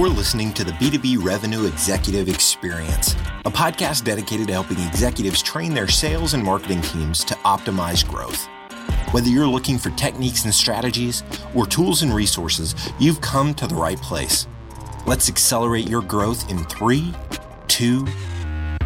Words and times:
You're 0.00 0.08
listening 0.08 0.54
to 0.54 0.64
the 0.64 0.72
B2B 0.72 1.22
Revenue 1.22 1.66
Executive 1.66 2.30
Experience, 2.30 3.12
a 3.44 3.50
podcast 3.50 4.02
dedicated 4.02 4.46
to 4.46 4.54
helping 4.54 4.78
executives 4.78 5.42
train 5.42 5.74
their 5.74 5.88
sales 5.88 6.32
and 6.32 6.42
marketing 6.42 6.80
teams 6.80 7.22
to 7.24 7.34
optimize 7.44 8.08
growth. 8.08 8.48
Whether 9.12 9.28
you're 9.28 9.46
looking 9.46 9.76
for 9.76 9.90
techniques 9.90 10.46
and 10.46 10.54
strategies 10.54 11.22
or 11.54 11.66
tools 11.66 12.00
and 12.00 12.14
resources, 12.14 12.74
you've 12.98 13.20
come 13.20 13.52
to 13.56 13.66
the 13.66 13.74
right 13.74 14.00
place. 14.00 14.48
Let's 15.04 15.28
accelerate 15.28 15.86
your 15.86 16.00
growth 16.00 16.50
in 16.50 16.64
three, 16.64 17.12
two, 17.68 18.06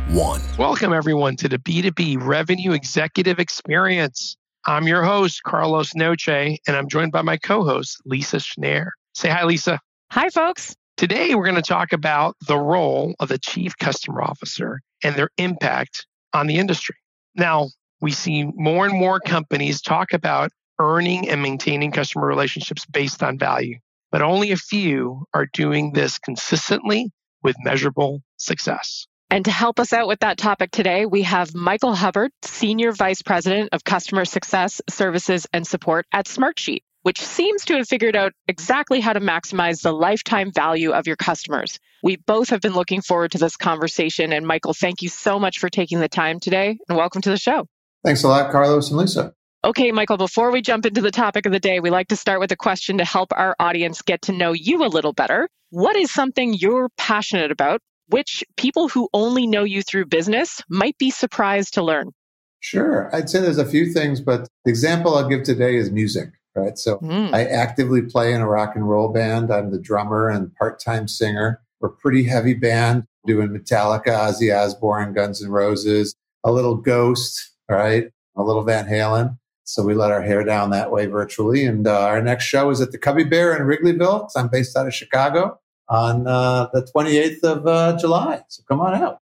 one. 0.08 0.40
Welcome, 0.58 0.92
everyone, 0.92 1.36
to 1.36 1.48
the 1.48 1.58
B2B 1.58 2.26
Revenue 2.26 2.72
Executive 2.72 3.38
Experience. 3.38 4.36
I'm 4.66 4.88
your 4.88 5.04
host, 5.04 5.44
Carlos 5.44 5.94
Noche, 5.94 6.26
and 6.26 6.58
I'm 6.70 6.88
joined 6.88 7.12
by 7.12 7.22
my 7.22 7.36
co 7.36 7.62
host, 7.62 8.02
Lisa 8.04 8.38
Schneier. 8.38 8.88
Say 9.14 9.28
hi, 9.28 9.44
Lisa. 9.44 9.78
Hi, 10.10 10.28
folks. 10.30 10.74
Today, 10.96 11.34
we're 11.34 11.44
going 11.44 11.56
to 11.56 11.62
talk 11.62 11.92
about 11.92 12.36
the 12.46 12.56
role 12.56 13.16
of 13.18 13.28
the 13.28 13.38
Chief 13.38 13.76
Customer 13.76 14.22
Officer 14.22 14.80
and 15.02 15.16
their 15.16 15.28
impact 15.38 16.06
on 16.32 16.46
the 16.46 16.56
industry. 16.56 16.94
Now, 17.34 17.70
we 18.00 18.12
see 18.12 18.44
more 18.44 18.86
and 18.86 18.96
more 18.96 19.18
companies 19.18 19.82
talk 19.82 20.12
about 20.12 20.52
earning 20.78 21.28
and 21.28 21.42
maintaining 21.42 21.90
customer 21.90 22.28
relationships 22.28 22.86
based 22.86 23.24
on 23.24 23.38
value, 23.38 23.78
but 24.12 24.22
only 24.22 24.52
a 24.52 24.56
few 24.56 25.24
are 25.34 25.46
doing 25.52 25.94
this 25.94 26.20
consistently 26.20 27.10
with 27.42 27.56
measurable 27.64 28.22
success. 28.36 29.08
And 29.30 29.44
to 29.46 29.50
help 29.50 29.80
us 29.80 29.92
out 29.92 30.06
with 30.06 30.20
that 30.20 30.38
topic 30.38 30.70
today, 30.70 31.06
we 31.06 31.22
have 31.22 31.56
Michael 31.56 31.94
Hubbard, 31.96 32.30
Senior 32.42 32.92
Vice 32.92 33.20
President 33.20 33.70
of 33.72 33.82
Customer 33.82 34.24
Success, 34.24 34.80
Services, 34.88 35.48
and 35.52 35.66
Support 35.66 36.06
at 36.12 36.26
Smartsheet, 36.26 36.82
which 37.04 37.20
seems 37.20 37.66
to 37.66 37.74
have 37.74 37.86
figured 37.86 38.16
out 38.16 38.32
exactly 38.48 38.98
how 38.98 39.12
to 39.12 39.20
maximize 39.20 39.82
the 39.82 39.92
lifetime 39.92 40.50
value 40.50 40.92
of 40.92 41.06
your 41.06 41.16
customers. 41.16 41.78
We 42.02 42.16
both 42.16 42.48
have 42.48 42.62
been 42.62 42.72
looking 42.72 43.02
forward 43.02 43.32
to 43.32 43.38
this 43.38 43.58
conversation. 43.58 44.32
And 44.32 44.46
Michael, 44.46 44.72
thank 44.72 45.02
you 45.02 45.10
so 45.10 45.38
much 45.38 45.58
for 45.58 45.68
taking 45.68 46.00
the 46.00 46.08
time 46.08 46.40
today 46.40 46.78
and 46.88 46.96
welcome 46.96 47.20
to 47.20 47.28
the 47.28 47.36
show. 47.36 47.66
Thanks 48.04 48.22
a 48.22 48.28
lot, 48.28 48.50
Carlos 48.50 48.88
and 48.88 48.98
Lisa. 48.98 49.34
Okay, 49.64 49.92
Michael, 49.92 50.16
before 50.16 50.50
we 50.50 50.62
jump 50.62 50.86
into 50.86 51.02
the 51.02 51.10
topic 51.10 51.44
of 51.44 51.52
the 51.52 51.60
day, 51.60 51.78
we 51.78 51.90
like 51.90 52.08
to 52.08 52.16
start 52.16 52.40
with 52.40 52.52
a 52.52 52.56
question 52.56 52.98
to 52.98 53.04
help 53.04 53.32
our 53.36 53.54
audience 53.60 54.00
get 54.00 54.22
to 54.22 54.32
know 54.32 54.52
you 54.52 54.82
a 54.82 54.88
little 54.88 55.12
better. 55.12 55.46
What 55.68 55.96
is 55.96 56.10
something 56.10 56.54
you're 56.54 56.88
passionate 56.96 57.50
about, 57.50 57.82
which 58.08 58.44
people 58.56 58.88
who 58.88 59.10
only 59.12 59.46
know 59.46 59.64
you 59.64 59.82
through 59.82 60.06
business 60.06 60.62
might 60.70 60.96
be 60.96 61.10
surprised 61.10 61.74
to 61.74 61.82
learn? 61.82 62.12
Sure. 62.60 63.14
I'd 63.14 63.28
say 63.28 63.40
there's 63.40 63.58
a 63.58 63.66
few 63.66 63.92
things, 63.92 64.22
but 64.22 64.48
the 64.64 64.70
example 64.70 65.14
I'll 65.14 65.28
give 65.28 65.42
today 65.42 65.76
is 65.76 65.90
music, 65.90 66.30
right? 66.54 66.78
So 66.78 66.98
mm. 66.98 67.32
I 67.32 67.44
actively 67.44 68.02
play 68.02 68.32
in 68.32 68.40
a 68.40 68.48
rock 68.48 68.74
and 68.74 68.88
roll 68.88 69.08
band. 69.08 69.52
I'm 69.52 69.70
the 69.70 69.80
drummer 69.80 70.28
and 70.28 70.54
part 70.54 70.80
time 70.80 71.08
singer. 71.08 71.60
We're 71.80 71.88
a 71.88 71.92
pretty 71.92 72.24
heavy 72.24 72.54
band 72.54 73.04
doing 73.26 73.48
Metallica, 73.48 74.06
Ozzy 74.06 74.54
Osbourne, 74.54 75.12
Guns 75.12 75.42
N' 75.42 75.50
Roses, 75.50 76.14
a 76.44 76.52
little 76.52 76.76
Ghost, 76.76 77.52
right? 77.68 78.10
A 78.36 78.42
little 78.42 78.62
Van 78.62 78.86
Halen. 78.86 79.38
So 79.64 79.82
we 79.82 79.94
let 79.94 80.10
our 80.10 80.22
hair 80.22 80.44
down 80.44 80.70
that 80.70 80.90
way 80.90 81.06
virtually. 81.06 81.64
And 81.64 81.86
uh, 81.86 82.02
our 82.02 82.22
next 82.22 82.44
show 82.44 82.70
is 82.70 82.80
at 82.80 82.92
the 82.92 82.98
Cubby 82.98 83.24
Bear 83.24 83.56
in 83.56 83.62
Wrigleyville. 83.62 84.30
I'm 84.36 84.48
based 84.48 84.76
out 84.76 84.86
of 84.86 84.94
Chicago 84.94 85.58
on 85.88 86.26
uh, 86.26 86.68
the 86.72 86.86
28th 86.94 87.42
of 87.42 87.66
uh, 87.66 87.96
July. 87.98 88.42
So 88.48 88.62
come 88.68 88.80
on 88.80 88.94
out. 88.94 89.20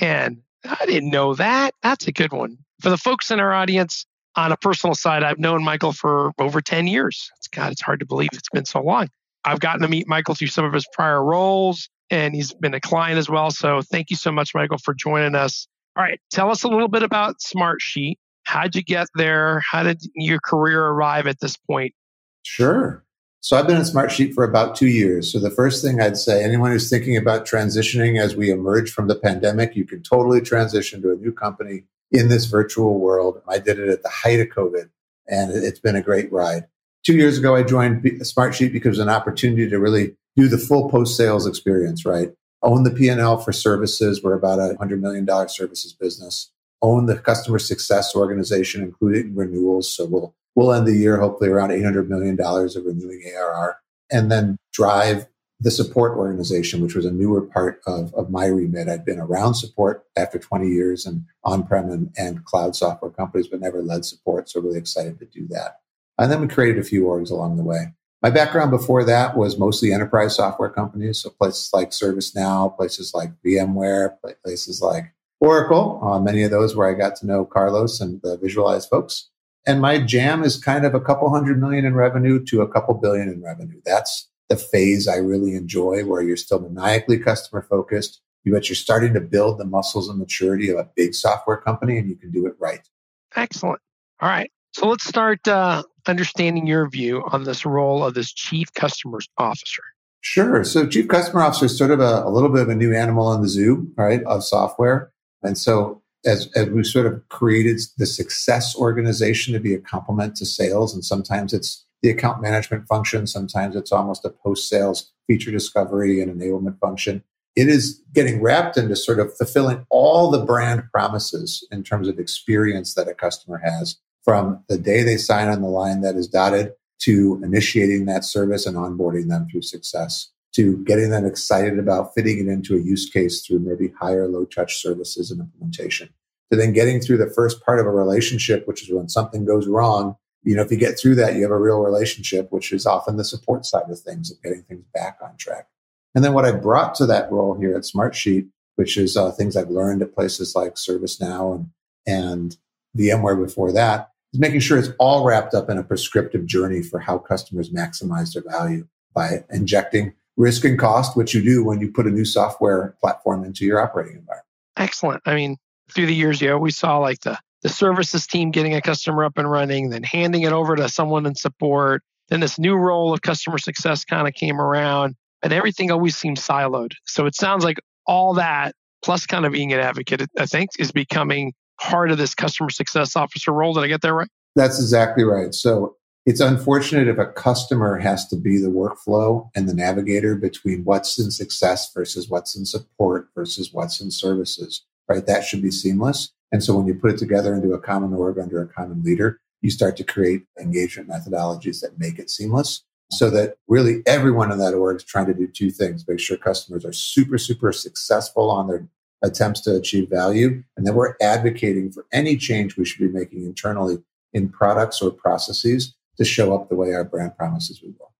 Man, 0.00 0.42
I 0.64 0.86
didn't 0.86 1.10
know 1.10 1.34
that. 1.34 1.74
That's 1.82 2.06
a 2.06 2.12
good 2.12 2.32
one. 2.32 2.58
For 2.80 2.90
the 2.90 2.96
folks 2.96 3.30
in 3.30 3.40
our 3.40 3.52
audience, 3.52 4.06
on 4.36 4.52
a 4.52 4.56
personal 4.56 4.94
side, 4.94 5.22
I've 5.22 5.38
known 5.38 5.64
Michael 5.64 5.92
for 5.92 6.32
over 6.38 6.60
10 6.60 6.86
years. 6.86 7.30
It's 7.38 7.48
God, 7.48 7.72
it's 7.72 7.80
hard 7.80 8.00
to 8.00 8.06
believe 8.06 8.28
it's 8.32 8.50
been 8.52 8.66
so 8.66 8.82
long. 8.82 9.08
I've 9.44 9.60
gotten 9.60 9.82
to 9.82 9.88
meet 9.88 10.06
Michael 10.08 10.34
through 10.34 10.48
some 10.48 10.64
of 10.64 10.72
his 10.72 10.86
prior 10.92 11.22
roles, 11.22 11.88
and 12.10 12.34
he's 12.34 12.52
been 12.52 12.74
a 12.74 12.80
client 12.80 13.18
as 13.18 13.28
well. 13.28 13.50
So 13.50 13.80
thank 13.80 14.10
you 14.10 14.16
so 14.16 14.30
much, 14.30 14.54
Michael, 14.54 14.78
for 14.78 14.94
joining 14.94 15.34
us. 15.34 15.66
All 15.96 16.02
right, 16.02 16.20
tell 16.30 16.50
us 16.50 16.62
a 16.62 16.68
little 16.68 16.88
bit 16.88 17.02
about 17.02 17.36
Smartsheet. 17.38 18.16
How'd 18.44 18.74
you 18.74 18.82
get 18.82 19.08
there? 19.14 19.62
How 19.70 19.82
did 19.82 20.02
your 20.14 20.38
career 20.44 20.84
arrive 20.84 21.26
at 21.26 21.40
this 21.40 21.56
point? 21.56 21.94
Sure. 22.42 23.02
So 23.40 23.56
I've 23.56 23.66
been 23.66 23.76
at 23.76 23.86
Smartsheet 23.86 24.34
for 24.34 24.44
about 24.44 24.76
two 24.76 24.88
years. 24.88 25.32
So 25.32 25.38
the 25.38 25.50
first 25.50 25.82
thing 25.82 26.00
I'd 26.00 26.16
say, 26.16 26.42
anyone 26.42 26.72
who's 26.72 26.90
thinking 26.90 27.16
about 27.16 27.46
transitioning 27.46 28.20
as 28.20 28.36
we 28.36 28.50
emerge 28.50 28.90
from 28.90 29.08
the 29.08 29.14
pandemic, 29.14 29.76
you 29.76 29.84
can 29.84 30.02
totally 30.02 30.40
transition 30.40 31.00
to 31.02 31.12
a 31.12 31.16
new 31.16 31.32
company 31.32 31.84
in 32.10 32.28
this 32.28 32.46
virtual 32.46 32.98
world. 32.98 33.42
I 33.48 33.58
did 33.58 33.78
it 33.78 33.88
at 33.88 34.02
the 34.02 34.08
height 34.08 34.40
of 34.40 34.48
COVID 34.48 34.88
and 35.28 35.52
it's 35.52 35.80
been 35.80 35.96
a 35.96 36.02
great 36.02 36.30
ride. 36.32 36.66
Two 37.04 37.14
years 37.14 37.38
ago, 37.38 37.54
I 37.54 37.62
joined 37.62 38.02
Smartsheet 38.02 38.72
because 38.72 38.86
it 38.86 38.90
was 38.90 38.98
an 38.98 39.08
opportunity 39.08 39.68
to 39.68 39.78
really 39.78 40.16
do 40.34 40.48
the 40.48 40.58
full 40.58 40.88
post 40.90 41.16
sales 41.16 41.46
experience, 41.46 42.04
right? 42.04 42.30
own 42.66 42.82
the 42.82 42.90
P&L 42.90 43.38
for 43.38 43.52
services. 43.52 44.22
We're 44.22 44.34
about 44.34 44.58
a 44.58 44.74
$100 44.74 45.00
million 45.00 45.26
services 45.48 45.92
business. 45.92 46.50
Own 46.82 47.06
the 47.06 47.16
customer 47.16 47.58
success 47.58 48.14
organization, 48.14 48.82
including 48.82 49.34
renewals. 49.34 49.94
So 49.94 50.04
we'll, 50.04 50.34
we'll 50.54 50.72
end 50.72 50.86
the 50.86 50.96
year 50.96 51.18
hopefully 51.18 51.48
around 51.48 51.70
$800 51.70 52.08
million 52.08 52.38
of 52.40 52.84
renewing 52.84 53.22
ARR. 53.34 53.78
And 54.10 54.30
then 54.30 54.56
drive 54.72 55.26
the 55.58 55.70
support 55.70 56.16
organization, 56.18 56.82
which 56.82 56.94
was 56.94 57.06
a 57.06 57.10
newer 57.10 57.40
part 57.40 57.80
of, 57.86 58.12
of 58.14 58.30
my 58.30 58.46
remit. 58.46 58.88
I'd 58.88 59.04
been 59.04 59.18
around 59.18 59.54
support 59.54 60.04
after 60.16 60.38
20 60.38 60.68
years 60.68 61.06
and 61.06 61.24
on-prem 61.44 61.90
and, 61.90 62.12
and 62.18 62.44
cloud 62.44 62.76
software 62.76 63.10
companies, 63.10 63.48
but 63.48 63.60
never 63.60 63.82
led 63.82 64.04
support. 64.04 64.50
So 64.50 64.60
really 64.60 64.78
excited 64.78 65.18
to 65.18 65.24
do 65.24 65.46
that. 65.48 65.80
And 66.18 66.30
then 66.30 66.40
we 66.40 66.48
created 66.48 66.78
a 66.78 66.84
few 66.84 67.04
orgs 67.04 67.30
along 67.30 67.56
the 67.56 67.62
way. 67.64 67.92
My 68.22 68.30
background 68.30 68.70
before 68.70 69.04
that 69.04 69.36
was 69.36 69.58
mostly 69.58 69.92
enterprise 69.92 70.36
software 70.36 70.70
companies. 70.70 71.20
So 71.20 71.30
places 71.30 71.70
like 71.72 71.90
ServiceNow, 71.90 72.76
places 72.76 73.12
like 73.14 73.30
VMware, 73.44 74.16
places 74.42 74.82
like 74.82 75.14
Oracle, 75.40 76.00
uh, 76.02 76.18
many 76.18 76.42
of 76.42 76.50
those 76.50 76.74
where 76.74 76.88
I 76.88 76.98
got 76.98 77.16
to 77.16 77.26
know 77.26 77.44
Carlos 77.44 78.00
and 78.00 78.20
the 78.22 78.38
Visualize 78.38 78.86
folks. 78.86 79.28
And 79.66 79.80
my 79.80 79.98
jam 79.98 80.42
is 80.42 80.62
kind 80.62 80.86
of 80.86 80.94
a 80.94 81.00
couple 81.00 81.28
hundred 81.30 81.60
million 81.60 81.84
in 81.84 81.94
revenue 81.94 82.44
to 82.46 82.62
a 82.62 82.68
couple 82.68 82.94
billion 82.94 83.28
in 83.28 83.42
revenue. 83.42 83.80
That's 83.84 84.28
the 84.48 84.56
phase 84.56 85.08
I 85.08 85.16
really 85.16 85.54
enjoy 85.54 86.04
where 86.04 86.22
you're 86.22 86.36
still 86.36 86.60
maniacally 86.60 87.18
customer 87.18 87.62
focused. 87.62 88.20
Bet 88.44 88.68
you're 88.68 88.76
starting 88.76 89.12
to 89.14 89.20
build 89.20 89.58
the 89.58 89.64
muscles 89.64 90.08
and 90.08 90.18
maturity 90.18 90.70
of 90.70 90.78
a 90.78 90.88
big 90.94 91.14
software 91.14 91.56
company 91.56 91.98
and 91.98 92.08
you 92.08 92.14
can 92.14 92.30
do 92.30 92.46
it 92.46 92.54
right. 92.60 92.88
Excellent. 93.34 93.80
All 94.20 94.28
right. 94.28 94.50
So 94.72 94.86
let's 94.86 95.04
start 95.04 95.46
uh, 95.48 95.82
understanding 96.06 96.66
your 96.66 96.88
view 96.88 97.24
on 97.32 97.44
this 97.44 97.66
role 97.66 98.04
of 98.04 98.14
this 98.14 98.32
chief 98.32 98.72
customer 98.74 99.18
officer. 99.38 99.82
Sure. 100.20 100.64
So 100.64 100.86
chief 100.86 101.08
customer 101.08 101.42
officer 101.42 101.66
is 101.66 101.76
sort 101.76 101.90
of 101.90 102.00
a, 102.00 102.22
a 102.24 102.30
little 102.30 102.48
bit 102.48 102.62
of 102.62 102.68
a 102.68 102.74
new 102.74 102.94
animal 102.94 103.32
in 103.32 103.42
the 103.42 103.48
zoo, 103.48 103.90
right, 103.96 104.22
of 104.24 104.44
software. 104.44 105.12
And 105.42 105.56
so 105.56 106.02
as, 106.24 106.50
as 106.56 106.68
we 106.68 106.84
sort 106.84 107.06
of 107.06 107.26
created 107.28 107.80
the 107.96 108.06
success 108.06 108.76
organization 108.76 109.54
to 109.54 109.60
be 109.60 109.72
a 109.72 109.78
complement 109.78 110.36
to 110.36 110.46
sales, 110.46 110.94
and 110.94 111.04
sometimes 111.04 111.52
it's 111.52 111.85
the 112.02 112.10
account 112.10 112.42
management 112.42 112.86
function, 112.86 113.26
sometimes 113.26 113.76
it's 113.76 113.92
almost 113.92 114.24
a 114.24 114.30
post 114.30 114.68
sales 114.68 115.12
feature 115.26 115.50
discovery 115.50 116.20
and 116.20 116.32
enablement 116.32 116.78
function. 116.78 117.22
It 117.56 117.68
is 117.68 118.02
getting 118.12 118.42
wrapped 118.42 118.76
into 118.76 118.94
sort 118.96 119.18
of 119.18 119.34
fulfilling 119.36 119.86
all 119.88 120.30
the 120.30 120.44
brand 120.44 120.84
promises 120.92 121.66
in 121.70 121.82
terms 121.82 122.06
of 122.06 122.18
experience 122.18 122.94
that 122.94 123.08
a 123.08 123.14
customer 123.14 123.58
has 123.58 123.96
from 124.24 124.62
the 124.68 124.76
day 124.76 125.02
they 125.02 125.16
sign 125.16 125.48
on 125.48 125.62
the 125.62 125.68
line 125.68 126.02
that 126.02 126.16
is 126.16 126.28
dotted 126.28 126.72
to 126.98 127.40
initiating 127.42 128.06
that 128.06 128.24
service 128.24 128.66
and 128.66 128.76
onboarding 128.76 129.28
them 129.28 129.46
through 129.50 129.62
success 129.62 130.30
to 130.54 130.82
getting 130.84 131.10
them 131.10 131.26
excited 131.26 131.78
about 131.78 132.14
fitting 132.14 132.38
it 132.38 132.50
into 132.50 132.74
a 132.74 132.80
use 132.80 133.08
case 133.08 133.44
through 133.44 133.58
maybe 133.58 133.92
higher 134.00 134.26
low 134.26 134.44
touch 134.44 134.80
services 134.80 135.30
and 135.30 135.40
implementation 135.40 136.08
to 136.50 136.58
then 136.58 136.72
getting 136.72 137.00
through 137.00 137.18
the 137.18 137.30
first 137.30 137.64
part 137.64 137.78
of 137.78 137.86
a 137.86 137.90
relationship 137.90 138.66
which 138.66 138.82
is 138.82 138.92
when 138.92 139.08
something 139.08 139.44
goes 139.44 139.66
wrong 139.66 140.16
you 140.46 140.56
know 140.56 140.62
if 140.62 140.70
you 140.70 140.76
get 140.76 140.98
through 140.98 141.14
that 141.14 141.34
you 141.34 141.42
have 141.42 141.50
a 141.50 141.58
real 141.58 141.80
relationship 141.80 142.50
which 142.50 142.72
is 142.72 142.86
often 142.86 143.16
the 143.16 143.24
support 143.24 143.66
side 143.66 143.90
of 143.90 143.98
things 143.98 144.30
of 144.30 144.42
getting 144.42 144.62
things 144.62 144.84
back 144.94 145.18
on 145.22 145.36
track 145.36 145.68
and 146.14 146.24
then 146.24 146.32
what 146.32 146.44
i 146.44 146.52
brought 146.52 146.94
to 146.94 147.04
that 147.04 147.30
role 147.30 147.58
here 147.58 147.76
at 147.76 147.82
smartsheet 147.82 148.48
which 148.76 148.96
is 148.96 149.16
uh, 149.16 149.30
things 149.32 149.56
i've 149.56 149.70
learned 149.70 150.00
at 150.00 150.14
places 150.14 150.54
like 150.54 150.74
servicenow 150.74 151.54
and 151.54 151.70
and 152.06 152.56
vmware 152.96 153.42
before 153.44 153.72
that 153.72 154.12
is 154.32 154.40
making 154.40 154.60
sure 154.60 154.78
it's 154.78 154.90
all 154.98 155.24
wrapped 155.24 155.54
up 155.54 155.68
in 155.68 155.78
a 155.78 155.82
prescriptive 155.82 156.46
journey 156.46 156.82
for 156.82 157.00
how 157.00 157.18
customers 157.18 157.70
maximize 157.70 158.32
their 158.32 158.44
value 158.50 158.86
by 159.14 159.44
injecting 159.50 160.12
risk 160.36 160.64
and 160.64 160.78
cost, 160.78 161.16
which 161.16 161.34
you 161.34 161.42
do 161.42 161.64
when 161.64 161.80
you 161.80 161.90
put 161.90 162.06
a 162.06 162.10
new 162.10 162.24
software 162.24 162.96
platform 163.00 163.44
into 163.44 163.64
your 163.64 163.80
operating 163.80 164.16
environment. 164.16 164.46
Excellent. 164.76 165.22
I 165.24 165.34
mean, 165.34 165.56
through 165.90 166.06
the 166.06 166.14
years, 166.14 166.40
you 166.40 166.52
always 166.52 166.76
saw 166.76 166.98
like 166.98 167.20
the, 167.20 167.38
the 167.66 167.72
services 167.72 168.28
team 168.28 168.52
getting 168.52 168.76
a 168.76 168.80
customer 168.80 169.24
up 169.24 169.38
and 169.38 169.50
running, 169.50 169.90
then 169.90 170.04
handing 170.04 170.42
it 170.42 170.52
over 170.52 170.76
to 170.76 170.88
someone 170.88 171.26
in 171.26 171.34
support. 171.34 172.00
Then 172.28 172.38
this 172.38 172.60
new 172.60 172.76
role 172.76 173.12
of 173.12 173.22
customer 173.22 173.58
success 173.58 174.04
kind 174.04 174.28
of 174.28 174.34
came 174.34 174.60
around 174.60 175.16
and 175.42 175.52
everything 175.52 175.90
always 175.90 176.16
seemed 176.16 176.36
siloed. 176.36 176.92
So 177.06 177.26
it 177.26 177.34
sounds 177.34 177.64
like 177.64 177.78
all 178.06 178.34
that 178.34 178.76
plus 179.04 179.26
kind 179.26 179.44
of 179.44 179.50
being 179.50 179.72
an 179.72 179.80
advocate, 179.80 180.22
I 180.38 180.46
think, 180.46 180.70
is 180.78 180.92
becoming 180.92 181.54
part 181.80 182.12
of 182.12 182.18
this 182.18 182.36
customer 182.36 182.70
success 182.70 183.16
officer 183.16 183.50
role. 183.50 183.74
Did 183.74 183.82
I 183.82 183.88
get 183.88 184.02
that 184.02 184.14
right? 184.14 184.28
That's 184.54 184.78
exactly 184.78 185.24
right. 185.24 185.52
So 185.52 185.96
It's 186.26 186.40
unfortunate 186.40 187.06
if 187.06 187.18
a 187.18 187.26
customer 187.26 187.98
has 187.98 188.26
to 188.28 188.36
be 188.36 188.60
the 188.60 188.68
workflow 188.68 189.48
and 189.54 189.68
the 189.68 189.74
navigator 189.74 190.34
between 190.34 190.84
what's 190.84 191.18
in 191.20 191.30
success 191.30 191.92
versus 191.94 192.28
what's 192.28 192.56
in 192.56 192.66
support 192.66 193.28
versus 193.32 193.72
what's 193.72 194.00
in 194.00 194.10
services, 194.10 194.84
right? 195.08 195.24
That 195.24 195.44
should 195.44 195.62
be 195.62 195.70
seamless. 195.70 196.32
And 196.52 196.62
so 196.62 196.76
when 196.76 196.86
you 196.86 196.94
put 196.94 197.10
it 197.10 197.18
together 197.18 197.54
into 197.54 197.72
a 197.72 197.80
common 197.80 198.12
org 198.14 198.38
under 198.38 198.62
a 198.62 198.68
common 198.68 199.02
leader, 199.02 199.40
you 199.62 199.70
start 199.70 199.96
to 199.96 200.04
create 200.04 200.44
engagement 200.60 201.08
methodologies 201.08 201.80
that 201.80 201.98
make 201.98 202.18
it 202.18 202.30
seamless 202.30 202.84
so 203.10 203.30
that 203.30 203.56
really 203.68 204.02
everyone 204.06 204.52
in 204.52 204.58
that 204.58 204.74
org 204.74 204.96
is 204.96 205.04
trying 205.04 205.26
to 205.26 205.34
do 205.34 205.46
two 205.46 205.70
things 205.70 206.06
make 206.08 206.20
sure 206.20 206.36
customers 206.36 206.84
are 206.84 206.92
super, 206.92 207.38
super 207.38 207.72
successful 207.72 208.50
on 208.50 208.66
their 208.68 208.88
attempts 209.22 209.60
to 209.62 209.74
achieve 209.74 210.08
value. 210.08 210.62
And 210.76 210.86
then 210.86 210.94
we're 210.94 211.14
advocating 211.20 211.90
for 211.90 212.06
any 212.12 212.36
change 212.36 212.76
we 212.76 212.84
should 212.84 213.00
be 213.00 213.08
making 213.08 213.44
internally 213.44 213.98
in 214.32 214.48
products 214.48 215.00
or 215.00 215.10
processes 215.10 215.94
to 216.18 216.24
show 216.24 216.54
up 216.54 216.68
the 216.68 216.76
way 216.76 216.92
our 216.92 217.04
brand 217.04 217.36
promises 217.36 217.82
we 217.82 217.94
will. 217.98 218.12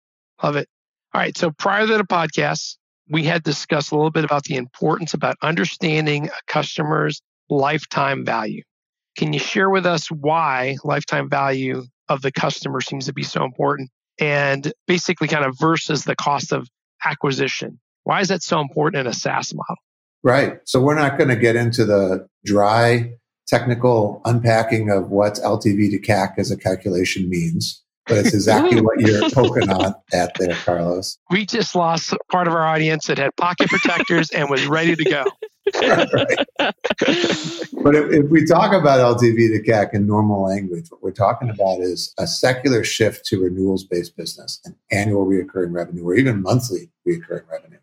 Love 0.43 0.57
it. 0.57 0.69
All 1.15 1.21
right. 1.21 1.37
So 1.37 1.51
prior 1.51 1.87
to 1.87 1.97
the 1.97 2.05
podcast, 2.05 2.77
we 3.09 3.23
had 3.25 3.43
discussed 3.43 3.93
a 3.93 3.97
little 3.97 4.11
bit 4.11 4.25
about 4.25 4.45
the 4.45 4.57
importance 4.57 5.15
about 5.15 5.37
understanding 5.43 6.29
a 6.29 6.53
customer's 6.53 7.23
lifetime 7.49 8.25
value. 8.25 8.63
Can 9.17 9.33
you 9.33 9.39
share 9.39 9.71
with 9.71 9.87
us 9.87 10.11
why 10.11 10.77
lifetime 10.85 11.29
value 11.29 11.85
of 12.09 12.23
the 12.23 12.33
customer 12.33 12.81
seems 12.81 13.07
to 13.07 13.13
be 13.13 13.23
so 13.23 13.45
important 13.45 13.91
and 14.21 14.73
basically 14.87 15.29
kind 15.29 15.45
of 15.45 15.57
versus 15.59 16.05
the 16.05 16.17
cost 16.17 16.53
of 16.53 16.69
acquisition? 17.05 17.81
Why 18.05 18.21
is 18.21 18.29
that 18.29 18.43
so 18.43 18.61
important 18.61 19.01
in 19.01 19.07
a 19.07 19.15
SaaS 19.15 19.55
model? 19.55 19.77
Right. 20.23 20.59
So 20.65 20.81
we're 20.81 20.99
not 20.99 21.19
going 21.19 21.31
to 21.31 21.37
get 21.37 21.57
into 21.57 21.85
the 21.85 22.27
dry 22.45 23.13
technical 23.47 24.21
unpacking 24.25 24.91
of 24.91 25.11
what 25.11 25.35
LTV 25.35 25.91
to 25.91 25.99
CAC 26.01 26.35
as 26.39 26.51
a 26.51 26.57
calculation 26.57 27.29
means 27.29 27.83
but 28.07 28.19
it's 28.19 28.35
exactly 28.35 28.81
what 28.83 29.01
you're 29.01 29.29
poking 29.31 29.69
on 29.69 29.95
at 30.13 30.33
there, 30.39 30.55
Carlos. 30.65 31.19
We 31.31 31.45
just 31.45 31.75
lost 31.75 32.15
part 32.31 32.47
of 32.47 32.55
our 32.55 32.67
audience 32.67 33.07
that 33.07 33.19
had 33.19 33.35
pocket 33.37 33.69
protectors 33.69 34.31
and 34.31 34.49
was 34.49 34.67
ready 34.67 34.97
to 34.97 35.05
go. 35.05 35.25
But 37.83 37.95
if, 37.95 38.13
if, 38.13 38.31
we 38.31 38.45
talk 38.45 38.73
about 38.73 39.19
LTV 39.19 39.49
to 39.49 39.63
CAC 39.69 39.95
in 39.95 40.07
normal 40.07 40.45
language, 40.45 40.87
what 40.91 41.03
we're 41.03 41.11
talking 41.11 41.51
about 41.51 41.81
is 41.81 42.15
a 42.19 42.27
secular 42.27 42.85
shift 42.85 43.27
to 43.27 43.43
renewals 43.43 43.85
based 43.85 44.17
business 44.17 44.61
and 44.65 44.77
annual 44.93 45.25
recurring 45.25 45.73
revenue 45.73 46.05
or 46.05 46.15
even 46.15 46.43
monthly 46.43 46.91
recurring 47.05 47.45
revenue. 47.51 47.79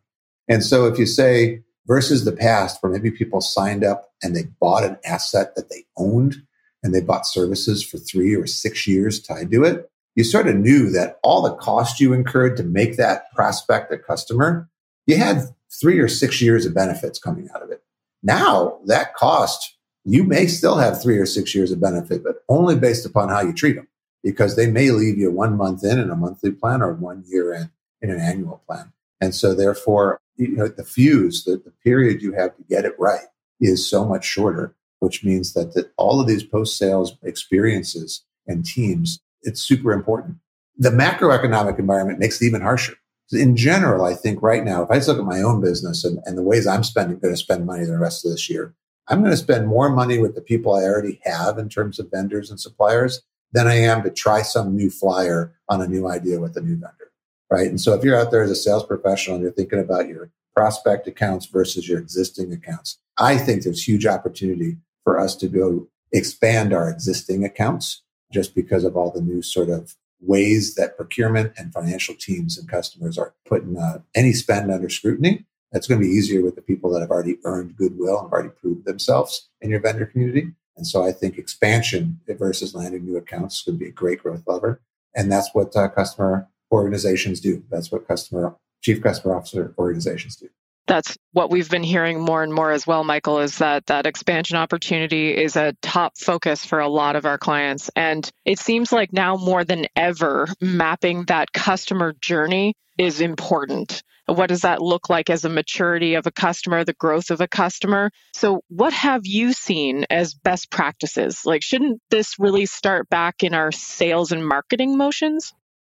And 0.48 0.64
so 0.64 0.86
if 0.86 0.98
you 0.98 1.06
say 1.06 1.62
versus 1.86 2.24
the 2.24 2.32
past 2.32 2.82
where 2.82 2.92
maybe 2.92 3.12
people 3.12 3.42
signed 3.42 3.84
up 3.84 4.12
and 4.22 4.36
they 4.36 4.44
bought 4.60 4.86
an 4.86 4.98
asset 5.06 5.56
that 5.56 5.70
they 5.70 5.84
owned 5.98 6.38
and 6.82 6.94
they 6.94 7.02
bought 7.02 7.28
services 7.28 7.84
for 7.84 7.98
three 7.98 8.36
or 8.36 8.48
six 8.48 8.88
years 8.88 9.22
tied 9.22 9.52
to 9.52 9.64
it, 9.64 9.90
you 10.16 10.24
sort 10.24 10.48
of 10.48 10.56
knew 10.56 10.90
that 10.92 11.20
all 11.24 11.42
the 11.42 11.56
cost 11.56 12.00
you 12.00 12.14
incurred 12.14 12.56
to 12.58 12.64
make 12.64 12.98
that 12.98 13.32
prospect 13.34 13.92
a 13.92 13.98
customer, 13.98 14.70
you 15.06 15.18
had 15.18 15.44
three 15.80 16.00
or 16.00 16.08
six 16.08 16.42
years 16.42 16.66
of 16.66 16.74
benefits 16.74 17.20
coming 17.20 17.50
out 17.54 17.64
of 17.64 17.72
it. 17.72 17.84
Now 18.22 18.80
that 18.86 19.16
cost, 19.16 19.78
you 20.06 20.24
may 20.24 20.48
still 20.48 20.78
have 20.78 21.02
three 21.02 21.18
or 21.18 21.25
six 21.25 21.54
years 21.54 21.72
of 21.72 21.81
benefit, 21.81 22.24
but 22.24 22.44
only 22.50 22.75
based 22.75 23.06
upon 23.06 23.30
how 23.30 23.42
you 23.42 23.54
treat 23.54 23.75
them 23.75 23.88
because 24.24 24.56
they 24.56 24.70
may 24.70 24.92
leave 24.92 25.18
you 25.18 25.31
one 25.31 25.58
month 25.58 25.84
in 25.84 26.00
in 26.00 26.10
a 26.10 26.16
monthly 26.16 26.52
plan 26.52 26.81
or 26.81 26.94
one 26.94 27.24
year 27.28 27.54
in 27.54 27.72
in 28.02 28.10
an 28.10 28.20
annual 28.20 28.62
plan. 28.68 28.92
And 29.22 29.34
so 29.34 29.54
therefore, 29.54 30.20
you 30.36 30.50
know, 30.50 30.68
the 30.68 30.84
fuse, 30.84 31.46
the, 31.46 31.52
the 31.56 31.72
period 31.84 32.22
you 32.22 32.34
have 32.34 32.56
to 32.58 32.64
get 32.64 32.84
it 32.84 33.00
right 33.00 33.28
is 33.62 33.90
so 33.90 34.04
much 34.04 34.25
shorter, 34.25 34.75
which 35.00 35.24
means 35.24 35.54
that, 35.54 35.74
that 35.74 35.92
all 35.96 36.20
of 36.20 36.28
these 36.28 36.44
post 36.44 36.78
sales 36.78 37.18
experiences 37.24 38.25
and 38.46 38.66
teams 38.66 39.22
it's 39.44 39.62
super 39.62 39.92
important. 39.92 40.38
The 40.78 40.90
macroeconomic 40.90 41.78
environment 41.80 42.20
makes 42.20 42.42
it 42.42 42.46
even 42.46 42.62
harsher. 42.62 42.96
In 43.34 43.56
general, 43.56 44.06
I 44.06 44.14
think 44.14 44.42
right 44.42 44.64
now, 44.64 44.84
if 44.84 44.92
I 44.92 44.96
just 44.96 45.08
look 45.08 45.20
at 45.20 45.26
my 45.26 45.42
own 45.42 45.62
business 45.62 46.04
and, 46.04 46.20
and 46.26 46.38
the 46.38 46.44
ways 46.44 46.68
I'm 46.68 46.84
spending, 46.84 47.20
going 47.20 47.34
to 47.34 47.38
spend 47.38 47.66
money 47.66 47.86
the 47.86 47.98
rest 47.98 48.26
of 48.26 48.32
this 48.32 48.50
year, 48.50 48.74
I'm 49.08 49.20
going 49.20 49.32
to 49.32 49.38
spend 49.38 49.68
more 49.68 49.90
money 49.90 50.18
with 50.18 50.36
the 50.36 50.42
people 50.42 50.74
I 50.74 50.84
already 50.84 51.20
have 51.24 51.58
in 51.58 51.70
terms 51.70 52.00
of 52.00 52.12
vendors 52.12 52.50
and 52.50 52.60
suppliers 52.60 53.22
than 53.52 53.68
I 53.68 53.76
am 53.76 54.04
to 54.04 54.10
try 54.10 54.42
some 54.42 54.76
new 54.76 54.90
flyer 54.90 55.54
on 55.70 55.82
a 55.82 55.88
new 55.88 56.08
idea 56.08 56.40
with 56.40 56.58
a 56.58 56.62
new 56.62 56.76
vendor. 56.76 57.12
Right. 57.52 57.68
And 57.68 57.80
so 57.80 57.94
if 57.94 58.04
you're 58.04 58.20
out 58.20 58.32
there 58.32 58.42
as 58.42 58.50
a 58.50 58.56
sales 58.56 58.86
professional 58.86 59.36
and 59.36 59.44
you're 59.44 59.54
thinking 59.54 59.80
about 59.80 60.08
your 60.08 60.32
prospect 60.56 61.08
accounts 61.08 61.46
versus 61.46 61.88
your 61.88 62.00
existing 62.00 62.52
accounts, 62.52 62.98
I 63.20 63.38
think 63.38 63.64
there's 63.64 63.88
huge 63.88 64.06
opportunity 64.06 64.78
for 65.04 65.20
us 65.20 65.36
to 65.36 65.48
go 65.48 65.88
expand 66.12 66.74
our 66.74 66.90
existing 66.90 67.44
accounts 67.44 68.02
just 68.32 68.56
because 68.56 68.84
of 68.84 68.98
all 68.98 69.12
the 69.12 69.22
new 69.22 69.42
sort 69.42 69.70
of 69.70 69.96
ways 70.25 70.75
that 70.75 70.98
procurement 70.98 71.54
and 71.58 71.74
financial 71.74 72.16
teams 72.16 72.58
and 72.58 72.70
customers 72.70 73.18
are 73.18 73.34
putting 73.46 73.78
uh, 73.78 74.00
any 74.16 74.34
spend 74.34 74.72
under 74.72 74.90
scrutiny. 74.90 75.46
That's 75.72 75.88
going 75.88 76.00
to 76.00 76.08
be 76.08 76.14
easier 76.14 76.42
with 76.42 76.56
the 76.56 76.62
people 76.62 76.92
that 76.92 77.02
have 77.02 77.10
already 77.10 77.40
earned 77.44 77.75
goodwill 77.75 78.20
and 78.20 78.31
already 78.31 78.50
proved 78.50 78.86
themselves 78.86 79.50
in 79.62 79.70
your 79.70 79.80
vendor 79.80 80.06
community. 80.06 80.52
And 80.78 80.88
so 80.88 81.04
I 81.04 81.12
think 81.12 81.38
expansion 81.38 82.20
versus 82.28 82.75
landing 82.75 83.06
new 83.06 83.18
accounts 83.18 83.62
could 83.62 83.80
be 83.80 83.88
a 83.88 83.92
great 83.92 84.22
growth 84.22 84.44
lever. 84.48 84.81
And 85.16 85.31
that's 85.31 85.50
what 85.54 85.75
uh, 85.75 85.90
customer 85.90 86.48
organizations 86.72 87.40
do. 87.40 87.64
That's 87.70 87.92
what 87.92 88.08
customer 88.08 88.56
chief 88.81 89.02
customer 89.02 89.36
officer 89.36 89.74
organizations 89.78 90.36
do 90.36 90.50
that's 90.88 91.18
what 91.32 91.50
we've 91.50 91.70
been 91.70 91.84
hearing 91.84 92.20
more 92.20 92.44
and 92.44 92.54
more 92.54 92.72
as 92.72 92.86
well 92.86 93.04
michael 93.04 93.40
is 93.40 93.58
that 93.60 93.86
that 93.86 94.06
expansion 94.06 94.58
opportunity 94.58 95.36
is 95.36 95.56
a 95.56 95.74
top 95.82 96.18
focus 96.18 96.66
for 96.66 96.80
a 96.80 96.88
lot 96.88 97.16
of 97.16 97.26
our 97.26 97.38
clients. 97.38 97.90
And 97.96 98.30
it 98.46 98.60
seems 98.60 98.92
like 98.92 99.14
now 99.14 99.36
more 99.36 99.64
than 99.64 99.86
ever 99.96 100.48
mapping 100.62 101.26
that 101.26 101.52
customer 101.52 102.14
journey 102.22 102.76
is 102.98 103.22
important. 103.22 104.04
What 104.26 104.48
does 104.48 104.62
that 104.62 104.82
look 104.82 105.10
like 105.10 105.30
as 105.30 105.44
a 105.44 105.50
maturity 105.50 106.16
of 106.16 106.26
a 106.28 106.32
customer 106.32 106.86
the 106.86 106.94
growth 106.94 107.30
of 107.30 107.42
a 107.42 107.48
customer? 107.48 108.12
So 108.34 108.62
what 108.70 108.94
have 108.94 109.26
you 109.26 109.52
seen 109.52 110.06
as 110.10 110.34
best 110.34 110.72
practices? 110.72 111.42
Like 111.46 111.64
shouldn't 111.64 112.02
this 112.10 112.40
really 112.40 112.66
start 112.66 113.10
back 113.10 113.44
in 113.44 113.54
our 113.54 113.72
sales 113.72 114.32
and 114.32 114.48
marketing 114.48 114.98
motions? 114.98 115.54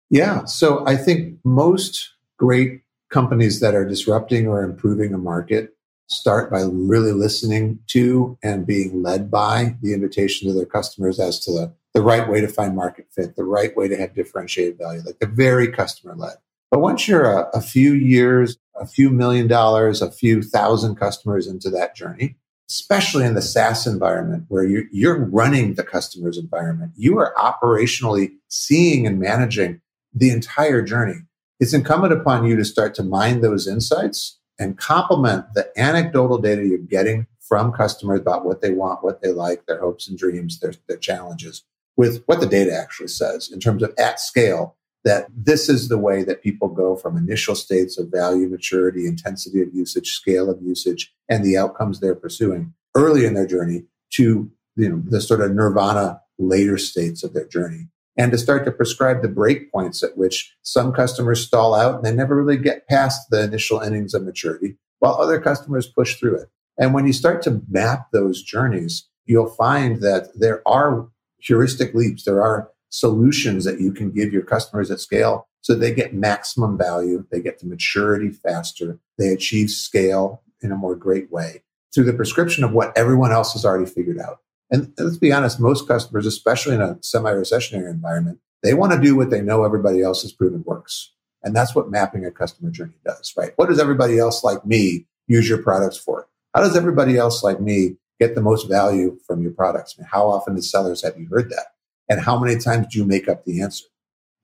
Yeah. 0.10 0.46
So 0.46 0.86
i 0.88 0.96
think 0.96 1.40
most 1.44 2.14
great 2.38 2.82
companies 3.16 3.62
that 3.62 3.74
are 3.74 3.86
disrupting 3.86 4.46
or 4.46 4.62
improving 4.62 5.14
a 5.14 5.18
market 5.18 5.74
start 6.08 6.52
by 6.52 6.62
really 6.70 7.14
listening 7.14 7.80
to 7.88 8.38
and 8.44 8.68
being 8.68 9.02
led 9.02 9.32
by 9.32 9.74
the 9.82 9.94
invitation 9.94 10.50
to 10.50 10.54
their 10.54 10.66
customers 10.66 11.18
as 11.18 11.40
to 11.40 11.50
the, 11.50 11.74
the 11.94 12.02
right 12.02 12.28
way 12.30 12.42
to 12.42 12.48
find 12.50 12.76
market 12.76 13.08
fit, 13.14 13.38
the 13.38 13.46
right 13.46 13.74
way 13.78 13.88
to 13.88 13.96
have 13.96 14.14
differentiated 14.14 14.78
value, 14.78 15.02
like 15.06 15.18
the 15.20 15.28
very 15.28 15.72
customer 15.72 16.14
led. 16.14 16.36
But 16.70 16.82
once 16.82 17.08
you're 17.08 17.32
a, 17.32 17.50
a 17.54 17.62
few 17.62 17.94
years, 17.94 18.58
a 18.76 18.86
few 18.86 19.10
million 19.10 19.48
dollars, 19.48 20.02
a 20.02 20.12
few 20.12 20.42
thousand 20.42 20.96
customers 20.96 21.48
into 21.48 21.70
that 21.70 21.96
journey, 21.96 22.36
especially 22.70 23.24
in 23.24 23.34
the 23.34 23.42
SaaS 23.42 23.88
environment 23.88 24.44
where 24.50 24.66
you're, 24.66 24.90
you're 24.92 25.24
running 25.24 25.76
the 25.76 25.84
customer's 25.84 26.38
environment, 26.38 26.92
you 26.98 27.18
are 27.18 27.34
operationally 27.38 28.34
seeing 28.50 29.08
and 29.08 29.22
managing 29.22 29.80
the 30.14 30.32
entire 30.32 30.82
journey 30.82 31.22
it's 31.60 31.74
incumbent 31.74 32.14
upon 32.14 32.46
you 32.46 32.56
to 32.56 32.66
start 32.66 32.96
to 32.96 33.04
mine 33.04 33.42
those 33.42 33.68
insights 33.68 34.40
and 34.60 34.78
complement 34.78 35.46
the 35.54 35.70
anecdotal 35.78 36.38
data 36.38 36.66
you're 36.66 36.78
getting 36.78 37.28
from 37.40 37.72
customers 37.72 38.20
about 38.20 38.46
what 38.46 38.62
they 38.62 38.72
want, 38.72 39.04
what 39.04 39.22
they 39.22 39.32
like, 39.32 39.66
their 39.66 39.80
hopes 39.80 40.08
and 40.08 40.18
dreams, 40.18 40.60
their, 40.60 40.74
their 40.88 40.98
challenges 40.98 41.64
with 41.98 42.24
what 42.26 42.40
the 42.40 42.48
data 42.48 42.76
actually 42.76 43.08
says 43.08 43.50
in 43.52 43.60
terms 43.60 43.84
of 43.84 43.94
at 43.98 44.20
scale 44.20 44.76
that 45.04 45.28
this 45.36 45.70
is 45.70 45.88
the 45.88 46.00
way 46.00 46.24
that 46.24 46.42
people 46.42 46.68
go 46.68 46.96
from 46.96 47.16
initial 47.16 47.54
states 47.54 47.98
of 47.98 48.10
value, 48.10 48.50
maturity, 48.50 49.06
intensity 49.06 49.62
of 49.62 49.74
usage, 49.74 50.10
scale 50.10 50.50
of 50.50 50.62
usage, 50.62 51.14
and 51.30 51.44
the 51.44 51.56
outcomes 51.56 52.00
they're 52.00 52.16
pursuing 52.16 52.74
early 52.96 53.26
in 53.26 53.36
their 53.36 53.46
journey 53.46 53.84
to 54.12 54.52
you 54.76 54.90
know 54.90 55.02
the 55.06 55.22
sort 55.22 55.42
of 55.42 55.52
nirvana 55.52 56.22
later 56.38 56.78
states 56.78 57.24
of 57.24 57.34
their 57.34 57.48
journey 57.48 57.88
and 58.18 58.32
to 58.32 58.38
start 58.38 58.66
to 58.66 58.72
prescribe 58.72 59.22
the 59.22 59.28
breakpoints 59.28 60.04
at 60.04 60.18
which 60.18 60.56
some 60.62 60.94
customers 60.94 61.46
stall 61.46 61.76
out 61.76 61.96
and 61.96 62.06
they 62.06 62.14
never 62.14 62.36
really 62.36 62.58
get 62.58 62.88
past 62.88 63.30
the 63.30 63.44
initial 63.44 63.80
innings 63.80 64.14
of 64.14 64.24
maturity, 64.24 64.78
while 65.00 65.16
other 65.16 65.40
customers 65.40 65.88
push 65.88 66.16
through 66.16 66.36
it. 66.36 66.50
And 66.78 66.94
when 66.94 67.08
you 67.08 67.14
start 67.14 67.42
to 67.44 67.62
map 67.70 68.08
those 68.12 68.42
journeys, 68.44 69.08
you'll 69.26 69.50
find 69.50 70.02
that 70.02 70.30
there 70.36 70.62
are 70.68 71.08
heuristic 71.40 71.94
leaps, 71.94 72.24
there 72.24 72.42
are 72.42 72.70
solutions 72.90 73.66
that 73.66 73.80
you 73.82 73.92
can 73.92 74.12
give 74.12 74.32
your 74.32 74.44
customers 74.44 74.90
at 74.90 75.00
scale 75.00 75.48
so 75.62 75.74
they 75.74 75.94
get 75.94 76.14
maximum 76.14 76.78
value, 76.78 77.26
they 77.32 77.42
get 77.42 77.58
to 77.60 77.66
maturity 77.66 78.30
faster, 78.30 79.00
they 79.18 79.30
achieve 79.30 79.72
scale 79.72 80.44
in 80.62 80.72
a 80.72 80.76
more 80.76 80.96
great 80.96 81.32
way 81.32 81.64
through 81.94 82.04
the 82.04 82.14
prescription 82.14 82.64
of 82.64 82.72
what 82.72 82.96
everyone 82.96 83.32
else 83.32 83.54
has 83.54 83.66
already 83.66 83.90
figured 83.90 84.20
out. 84.20 84.42
And 84.72 84.94
let's 84.98 85.18
be 85.18 85.32
honest, 85.32 85.60
most 85.60 85.88
customers, 85.88 86.26
especially 86.26 86.76
in 86.76 86.82
a 86.82 86.98
semi 87.02 87.32
recessionary 87.32 87.90
environment, 87.90 88.40
they 88.64 88.74
want 88.74 88.94
to 88.94 89.02
do 89.02 89.16
what 89.16 89.30
they 89.30 89.42
know 89.42 89.64
everybody 89.64 90.02
else 90.02 90.24
has 90.24 90.32
proven 90.32 90.64
works. 90.66 91.12
And 91.44 91.56
that's 91.56 91.76
what 91.76 91.92
mapping 91.92 92.26
a 92.26 92.32
customer 92.32 92.72
journey 92.72 92.96
does, 93.06 93.34
right? 93.38 93.52
What 93.58 93.70
does 93.70 93.80
everybody 93.80 94.18
else 94.18 94.44
like 94.44 94.66
me 94.66 95.06
use 95.28 95.48
your 95.48 95.62
products 95.62 95.98
for? 95.98 96.28
How 96.56 96.62
does 96.62 96.76
everybody 96.76 97.18
else 97.18 97.44
like 97.44 97.62
me 97.62 97.98
get 98.20 98.34
the 98.34 98.42
most 98.42 98.68
value 98.68 99.20
from 99.28 99.44
your 99.44 99.52
products? 99.52 99.96
I 99.98 100.02
mean, 100.02 100.10
how 100.12 100.28
often 100.28 100.58
as 100.58 100.72
sellers 100.72 101.04
have 101.04 101.20
you 101.20 101.28
heard 101.28 101.52
that? 101.52 101.68
And 102.10 102.20
how 102.20 102.40
many 102.40 102.60
times 102.60 102.88
do 102.90 102.98
you 102.98 103.06
make 103.06 103.28
up 103.28 103.46
the 103.46 103.62
answer? 103.62 103.86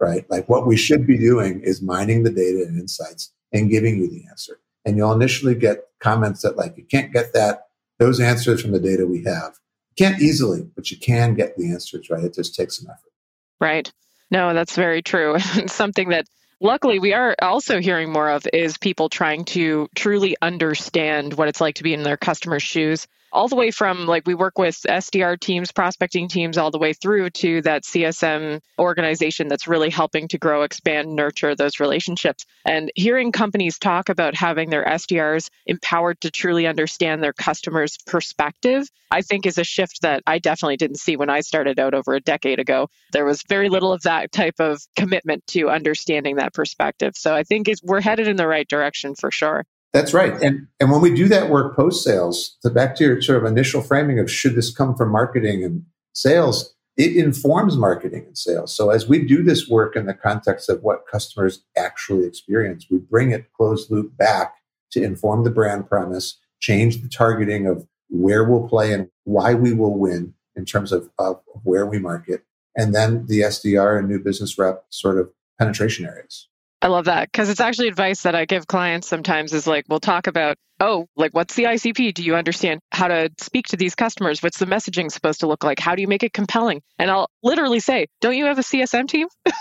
right? 0.02 0.30
Like 0.30 0.50
what 0.50 0.66
we 0.66 0.76
should 0.76 1.06
be 1.08 1.18
doing 1.18 1.62
is 1.62 1.82
mining 1.82 2.24
the 2.24 2.32
data 2.32 2.66
and 2.68 2.78
insights 2.78 3.32
and 3.54 3.70
giving 3.70 3.98
you 3.98 4.10
the 4.10 4.26
answer. 4.28 4.60
And 4.84 4.98
you'll 4.98 5.14
initially 5.14 5.54
get 5.54 5.86
comments 6.00 6.42
that 6.42 6.58
like, 6.58 6.76
you 6.76 6.84
can't 6.84 7.14
get 7.14 7.34
that, 7.34 7.68
those 8.00 8.20
answers 8.20 8.62
from 8.62 8.72
the 8.72 8.80
data 8.80 9.06
we 9.06 9.24
have. 9.24 9.60
Can't 10.02 10.22
easily, 10.22 10.68
but 10.76 10.90
you 10.90 10.98
can 10.98 11.36
get 11.36 11.56
the 11.58 11.70
answers, 11.70 12.10
right? 12.10 12.24
It 12.24 12.34
just 12.34 12.56
takes 12.56 12.78
some 12.78 12.90
effort. 12.90 13.12
Right. 13.60 13.92
No, 14.32 14.54
that's 14.56 14.76
very 14.76 15.04
true. 15.04 15.38
Something 15.68 16.10
that 16.10 16.26
luckily 16.60 16.98
we 16.98 17.14
are 17.14 17.36
also 17.40 17.80
hearing 17.80 18.12
more 18.12 18.30
of 18.30 18.48
is 18.52 18.80
people 18.80 19.10
trying 19.10 19.46
to 19.46 19.88
truly 19.96 20.36
understand 20.42 21.36
what 21.36 21.50
it's 21.50 21.62
like 21.62 21.76
to 21.76 21.84
be 21.84 21.94
in 21.94 22.02
their 22.02 22.18
customers' 22.18 22.64
shoes 22.64 23.06
all 23.32 23.48
the 23.48 23.56
way 23.56 23.72
from 23.72 24.06
like 24.06 24.26
we 24.26 24.36
work 24.36 24.58
with 24.58 24.76
SDR 24.88 25.40
teams, 25.40 25.72
prospecting 25.72 26.28
teams, 26.28 26.58
all 26.58 26.72
the 26.72 26.78
way 26.78 26.94
through 26.94 27.30
to 27.30 27.62
that 27.62 27.84
CSM 27.84 28.62
organization 28.78 29.48
that's 29.48 29.68
really 29.68 29.90
helping 29.90 30.28
to 30.30 30.38
grow, 30.38 30.64
expand, 30.64 31.16
nurture 31.16 31.56
those 31.56 31.80
relationships. 31.80 32.46
And 32.66 32.92
hearing 32.96 33.32
companies 33.32 33.80
talk 33.80 34.10
about 34.10 34.36
having 34.36 34.70
their 34.70 34.86
SDRs 34.86 35.50
empowered 35.66 36.22
to 36.22 36.32
truly 36.32 36.68
understand 36.68 37.24
their 37.24 37.34
customers' 37.34 37.98
perspective, 38.06 38.88
I 39.10 39.22
think 39.22 39.46
is 39.46 39.58
a 39.58 39.64
shift 39.64 40.02
that 40.02 40.24
I 40.28 40.40
definitely 40.40 40.78
didn't 40.78 41.00
see 41.00 41.16
when 41.16 41.30
I 41.30 41.42
started 41.42 41.80
out 41.80 41.94
over 41.94 42.14
a 42.14 42.22
decade 42.22 42.60
ago. 42.60 42.90
There 43.12 43.26
was 43.26 43.44
very 43.48 43.70
little 43.70 43.94
of 43.94 44.02
that 44.04 44.32
type 44.32 44.60
of 44.60 44.82
commitment 44.96 45.46
to 45.48 45.70
understanding 45.70 46.38
that 46.38 46.54
perspective. 46.54 47.14
So 47.16 47.34
I 47.34 47.44
think 47.44 47.68
we're 47.84 48.02
headed 48.02 48.28
in 48.28 48.36
the 48.36 48.48
right 48.48 48.68
direction 48.68 49.16
for 49.16 49.32
sure. 49.32 49.66
That's 49.94 50.14
right. 50.14 50.34
And 50.42 50.68
and 50.80 50.90
when 50.90 51.02
we 51.02 51.14
do 51.14 51.28
that 51.28 51.50
work 51.50 51.76
post 51.76 52.04
sales, 52.04 52.58
to 52.62 52.70
back 52.70 52.96
to 52.96 53.04
your 53.04 53.22
sort 53.22 53.44
of 53.44 53.46
initial 53.46 53.82
framing 53.82 54.20
of 54.20 54.32
should 54.32 54.56
this 54.56 54.74
come 54.74 54.96
from 54.96 55.12
marketing 55.12 55.64
and 55.64 55.86
sales, 56.14 56.74
it 56.98 57.16
informs 57.16 57.78
marketing 57.78 58.26
and 58.28 58.38
sales. 58.38 58.74
So 58.74 58.90
as 58.90 59.08
we 59.08 59.26
do 59.26 59.44
this 59.44 59.68
work 59.68 59.96
in 59.96 60.06
the 60.06 60.14
context 60.14 60.70
of 60.70 60.82
what 60.82 61.08
customers 61.12 61.64
actually 61.78 62.26
experience, 62.26 62.86
we 62.90 63.00
bring 63.00 63.32
it 63.32 63.52
closed 63.54 63.92
loop 63.92 64.16
back 64.18 64.56
to 64.92 65.04
inform 65.04 65.44
the 65.44 65.50
brand 65.50 65.88
promise, 65.88 66.38
change 66.60 67.02
the 67.02 67.10
targeting 67.10 67.68
of 67.68 67.88
where 68.10 68.44
we'll 68.44 68.68
play 68.68 68.94
and 68.94 69.10
why 69.24 69.54
we 69.54 69.74
will 69.74 69.98
win 69.98 70.34
in 70.56 70.66
terms 70.66 70.92
of, 70.92 71.10
of 71.18 71.42
where 71.64 71.86
we 71.86 71.98
market, 71.98 72.44
and 72.76 72.94
then 72.94 73.26
the 73.28 73.42
SDR 73.42 73.98
and 73.98 74.08
new 74.08 74.20
business 74.20 74.58
rep 74.58 74.86
sort 74.90 75.18
of 75.18 75.32
penetration 75.58 76.06
areas. 76.06 76.48
I 76.82 76.88
love 76.88 77.06
that 77.06 77.32
because 77.32 77.50
it's 77.50 77.60
actually 77.60 77.90
advice 77.90 78.24
that 78.24 78.34
I 78.34 78.46
give 78.46 78.66
clients 78.66 79.08
sometimes 79.08 79.54
is 79.54 79.68
like, 79.68 79.86
we'll 79.88 80.00
talk 80.00 80.26
about, 80.26 80.58
oh, 80.80 81.06
like, 81.16 81.32
what's 81.34 81.54
the 81.54 81.66
ICP? 81.66 82.14
Do 82.16 82.24
you 82.24 82.36
understand 82.36 82.80
how 82.92 83.08
to 83.08 83.30
speak 83.40 83.68
to 83.68 83.78
these 83.78 83.94
customers? 83.94 84.42
What's 84.42 84.58
the 84.58 84.66
messaging 84.66 85.12
supposed 85.12 85.42
to 85.42 85.48
look 85.48 85.64
like? 85.64 85.80
How 85.80 85.94
do 85.94 86.02
you 86.02 86.08
make 86.08 86.24
it 86.24 86.34
compelling? 86.34 86.82
And 86.98 87.12
I'll 87.12 87.30
literally 87.44 87.82
say, 87.82 88.08
don't 88.20 88.36
you 88.36 88.46
have 88.46 88.58
a 88.58 88.64
CSM 88.64 89.08
team? 89.08 89.28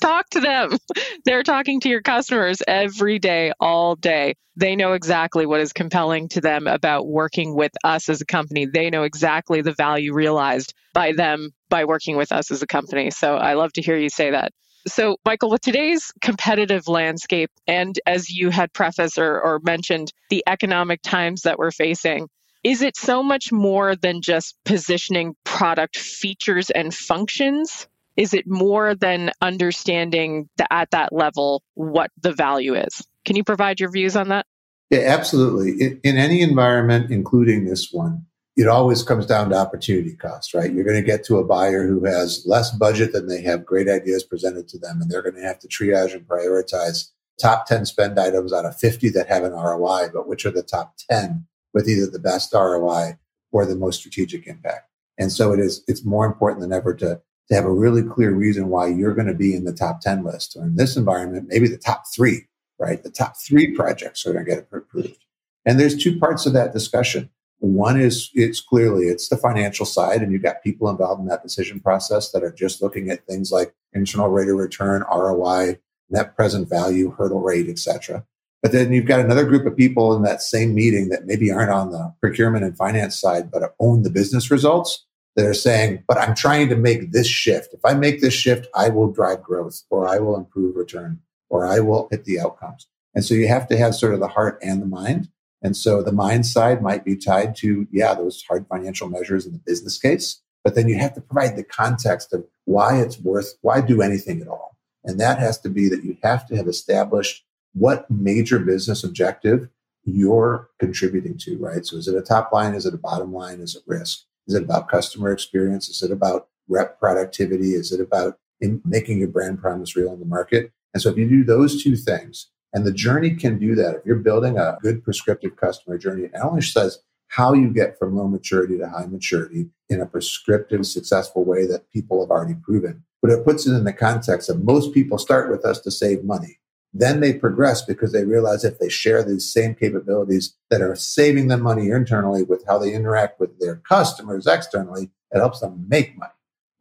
Talk 0.00 0.28
to 0.30 0.40
them. 0.40 0.76
They're 1.24 1.44
talking 1.44 1.80
to 1.80 1.88
your 1.88 2.02
customers 2.02 2.62
every 2.66 3.20
day, 3.20 3.52
all 3.60 3.94
day. 3.94 4.34
They 4.56 4.74
know 4.74 4.94
exactly 4.94 5.46
what 5.46 5.60
is 5.60 5.72
compelling 5.72 6.30
to 6.30 6.40
them 6.40 6.66
about 6.66 7.06
working 7.06 7.54
with 7.54 7.72
us 7.84 8.08
as 8.08 8.20
a 8.20 8.26
company. 8.26 8.66
They 8.66 8.90
know 8.90 9.04
exactly 9.04 9.62
the 9.62 9.74
value 9.74 10.14
realized 10.14 10.74
by 10.94 11.12
them 11.12 11.50
by 11.68 11.84
working 11.84 12.16
with 12.16 12.32
us 12.32 12.50
as 12.50 12.62
a 12.62 12.66
company. 12.66 13.10
So 13.10 13.36
I 13.36 13.54
love 13.54 13.72
to 13.74 13.82
hear 13.82 13.96
you 13.96 14.08
say 14.08 14.32
that. 14.32 14.52
So, 14.86 15.16
Michael, 15.24 15.50
with 15.50 15.60
today's 15.60 16.12
competitive 16.20 16.88
landscape, 16.88 17.50
and 17.66 17.98
as 18.06 18.30
you 18.30 18.50
had 18.50 18.72
prefaced 18.72 19.18
or, 19.18 19.40
or 19.40 19.60
mentioned, 19.62 20.12
the 20.30 20.42
economic 20.46 21.02
times 21.02 21.42
that 21.42 21.58
we're 21.58 21.70
facing, 21.70 22.28
is 22.62 22.82
it 22.82 22.96
so 22.96 23.22
much 23.22 23.52
more 23.52 23.96
than 23.96 24.20
just 24.22 24.56
positioning 24.64 25.34
product 25.44 25.96
features 25.96 26.70
and 26.70 26.94
functions? 26.94 27.88
Is 28.16 28.34
it 28.34 28.46
more 28.46 28.94
than 28.94 29.30
understanding 29.40 30.48
the, 30.56 30.70
at 30.72 30.90
that 30.90 31.12
level 31.12 31.62
what 31.74 32.10
the 32.20 32.32
value 32.32 32.74
is? 32.74 33.06
Can 33.24 33.36
you 33.36 33.44
provide 33.44 33.80
your 33.80 33.90
views 33.90 34.16
on 34.16 34.28
that? 34.28 34.46
Yeah, 34.90 35.00
absolutely. 35.00 35.80
In, 35.80 36.00
in 36.02 36.16
any 36.16 36.42
environment, 36.42 37.10
including 37.10 37.64
this 37.64 37.90
one, 37.92 38.26
it 38.60 38.68
always 38.68 39.02
comes 39.02 39.24
down 39.24 39.48
to 39.48 39.56
opportunity 39.56 40.14
cost, 40.14 40.52
right? 40.52 40.70
You're 40.70 40.84
going 40.84 41.00
to 41.00 41.06
get 41.06 41.24
to 41.24 41.38
a 41.38 41.44
buyer 41.44 41.86
who 41.86 42.04
has 42.04 42.42
less 42.44 42.70
budget 42.70 43.14
than 43.14 43.26
they 43.26 43.40
have 43.40 43.64
great 43.64 43.88
ideas 43.88 44.22
presented 44.22 44.68
to 44.68 44.78
them, 44.78 45.00
and 45.00 45.10
they're 45.10 45.22
going 45.22 45.36
to 45.36 45.40
have 45.40 45.58
to 45.60 45.68
triage 45.68 46.12
and 46.12 46.28
prioritize 46.28 47.08
top 47.40 47.64
10 47.64 47.86
spend 47.86 48.20
items 48.20 48.52
out 48.52 48.66
of 48.66 48.78
50 48.78 49.08
that 49.10 49.28
have 49.28 49.44
an 49.44 49.52
ROI, 49.52 50.08
but 50.12 50.28
which 50.28 50.44
are 50.44 50.50
the 50.50 50.62
top 50.62 50.94
10 51.08 51.46
with 51.72 51.88
either 51.88 52.06
the 52.06 52.18
best 52.18 52.52
ROI 52.52 53.18
or 53.50 53.64
the 53.64 53.76
most 53.76 54.00
strategic 54.00 54.46
impact. 54.46 54.90
And 55.16 55.32
so 55.32 55.54
it 55.54 55.58
is, 55.58 55.82
it's 55.88 56.04
more 56.04 56.26
important 56.26 56.60
than 56.60 56.74
ever 56.74 56.92
to, 56.96 57.18
to 57.48 57.54
have 57.54 57.64
a 57.64 57.72
really 57.72 58.02
clear 58.02 58.34
reason 58.34 58.68
why 58.68 58.88
you're 58.88 59.14
going 59.14 59.26
to 59.26 59.32
be 59.32 59.54
in 59.54 59.64
the 59.64 59.72
top 59.72 60.02
10 60.02 60.22
list 60.22 60.54
or 60.54 60.64
in 60.64 60.76
this 60.76 60.98
environment, 60.98 61.48
maybe 61.48 61.66
the 61.66 61.78
top 61.78 62.04
three, 62.14 62.46
right? 62.78 63.02
The 63.02 63.10
top 63.10 63.36
three 63.40 63.74
projects 63.74 64.26
are 64.26 64.34
going 64.34 64.44
to 64.44 64.50
get 64.50 64.68
approved. 64.70 65.24
And 65.64 65.80
there's 65.80 65.96
two 65.96 66.18
parts 66.18 66.44
of 66.44 66.52
that 66.52 66.74
discussion. 66.74 67.30
One 67.60 68.00
is 68.00 68.30
it's 68.34 68.60
clearly 68.60 69.06
it's 69.06 69.28
the 69.28 69.36
financial 69.36 69.86
side, 69.86 70.22
and 70.22 70.32
you've 70.32 70.42
got 70.42 70.62
people 70.62 70.88
involved 70.88 71.20
in 71.20 71.28
that 71.28 71.42
decision 71.42 71.80
process 71.80 72.32
that 72.32 72.42
are 72.42 72.52
just 72.52 72.82
looking 72.82 73.10
at 73.10 73.26
things 73.26 73.52
like 73.52 73.74
internal 73.92 74.28
rate 74.28 74.48
of 74.48 74.56
return, 74.56 75.04
ROI, 75.12 75.78
net 76.08 76.34
present 76.34 76.68
value, 76.68 77.10
hurdle 77.10 77.40
rate, 77.40 77.68
etc. 77.68 78.24
But 78.62 78.72
then 78.72 78.92
you've 78.92 79.06
got 79.06 79.20
another 79.20 79.44
group 79.44 79.66
of 79.66 79.76
people 79.76 80.14
in 80.14 80.22
that 80.22 80.42
same 80.42 80.74
meeting 80.74 81.08
that 81.10 81.26
maybe 81.26 81.50
aren't 81.50 81.70
on 81.70 81.90
the 81.90 82.14
procurement 82.20 82.64
and 82.64 82.76
finance 82.76 83.18
side, 83.18 83.50
but 83.50 83.74
own 83.78 84.02
the 84.02 84.10
business 84.10 84.50
results 84.50 85.06
that 85.36 85.46
are 85.46 85.54
saying, 85.54 86.02
but 86.06 86.18
I'm 86.18 86.34
trying 86.34 86.68
to 86.68 86.76
make 86.76 87.12
this 87.12 87.26
shift. 87.26 87.72
If 87.72 87.80
I 87.84 87.94
make 87.94 88.20
this 88.20 88.34
shift, 88.34 88.66
I 88.74 88.88
will 88.88 89.10
drive 89.10 89.42
growth 89.42 89.82
or 89.88 90.08
I 90.08 90.18
will 90.18 90.36
improve 90.36 90.76
return 90.76 91.20
or 91.48 91.66
I 91.66 91.80
will 91.80 92.08
hit 92.10 92.24
the 92.24 92.40
outcomes. 92.40 92.86
And 93.14 93.24
so 93.24 93.34
you 93.34 93.48
have 93.48 93.66
to 93.68 93.76
have 93.76 93.94
sort 93.94 94.14
of 94.14 94.20
the 94.20 94.28
heart 94.28 94.58
and 94.62 94.82
the 94.82 94.86
mind. 94.86 95.28
And 95.62 95.76
so 95.76 96.02
the 96.02 96.12
mind 96.12 96.46
side 96.46 96.82
might 96.82 97.04
be 97.04 97.16
tied 97.16 97.54
to, 97.56 97.86
yeah, 97.90 98.14
those 98.14 98.42
hard 98.48 98.66
financial 98.68 99.08
measures 99.08 99.46
in 99.46 99.52
the 99.52 99.58
business 99.58 99.98
case. 99.98 100.40
But 100.64 100.74
then 100.74 100.88
you 100.88 100.98
have 100.98 101.14
to 101.14 101.20
provide 101.20 101.56
the 101.56 101.64
context 101.64 102.32
of 102.32 102.44
why 102.64 103.00
it's 103.00 103.18
worth, 103.18 103.54
why 103.62 103.80
do 103.80 104.02
anything 104.02 104.40
at 104.40 104.48
all? 104.48 104.76
And 105.04 105.18
that 105.20 105.38
has 105.38 105.58
to 105.60 105.68
be 105.68 105.88
that 105.88 106.04
you 106.04 106.16
have 106.22 106.46
to 106.48 106.56
have 106.56 106.68
established 106.68 107.44
what 107.72 108.10
major 108.10 108.58
business 108.58 109.04
objective 109.04 109.68
you're 110.04 110.68
contributing 110.78 111.38
to, 111.38 111.58
right? 111.58 111.84
So 111.84 111.96
is 111.96 112.08
it 112.08 112.16
a 112.16 112.22
top 112.22 112.52
line? 112.52 112.74
Is 112.74 112.86
it 112.86 112.94
a 112.94 112.98
bottom 112.98 113.32
line? 113.32 113.60
Is 113.60 113.76
it 113.76 113.82
risk? 113.86 114.24
Is 114.46 114.54
it 114.54 114.62
about 114.62 114.88
customer 114.88 115.30
experience? 115.30 115.88
Is 115.88 116.02
it 116.02 116.10
about 116.10 116.48
rep 116.68 116.98
productivity? 116.98 117.72
Is 117.72 117.92
it 117.92 118.00
about 118.00 118.38
making 118.60 119.18
your 119.18 119.28
brand 119.28 119.60
promise 119.60 119.96
real 119.96 120.12
in 120.12 120.20
the 120.20 120.26
market? 120.26 120.72
And 120.92 121.02
so 121.02 121.10
if 121.10 121.16
you 121.16 121.28
do 121.28 121.44
those 121.44 121.82
two 121.82 121.96
things, 121.96 122.48
and 122.72 122.86
the 122.86 122.92
journey 122.92 123.30
can 123.30 123.58
do 123.58 123.74
that. 123.74 123.96
If 123.96 124.06
you're 124.06 124.16
building 124.16 124.58
a 124.58 124.78
good 124.80 125.02
prescriptive 125.02 125.56
customer 125.56 125.98
journey, 125.98 126.24
it 126.24 126.32
only 126.42 126.62
says 126.62 127.00
how 127.28 127.52
you 127.52 127.68
get 127.72 127.98
from 127.98 128.16
low 128.16 128.28
maturity 128.28 128.78
to 128.78 128.88
high 128.88 129.06
maturity 129.06 129.68
in 129.88 130.00
a 130.00 130.06
prescriptive, 130.06 130.86
successful 130.86 131.44
way 131.44 131.66
that 131.66 131.90
people 131.90 132.20
have 132.20 132.30
already 132.30 132.54
proven. 132.54 133.04
But 133.22 133.30
it 133.30 133.44
puts 133.44 133.66
it 133.66 133.72
in 133.72 133.84
the 133.84 133.92
context 133.92 134.48
of 134.48 134.64
most 134.64 134.94
people 134.94 135.18
start 135.18 135.50
with 135.50 135.64
us 135.64 135.80
to 135.80 135.90
save 135.90 136.24
money. 136.24 136.58
Then 136.92 137.20
they 137.20 137.32
progress 137.32 137.82
because 137.82 138.12
they 138.12 138.24
realize 138.24 138.64
if 138.64 138.78
they 138.78 138.88
share 138.88 139.22
these 139.22 139.52
same 139.52 139.76
capabilities 139.76 140.56
that 140.70 140.80
are 140.80 140.96
saving 140.96 141.46
them 141.48 141.62
money 141.62 141.90
internally 141.90 142.42
with 142.42 142.64
how 142.66 142.78
they 142.78 142.92
interact 142.92 143.38
with 143.38 143.60
their 143.60 143.76
customers 143.76 144.46
externally, 144.46 145.10
it 145.30 145.38
helps 145.38 145.60
them 145.60 145.86
make 145.88 146.18
money. 146.18 146.32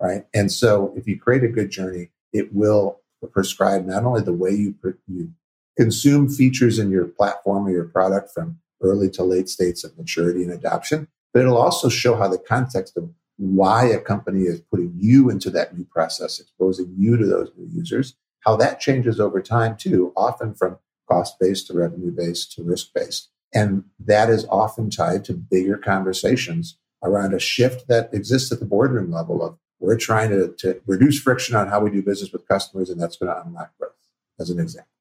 Right. 0.02 0.26
And 0.34 0.52
so 0.52 0.94
if 0.96 1.08
you 1.08 1.20
create 1.20 1.44
a 1.44 1.50
good 1.50 1.70
journey, 1.70 2.10
it 2.34 2.54
will 2.54 3.02
prescribe 3.32 3.86
not 3.86 4.06
only 4.06 4.22
the 4.22 4.34
way 4.34 4.52
you, 4.52 4.76
you 5.08 5.32
consume 5.78 6.30
features 6.30 6.80
in 6.80 6.92
your 6.92 7.06
platform 7.06 7.68
or 7.68 7.72
your 7.72 7.86
product 7.86 8.32
from 8.34 8.60
early 8.82 9.10
to 9.10 9.24
late 9.24 9.50
states 9.50 9.84
of 9.84 9.98
maturity 9.98 10.44
and 10.44 10.52
adoption, 10.52 11.08
but 11.34 11.42
it'll 11.42 11.58
also 11.58 11.90
show 11.90 12.16
how 12.16 12.28
the 12.28 12.38
context 12.38 12.98
of 12.98 13.10
why 13.38 13.86
a 13.86 14.00
company 14.00 14.44
is 14.44 14.60
putting 14.60 14.94
you 14.98 15.30
into 15.30 15.50
that 15.50 15.78
new 15.78 15.86
process, 15.86 16.40
exposing 16.40 16.94
you 16.98 17.18
to 17.18 17.26
those 17.26 17.52
new 17.58 17.68
users, 17.72 18.16
how 18.42 18.56
that 18.56 18.80
changes 18.80 19.20
over 19.20 19.42
time 19.42 19.78
too, 19.78 20.12
often 20.16 20.54
from 20.54 20.78
cost 21.10 21.40
based 21.40 21.68
to 21.68 21.74
revenue 21.74 22.12
based 22.12 22.52
to 22.54 22.64
risk 22.64 22.90
based. 22.94 23.30
And 23.54 23.86
that 24.00 24.30
is 24.30 24.46
often 24.50 24.90
tied 24.90 25.26
to 25.26 25.34
bigger 25.34 25.78
conversations 25.78 26.78
around 27.04 27.34
a 27.34 27.40
shift 27.40 27.88
that 27.88 28.14
exists 28.14 28.52
at 28.52 28.60
the 28.60 28.66
boardroom 28.66 29.12
level 29.12 29.44
of 29.44 29.58
we're 29.80 29.98
trying 29.98 30.30
to, 30.32 30.54
to 30.58 30.82
reduce 30.86 31.20
friction 31.20 31.56
on 31.56 31.70
how 31.70 31.80
we 31.80 31.90
do 31.90 32.02
business 32.02 32.34
with 32.34 32.48
customers, 32.48 32.90
and 32.90 33.02
that's 33.02 33.16
going 33.16 33.34
to 33.34 33.42
unlock 33.42 33.72
growth, 33.78 33.94
as 34.40 34.50
an 34.50 34.60
example. 34.60 34.92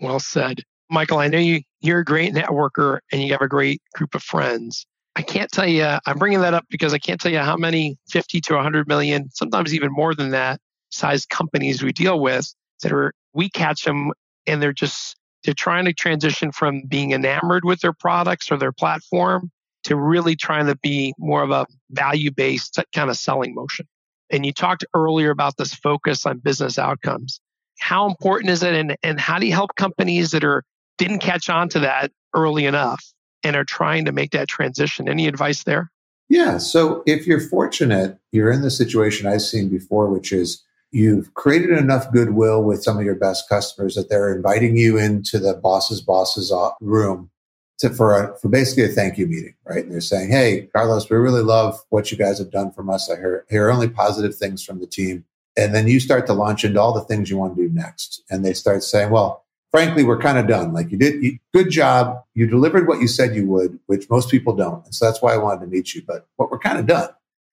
Well 0.00 0.20
said. 0.20 0.62
Michael, 0.90 1.18
I 1.18 1.28
know 1.28 1.38
you, 1.38 1.60
you're 1.80 2.00
a 2.00 2.04
great 2.04 2.34
networker 2.34 2.98
and 3.12 3.22
you 3.22 3.32
have 3.32 3.42
a 3.42 3.48
great 3.48 3.80
group 3.94 4.14
of 4.14 4.22
friends. 4.22 4.86
I 5.16 5.22
can't 5.22 5.50
tell 5.50 5.66
you, 5.66 5.98
I'm 6.06 6.18
bringing 6.18 6.40
that 6.40 6.54
up 6.54 6.64
because 6.70 6.94
I 6.94 6.98
can't 6.98 7.20
tell 7.20 7.32
you 7.32 7.38
how 7.38 7.56
many 7.56 7.98
50 8.08 8.40
to 8.42 8.54
100 8.54 8.88
million, 8.88 9.28
sometimes 9.30 9.74
even 9.74 9.92
more 9.92 10.14
than 10.14 10.30
that, 10.30 10.60
size 10.90 11.26
companies 11.26 11.82
we 11.82 11.92
deal 11.92 12.20
with 12.20 12.52
that 12.82 12.92
are, 12.92 13.12
we 13.34 13.48
catch 13.50 13.84
them 13.84 14.12
and 14.46 14.62
they're 14.62 14.72
just, 14.72 15.16
they're 15.44 15.54
trying 15.54 15.84
to 15.84 15.92
transition 15.92 16.52
from 16.52 16.82
being 16.88 17.12
enamored 17.12 17.64
with 17.64 17.80
their 17.80 17.92
products 17.92 18.50
or 18.50 18.56
their 18.56 18.72
platform 18.72 19.50
to 19.84 19.96
really 19.96 20.36
trying 20.36 20.66
to 20.66 20.76
be 20.76 21.14
more 21.18 21.42
of 21.42 21.50
a 21.50 21.66
value 21.90 22.30
based 22.30 22.78
kind 22.94 23.10
of 23.10 23.16
selling 23.16 23.54
motion. 23.54 23.86
And 24.30 24.46
you 24.46 24.52
talked 24.52 24.84
earlier 24.94 25.30
about 25.30 25.56
this 25.56 25.74
focus 25.74 26.26
on 26.26 26.38
business 26.38 26.78
outcomes. 26.78 27.40
How 27.80 28.06
important 28.06 28.50
is 28.50 28.62
it 28.62 28.74
and, 28.74 28.96
and 29.02 29.18
how 29.18 29.38
do 29.38 29.46
you 29.46 29.52
help 29.52 29.74
companies 29.76 30.30
that 30.30 30.44
are 30.44 30.62
didn't 30.98 31.20
catch 31.20 31.48
on 31.48 31.68
to 31.70 31.80
that 31.80 32.12
early 32.34 32.66
enough 32.66 33.04
and 33.42 33.56
are 33.56 33.64
trying 33.64 34.04
to 34.04 34.12
make 34.12 34.30
that 34.30 34.48
transition? 34.48 35.08
Any 35.08 35.26
advice 35.26 35.64
there? 35.64 35.90
Yeah. 36.28 36.58
So 36.58 37.02
if 37.06 37.26
you're 37.26 37.40
fortunate, 37.40 38.18
you're 38.30 38.52
in 38.52 38.62
the 38.62 38.70
situation 38.70 39.26
I've 39.26 39.42
seen 39.42 39.68
before, 39.68 40.08
which 40.08 40.30
is 40.32 40.62
you've 40.92 41.34
created 41.34 41.76
enough 41.76 42.12
goodwill 42.12 42.62
with 42.62 42.82
some 42.82 42.98
of 42.98 43.04
your 43.04 43.16
best 43.16 43.48
customers 43.48 43.94
that 43.94 44.08
they're 44.08 44.34
inviting 44.34 44.76
you 44.76 44.98
into 44.98 45.38
the 45.38 45.54
boss's 45.54 46.00
boss's 46.00 46.52
uh, 46.52 46.70
room 46.80 47.30
to, 47.78 47.90
for 47.90 48.14
a, 48.16 48.38
for 48.38 48.48
basically 48.48 48.84
a 48.84 48.88
thank 48.88 49.18
you 49.18 49.26
meeting, 49.26 49.54
right? 49.64 49.84
And 49.84 49.92
they're 49.92 50.00
saying, 50.00 50.30
"Hey, 50.30 50.68
Carlos, 50.72 51.08
we 51.08 51.16
really 51.16 51.42
love 51.42 51.80
what 51.88 52.12
you 52.12 52.18
guys 52.18 52.38
have 52.38 52.50
done 52.50 52.70
from 52.70 52.90
us. 52.90 53.10
I 53.10 53.16
hear, 53.16 53.44
hear 53.48 53.70
only 53.70 53.88
positive 53.88 54.34
things 54.34 54.62
from 54.62 54.80
the 54.80 54.86
team." 54.86 55.24
And 55.60 55.74
then 55.74 55.86
you 55.86 56.00
start 56.00 56.26
to 56.26 56.32
launch 56.32 56.64
into 56.64 56.80
all 56.80 56.94
the 56.94 57.02
things 57.02 57.28
you 57.28 57.36
want 57.36 57.56
to 57.56 57.68
do 57.68 57.72
next, 57.72 58.22
and 58.30 58.44
they 58.44 58.54
start 58.54 58.82
saying, 58.82 59.10
"Well, 59.10 59.44
frankly, 59.70 60.04
we're 60.04 60.18
kind 60.18 60.38
of 60.38 60.46
done. 60.46 60.72
Like 60.72 60.90
you 60.90 60.98
did, 60.98 61.22
you, 61.22 61.38
good 61.54 61.70
job. 61.70 62.22
You 62.34 62.46
delivered 62.46 62.88
what 62.88 63.00
you 63.00 63.08
said 63.08 63.34
you 63.34 63.46
would, 63.46 63.78
which 63.86 64.10
most 64.10 64.30
people 64.30 64.54
don't. 64.54 64.84
And 64.84 64.94
so 64.94 65.04
that's 65.04 65.22
why 65.22 65.34
I 65.34 65.38
wanted 65.38 65.60
to 65.60 65.66
meet 65.66 65.94
you. 65.94 66.02
But 66.06 66.26
what 66.36 66.50
we're 66.50 66.58
kind 66.58 66.78
of 66.78 66.86
done. 66.86 67.10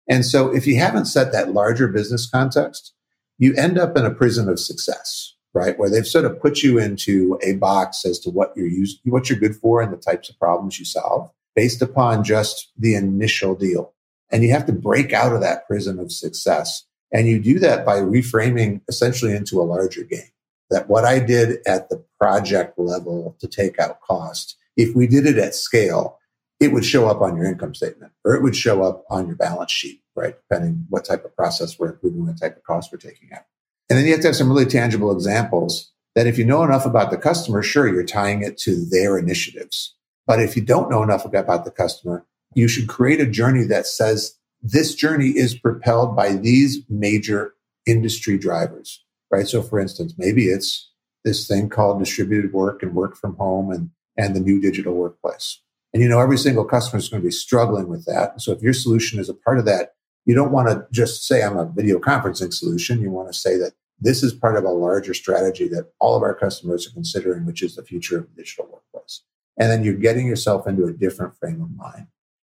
And 0.08 0.26
so 0.26 0.54
if 0.54 0.66
you 0.66 0.78
haven't 0.78 1.06
set 1.06 1.32
that 1.32 1.54
larger 1.54 1.88
business 1.88 2.30
context, 2.30 2.94
you 3.38 3.54
end 3.56 3.78
up 3.78 3.98
in 3.98 4.06
a 4.06 4.14
prison 4.14 4.50
of 4.50 4.60
success, 4.60 5.36
right? 5.54 5.78
Where 5.78 5.90
they've 5.90 6.08
sort 6.08 6.26
of 6.26 6.42
put 6.42 6.64
you 6.64 6.80
into 6.80 7.38
a 7.44 7.56
box 7.56 8.06
as 8.06 8.20
to 8.20 8.30
what 8.30 8.54
you're 8.56 8.68
used, 8.68 9.00
what 9.04 9.30
you're 9.30 9.40
good 9.40 9.56
for 9.56 9.82
and 9.82 9.92
the 9.92 9.98
types 9.98 10.30
of 10.30 10.40
problems 10.40 10.80
you 10.80 10.86
solve 10.86 11.30
based 11.56 11.82
upon 11.82 12.24
just 12.24 12.72
the 12.78 12.96
initial 12.96 13.56
deal. 13.56 13.94
And 14.32 14.44
you 14.44 14.52
have 14.52 14.66
to 14.68 14.74
break 14.74 15.14
out 15.14 15.34
of 15.34 15.42
that 15.42 15.68
prison 15.68 16.00
of 16.00 16.12
success. 16.12 16.86
And 17.12 17.28
you 17.28 17.40
do 17.40 17.60
that 17.60 17.86
by 17.86 17.98
reframing 17.98 18.82
essentially 18.88 19.36
into 19.36 19.62
a 19.62 19.64
larger 19.64 20.04
game 20.04 20.30
that 20.70 20.90
what 20.90 21.06
I 21.06 21.20
did 21.20 21.60
at 21.66 21.90
the 21.90 22.04
project 22.20 22.78
level 22.78 23.38
to 23.40 23.48
take 23.48 23.80
out 23.80 24.02
cost, 24.02 24.58
if 24.76 24.96
we 24.96 25.08
did 25.08 25.26
it 25.26 25.38
at 25.38 25.56
scale, 25.56 26.20
it 26.60 26.72
would 26.72 26.84
show 26.86 27.08
up 27.08 27.22
on 27.22 27.38
your 27.38 27.46
income 27.46 27.76
statement 27.76 28.12
or 28.26 28.36
it 28.36 28.42
would 28.42 28.56
show 28.56 28.84
up 28.84 29.06
on 29.10 29.28
your 29.28 29.36
balance 29.36 29.72
sheet, 29.72 30.02
right? 30.16 30.36
Depending 30.50 30.86
what 30.90 31.06
type 31.06 31.24
of 31.24 31.36
process 31.36 31.78
we're 31.78 31.92
improving, 31.92 32.26
what 32.26 32.40
type 32.40 32.58
of 32.58 32.64
cost 32.64 32.92
we're 32.92 32.98
taking 32.98 33.30
out. 33.32 33.44
And 33.90 33.98
then 33.98 34.06
you 34.06 34.12
have 34.12 34.22
to 34.22 34.28
have 34.28 34.36
some 34.36 34.50
really 34.50 34.66
tangible 34.66 35.12
examples 35.12 35.92
that 36.16 36.28
if 36.28 36.38
you 36.38 36.46
know 36.46 36.64
enough 36.64 36.86
about 36.86 37.12
the 37.12 37.18
customer, 37.18 37.62
sure, 37.62 37.88
you're 37.88 38.04
tying 38.04 38.42
it 38.42 38.58
to 38.58 38.86
their 38.90 39.18
initiatives. 39.18 39.96
But 40.26 40.42
if 40.42 40.56
you 40.56 40.64
don't 40.64 40.90
know 40.90 41.04
enough 41.04 41.26
about 41.26 41.64
the 41.64 41.72
customer, 41.72 42.26
you 42.54 42.68
should 42.68 42.88
create 42.88 43.22
a 43.22 43.28
journey 43.28 43.64
that 43.66 43.86
says 43.86 44.37
this 44.62 44.96
journey 44.96 45.30
is 45.30 45.58
propelled 45.58 46.16
by 46.16 46.34
these 46.34 46.80
major 46.90 47.54
industry 47.86 48.38
drivers 48.38 49.04
right? 49.32 49.48
So 49.48 49.62
for 49.62 49.80
instance, 49.80 50.14
maybe 50.18 50.46
it's 50.46 50.92
this 51.24 51.48
thing 51.48 51.70
called 51.70 52.00
distributed 52.00 52.54
work 52.54 52.84
and 52.84 52.94
work 52.94 53.16
from 53.16 53.36
home 53.36 53.72
and, 53.72 53.90
and 54.18 54.36
the 54.36 54.40
new 54.40 54.62
digital 54.62 54.94
workplace. 54.94 55.62
And 55.94 56.04
you 56.04 56.10
know, 56.10 56.20
every 56.20 56.38
single 56.38 56.66
customer 56.66 57.00
is 57.00 57.10
going 57.10 57.22
to 57.22 57.28
be 57.28 57.32
struggling 57.32 57.88
with 57.88 58.06
that. 58.06 58.42
So 58.42 58.52
if 58.52 58.62
your 58.62 58.74
solution 58.74 59.20
is 59.20 59.30
a 59.30 59.34
part 59.34 59.60
of 59.60 59.66
that, 59.66 59.94
you 60.26 60.36
don't 60.36 60.52
want 60.52 60.68
to 60.68 60.86
just 60.92 61.26
say 61.26 61.42
I'm 61.42 61.58
a 61.58 61.66
video 61.66 62.00
conferencing 62.00 62.54
solution. 62.54 63.02
You 63.02 63.12
want 63.12 63.32
to 63.32 63.38
say 63.38 63.58
that 63.58 63.74
this 64.00 64.22
is 64.22 64.34
part 64.34 64.58
of 64.58 64.64
a 64.64 64.70
larger 64.70 65.14
strategy 65.14 65.68
that 65.70 65.92
all 66.00 66.16
of 66.16 66.22
our 66.22 66.36
customers 66.36 66.88
are 66.88 66.94
considering, 66.94 67.46
which 67.46 67.64
is 67.64 67.76
the 67.76 67.84
future 67.84 68.20
of 68.20 68.28
the 68.30 68.44
digital 68.44 68.66
workplace. 68.66 69.24
And 69.58 69.72
then 69.72 69.84
you're 69.84 69.96
getting 69.96 70.28
yourself 70.28 70.68
into 70.68 70.86
a 70.86 70.94
different 70.94 71.36
frame 71.38 71.62
of 71.62 71.76
mind. 71.76 72.08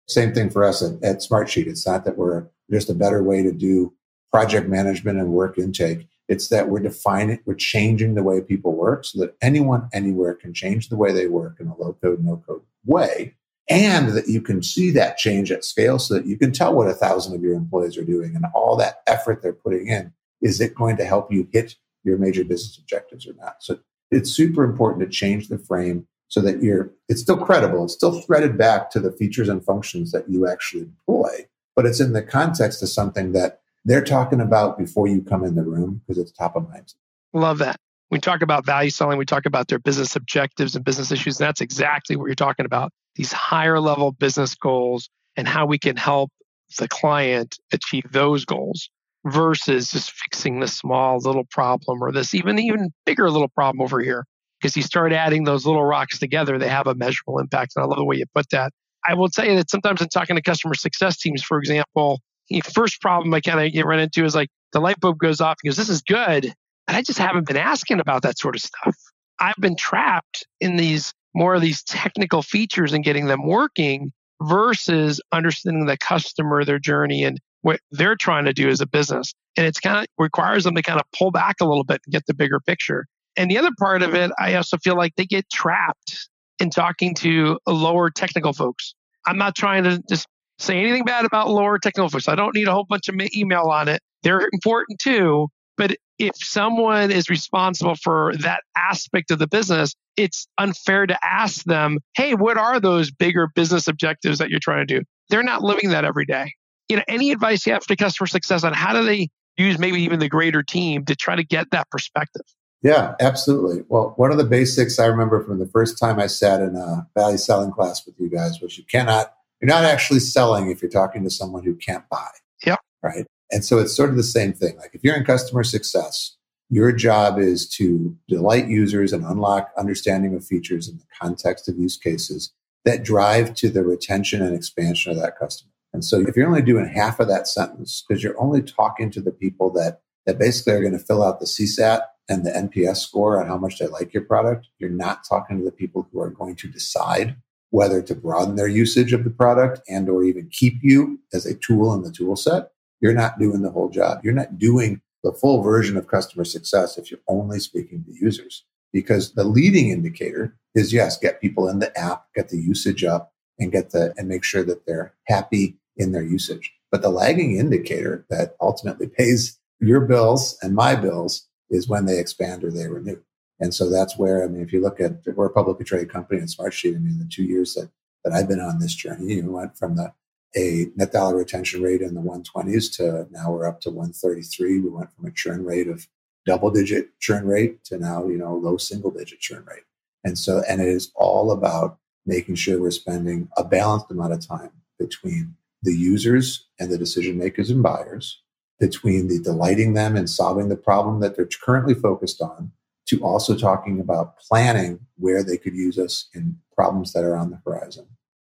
Same 0.09 0.33
thing 0.33 0.51
for 0.51 0.65
us 0.65 0.83
at, 0.83 1.03
at 1.05 1.19
Smartsheet. 1.19 1.67
It's 1.67 1.87
not 1.87 2.05
that 2.05 2.17
we're 2.17 2.47
just 2.71 2.91
a 2.91 2.95
better 2.95 3.23
way 3.23 3.43
to 3.43 3.53
do 3.53 3.95
project 4.33 4.69
management 4.69 5.19
and 5.19 5.31
work 5.31 5.59
intake. 5.59 6.07
It's 6.29 6.49
that 6.49 6.69
we're 6.69 6.81
defining, 6.81 7.41
we're 7.47 7.55
changing 7.55 8.15
the 8.15 8.23
way 8.23 8.41
people 8.41 8.75
work 8.75 9.05
so 9.05 9.21
that 9.21 9.37
anyone 9.41 9.89
anywhere 9.93 10.35
can 10.35 10.53
change 10.53 10.89
the 10.89 10.97
way 10.97 11.13
they 11.13 11.27
work 11.27 11.57
in 11.59 11.67
a 11.69 11.77
low 11.77 11.95
code, 11.95 12.23
no 12.23 12.43
code 12.47 12.63
way. 12.85 13.35
And 13.71 14.09
that 14.11 14.29
you 14.29 14.41
can 14.41 14.63
see 14.63 14.91
that 14.93 15.19
change 15.19 15.53
at 15.53 15.65
scale 15.65 15.99
so 15.99 16.15
that 16.15 16.27
you 16.27 16.39
can 16.39 16.53
tell 16.53 16.75
what 16.75 16.89
a 16.89 16.95
thousand 16.95 17.35
of 17.35 17.43
your 17.43 17.55
employees 17.55 17.99
are 17.99 18.05
doing 18.05 18.35
and 18.35 18.47
all 18.55 18.77
that 18.77 19.03
effort 19.07 19.43
they're 19.43 19.53
putting 19.53 19.89
in. 19.89 20.13
Is 20.41 20.61
it 20.61 20.75
going 20.75 20.97
to 20.99 21.05
help 21.05 21.33
you 21.33 21.49
hit 21.53 21.75
your 22.05 22.17
major 22.17 22.45
business 22.45 22.79
objectives 22.79 23.27
or 23.27 23.35
not? 23.35 23.57
So 23.61 23.79
it's 24.11 24.31
super 24.31 24.65
important 24.65 25.05
to 25.05 25.15
change 25.15 25.49
the 25.49 25.59
frame 25.59 26.07
so 26.29 26.41
that 26.41 26.63
you're, 26.63 26.91
it's 27.09 27.21
still 27.21 27.37
credible. 27.37 27.85
It's 27.85 27.95
still 27.95 28.21
threaded 28.21 28.57
back 28.57 28.91
to 28.91 29.01
the 29.01 29.13
features 29.13 29.49
and 29.49 29.65
functions 29.65 30.13
that 30.13 30.29
you 30.29 30.47
actually 30.47 30.85
deploy, 30.85 31.47
but 31.75 31.87
it's 31.87 32.01
in 32.01 32.13
the 32.13 32.23
context 32.23 32.83
of 32.83 32.89
something 32.89 33.33
that 33.33 33.61
they're 33.85 34.05
talking 34.05 34.41
about 34.41 34.79
before 34.79 35.09
you 35.09 35.23
come 35.23 35.45
in 35.45 35.55
the 35.55 35.63
room 35.63 36.03
because 36.07 36.21
it's 36.21 36.33
top 36.33 36.57
of 36.57 36.69
mind. 36.69 36.95
Love 37.33 37.59
that. 37.59 37.77
We 38.11 38.19
talk 38.19 38.43
about 38.43 38.65
value 38.65 38.91
selling, 38.91 39.19
we 39.19 39.27
talk 39.27 39.47
about 39.47 39.69
their 39.69 39.79
business 39.79 40.17
objectives 40.17 40.75
and 40.75 40.85
business 40.85 41.11
issues. 41.11 41.39
And 41.39 41.47
that's 41.47 41.61
exactly 41.61 42.17
what 42.17 42.27
you're 42.27 42.35
talking 42.35 42.67
about 42.67 42.93
these 43.17 43.33
higher 43.33 43.81
level 43.81 44.13
business 44.13 44.55
goals 44.55 45.11
and 45.37 45.47
how 45.47 45.67
we 45.67 45.79
can 45.79 45.97
help 45.97 46.31
the 46.79 46.89
client 46.89 47.59
achieve 47.73 48.05
those 48.13 48.45
goals 48.45 48.89
versus 49.27 49.91
just 49.91 50.13
fixing 50.13 50.61
this 50.61 50.77
small 50.77 51.19
little 51.19 51.45
problem 51.51 52.03
or 52.03 52.13
this 52.13 52.35
even 52.35 52.59
even 52.59 52.91
bigger 53.05 53.31
little 53.31 53.49
problem 53.49 53.83
over 53.83 54.01
here 54.01 54.25
because 54.61 54.77
you 54.77 54.83
start 54.83 55.13
adding 55.13 55.45
those 55.45 55.67
little 55.67 55.85
rocks 55.85 56.19
together 56.19 56.59
they 56.59 56.69
have 56.69 56.87
a 56.87 56.95
measurable 56.95 57.39
impact 57.39 57.73
and 57.77 57.85
i 57.85 57.87
love 57.87 57.99
the 57.99 58.05
way 58.05 58.17
you 58.17 58.25
put 58.35 58.49
that 58.51 58.73
i 59.07 59.15
will 59.15 59.29
tell 59.29 59.47
you 59.47 59.57
that 59.57 59.71
sometimes 59.71 60.01
in 60.01 60.09
talking 60.09 60.37
to 60.37 60.43
customer 60.43 60.75
success 60.75 61.17
teams 61.19 61.43
for 61.43 61.59
example 61.59 62.21
the 62.49 62.61
first 62.61 63.01
problem 63.01 63.33
I 63.35 63.41
kind 63.41 63.65
of 63.65 63.73
get 63.73 63.87
run 63.87 64.01
into 64.01 64.25
is 64.25 64.35
like 64.35 64.49
the 64.73 64.81
light 64.81 65.01
bulb 65.01 65.19
goes 65.19 65.41
off 65.41 65.57
and 65.63 65.71
goes, 65.71 65.77
This 65.77 65.89
is 65.89 66.03
good. 66.03 66.47
And 66.87 66.97
I 66.97 67.03
just 67.03 67.19
haven't 67.19 67.47
been 67.47 67.57
asking 67.57 68.01
about 68.01 68.23
that 68.23 68.39
sort 68.39 68.57
of 68.57 68.63
stuff. 68.63 68.97
I've 69.41 69.57
been 69.61 69.77
trapped 69.77 70.47
in 70.61 70.77
these 70.77 71.13
more 71.35 71.55
of 71.55 71.61
these 71.61 71.83
technical 71.83 72.43
features 72.43 72.93
and 72.93 73.05
getting 73.05 73.27
them 73.27 73.47
working 73.47 74.13
versus 74.43 75.21
understanding 75.33 75.87
the 75.87 75.99
customer, 75.99 76.65
their 76.65 76.79
journey, 76.79 77.25
and 77.25 77.39
what 77.63 77.81
they're 77.91 78.17
trying 78.17 78.47
to 78.47 78.53
do 78.53 78.69
as 78.69 78.81
a 78.81 78.87
business. 78.87 79.35
And 79.57 79.67
it's 79.67 79.81
kind 79.81 79.99
of 79.99 80.07
requires 80.17 80.65
them 80.65 80.75
to 80.75 80.83
kind 80.83 80.99
of 80.99 81.05
pull 81.17 81.31
back 81.31 81.57
a 81.61 81.67
little 81.67 81.85
bit 81.85 82.01
and 82.07 82.13
get 82.13 82.27
the 82.27 82.35
bigger 82.35 82.61
picture. 82.61 83.07
And 83.39 83.49
the 83.49 83.57
other 83.57 83.71
part 83.79 84.03
of 84.03 84.15
it, 84.15 84.33
I 84.39 84.55
also 84.55 84.77
feel 84.79 84.97
like 84.97 85.15
they 85.15 85.25
get 85.25 85.49
trapped 85.49 86.29
in 86.59 86.71
talking 86.71 87.15
to 87.15 87.59
lower 87.67 88.11
technical 88.11 88.53
folks. 88.53 88.95
I'm 89.27 89.39
not 89.39 89.55
trying 89.55 89.85
to 89.85 90.03
just 90.09 90.27
say 90.59 90.77
anything 90.79 91.05
bad 91.05 91.25
about 91.25 91.49
lower 91.49 91.79
technical 91.79 92.09
folks. 92.09 92.29
I 92.29 92.35
don't 92.35 92.55
need 92.55 92.67
a 92.67 92.73
whole 92.73 92.85
bunch 92.85 93.09
of 93.09 93.15
email 93.37 93.67
on 93.67 93.87
it. 93.89 94.03
They're 94.25 94.49
important 94.53 94.99
too. 94.99 95.49
But 95.77 95.97
if 96.19 96.33
someone 96.35 97.13
is 97.13 97.31
responsible 97.31 97.95
for 97.95 98.33
that 98.41 98.65
aspect 98.77 99.31
of 99.31 99.39
the 99.39 99.47
business, 99.47 99.95
it's 100.17 100.49
unfair 100.59 101.07
to 101.07 101.17
ask 101.25 101.63
them, 101.63 101.99
hey, 102.17 102.35
what 102.35 102.59
are 102.59 102.81
those 102.81 103.13
bigger 103.13 103.49
business 103.55 103.87
objectives 103.87 104.41
that 104.41 104.51
you're 104.51 104.59
trying 104.59 104.85
to 104.89 104.99
do? 104.99 105.05
They're 105.31 105.45
not 105.45 105.63
living 105.63 105.91
that 105.91 106.05
every 106.05 106.25
day. 106.25 106.55
You 106.89 106.97
know, 106.97 107.05
any 107.07 107.31
advice 107.31 107.65
you 107.65 107.73
have 107.75 107.85
for 107.85 107.95
customer 107.95 108.27
success 108.27 108.65
on 108.65 108.73
how 108.73 108.95
do 108.95 109.05
they 109.05 109.29
use 109.57 109.79
maybe 109.79 110.03
even 110.03 110.19
the 110.19 110.29
greater 110.29 110.65
team 110.65 111.05
to 111.05 111.15
try 111.15 111.37
to 111.37 111.45
get 111.45 111.71
that 111.71 111.89
perspective? 111.91 112.43
Yeah, 112.83 113.15
absolutely. 113.21 113.85
Well, 113.89 114.13
one 114.17 114.31
of 114.31 114.39
the 114.39 114.45
basics 114.45 114.99
I 114.99 115.07
remember 115.07 115.43
from 115.43 115.59
the 115.59 115.67
first 115.67 115.99
time 115.99 116.21
I 116.21 116.29
sat 116.29 116.61
in 116.61 116.77
a 116.77 117.09
value 117.17 117.39
selling 117.39 117.73
class 117.73 118.07
with 118.07 118.15
you 118.19 118.29
guys 118.29 118.61
was 118.61 118.79
you 118.79 118.85
cannot 118.85 119.35
you're 119.61 119.69
not 119.69 119.85
actually 119.85 120.21
selling 120.21 120.71
if 120.71 120.81
you're 120.81 120.91
talking 120.91 121.25
to 121.25 121.31
someone 121.31 121.65
who 121.65 121.75
can't 121.75 122.09
buy. 122.09 122.29
Yep. 122.65 122.79
Right. 123.03 123.27
And 123.51 123.65
so 123.65 123.79
it's 123.79 123.97
sort 123.97 124.11
of 124.11 124.17
the 124.17 124.23
same 124.23 124.53
thing. 124.53 124.77
Like 124.77 124.91
if 124.95 125.03
you're 125.03 125.17
in 125.17 125.25
customer 125.25 125.65
success, 125.65 126.37
your 126.71 126.93
job 126.93 127.39
is 127.39 127.69
to 127.71 128.17
delight 128.29 128.69
users 128.69 129.13
and 129.13 129.25
unlock 129.25 129.71
understanding 129.77 130.35
of 130.35 130.45
features 130.45 130.89
in 130.89 130.99
the 130.99 131.05
context 131.21 131.69
of 131.69 131.79
use 131.79 131.97
cases 131.97 132.53
that 132.85 133.03
drive 133.03 133.55
to 133.55 133.71
the 133.71 133.83
retention 133.83 134.43
and 134.43 134.55
expansion 134.55 135.11
of 135.11 135.19
that 135.19 135.39
customer. 135.39 135.73
And 135.93 136.05
so 136.05 136.21
if 136.21 136.37
you're 136.37 136.47
only 136.47 136.63
doing 136.63 136.87
half 136.87 137.19
of 137.19 137.29
that 137.29 137.49
sentence, 137.49 138.05
because 138.07 138.23
you're 138.23 138.41
only 138.41 138.63
talking 138.63 139.11
to 139.13 139.21
the 139.21 139.33
people 139.33 139.71
that, 139.73 140.03
that 140.27 140.39
basically 140.39 140.75
are 140.75 140.83
going 140.83 140.93
to 140.93 140.99
fill 140.99 141.25
out 141.25 141.41
the 141.41 141.47
CSAT 141.47 142.03
and 142.29 142.45
the 142.45 142.51
NPS 142.51 142.99
score 142.99 143.41
on 143.41 143.47
how 143.47 143.57
much 143.57 143.79
they 143.79 143.87
like 143.87 144.13
your 144.13 144.25
product, 144.25 144.69
you're 144.79 144.91
not 144.91 145.25
talking 145.29 145.59
to 145.59 145.65
the 145.65 145.73
people 145.73 146.09
who 146.13 146.21
are 146.21 146.31
going 146.31 146.57
to 146.57 146.69
decide 146.69 147.37
whether 147.71 148.03
to 148.03 148.15
broaden 148.15 148.57
their 148.57 148.69
usage 148.69 149.13
of 149.13 149.25
the 149.25 149.31
product 149.31 149.81
and 149.89 150.09
or 150.09 150.25
even 150.25 150.49
keep 150.51 150.79
you 150.83 151.19
as 151.33 151.45
a 151.47 151.55
tool 151.55 151.93
in 151.95 152.03
the 152.03 152.13
tool 152.13 152.37
set, 152.37 152.71
you're 153.01 153.15
not 153.15 153.39
doing 153.39 153.63
the 153.63 153.71
whole 153.71 153.89
job. 153.89 154.21
You're 154.25 154.33
not 154.33 154.59
doing 154.59 155.01
the 155.23 155.33
full 155.33 155.63
version 155.63 155.97
of 155.97 156.09
customer 156.09 156.45
success 156.45 156.97
if 156.97 157.11
you're 157.11 157.21
only 157.29 157.61
speaking 157.61 158.05
to 158.05 158.13
users. 158.13 158.65
Because 158.93 159.35
the 159.35 159.45
leading 159.45 159.91
indicator 159.91 160.57
is 160.75 160.93
yes, 160.93 161.19
get 161.19 161.41
people 161.41 161.69
in 161.69 161.79
the 161.79 161.97
app, 161.99 162.25
get 162.35 162.49
the 162.49 162.57
usage 162.57 163.05
up 163.05 163.33
and 163.59 163.71
get 163.71 163.91
the 163.91 164.15
and 164.17 164.29
make 164.29 164.45
sure 164.45 164.65
that 164.65 164.87
they're 164.87 165.13
happy 165.27 165.77
in 165.97 166.13
their 166.13 166.23
usage. 166.23 166.73
But 166.91 167.03
the 167.03 167.11
lagging 167.11 167.57
indicator 167.59 168.25
that 168.31 168.57
ultimately 168.61 169.09
pays 169.19 169.59
your 169.81 170.01
bills 170.01 170.57
and 170.63 170.75
my 170.75 170.95
bills 170.95 171.48
is 171.71 171.89
when 171.89 172.07
they 172.07 172.19
expand 172.19 172.65
or 172.65 172.71
they 172.71 172.89
renew. 172.89 173.21
And 173.61 173.75
so 173.75 173.91
that's 173.91 174.17
where, 174.17 174.45
I 174.45 174.49
mean, 174.49 174.63
if 174.63 174.73
you 174.73 174.81
look 174.81 175.01
at, 175.01 175.25
we're 175.27 175.47
a 175.47 175.53
publicly 175.53 175.85
traded 175.85 176.11
company 176.11 176.41
in 176.41 176.47
Smartsheet. 176.47 176.95
I 176.95 176.99
mean, 176.99 177.19
the 177.19 177.29
two 177.31 177.43
years 177.43 177.75
that, 177.75 177.91
that 178.25 178.33
I've 178.33 178.49
been 178.49 178.61
on 178.61 178.79
this 178.79 178.95
journey, 178.95 179.35
you 179.35 179.51
went 179.51 179.77
from 179.77 179.97
the 179.97 180.13
a 180.57 180.87
net 180.97 181.13
dollar 181.13 181.37
retention 181.37 181.83
rate 181.83 182.01
in 182.01 182.15
the 182.15 182.21
120s 182.21 182.97
to 182.97 183.27
now 183.31 183.53
we're 183.53 183.67
up 183.67 183.81
to 183.83 183.91
133. 183.91 184.81
We 184.81 184.89
went 184.89 185.13
from 185.13 185.27
a 185.27 185.31
churn 185.31 185.65
rate 185.65 185.89
of 185.89 186.07
double 186.47 186.71
digit 186.71 187.19
churn 187.21 187.47
rate 187.47 187.85
to 187.85 187.99
now, 187.99 188.27
you 188.27 188.39
know, 188.39 188.55
low 188.55 188.77
single 188.79 189.11
digit 189.11 189.41
churn 189.41 189.65
rate. 189.67 189.83
And 190.25 190.39
so, 190.39 190.63
and 190.69 190.81
it 190.81 190.89
is 190.89 191.13
all 191.15 191.53
about 191.53 191.99
making 192.25 192.55
sure 192.55 192.81
we're 192.81 192.91
spending 192.91 193.49
a 193.57 193.65
balanced 193.65 194.11
amount 194.11 194.33
of 194.33 194.47
time 194.47 194.71
between 194.99 195.55
the 195.83 195.95
users 195.95 196.67
and 196.81 196.91
the 196.91 196.99
decision 196.99 197.39
makers 197.39 197.71
and 197.71 197.83
buyers, 197.83 198.43
between 198.79 199.29
the 199.29 199.41
delighting 199.41 199.95
them 199.95 200.17
and 200.17 200.31
solving 200.31 200.69
the 200.69 200.77
problem 200.77 201.21
that 201.21 201.37
they're 201.37 201.49
currently 201.63 201.95
focused 201.95 202.41
on, 202.41 202.71
to 203.07 203.21
also 203.21 203.57
talking 203.57 204.01
about 204.01 204.39
planning 204.39 205.01
where 205.17 205.43
they 205.43 205.57
could 205.57 205.75
use 205.75 205.99
us 205.99 206.29
in 206.35 206.57
problems 206.75 207.13
that 207.13 207.25
are 207.25 207.37
on 207.37 207.51
the 207.51 207.61
horizon 207.65 208.07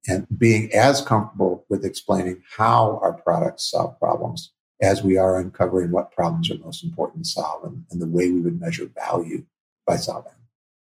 and 0.08 0.28
being 0.38 0.72
as 0.74 1.02
comfortable 1.02 1.66
with 1.70 1.86
explaining 1.86 2.42
how 2.58 3.00
our 3.02 3.14
products 3.14 3.70
solve 3.70 3.98
problems 4.00 4.52
as 4.82 5.04
we 5.04 5.18
are 5.18 5.40
uncovering 5.40 5.92
what 5.92 6.12
problems 6.12 6.50
are 6.50 6.58
most 6.58 6.84
important 6.84 7.24
to 7.24 7.30
solve 7.30 7.64
and, 7.64 7.86
and 7.92 8.02
the 8.02 8.08
way 8.08 8.32
we 8.32 8.42
would 8.42 8.60
measure 8.60 8.90
value 8.96 9.46
by 9.86 9.96
solving. 9.96 10.32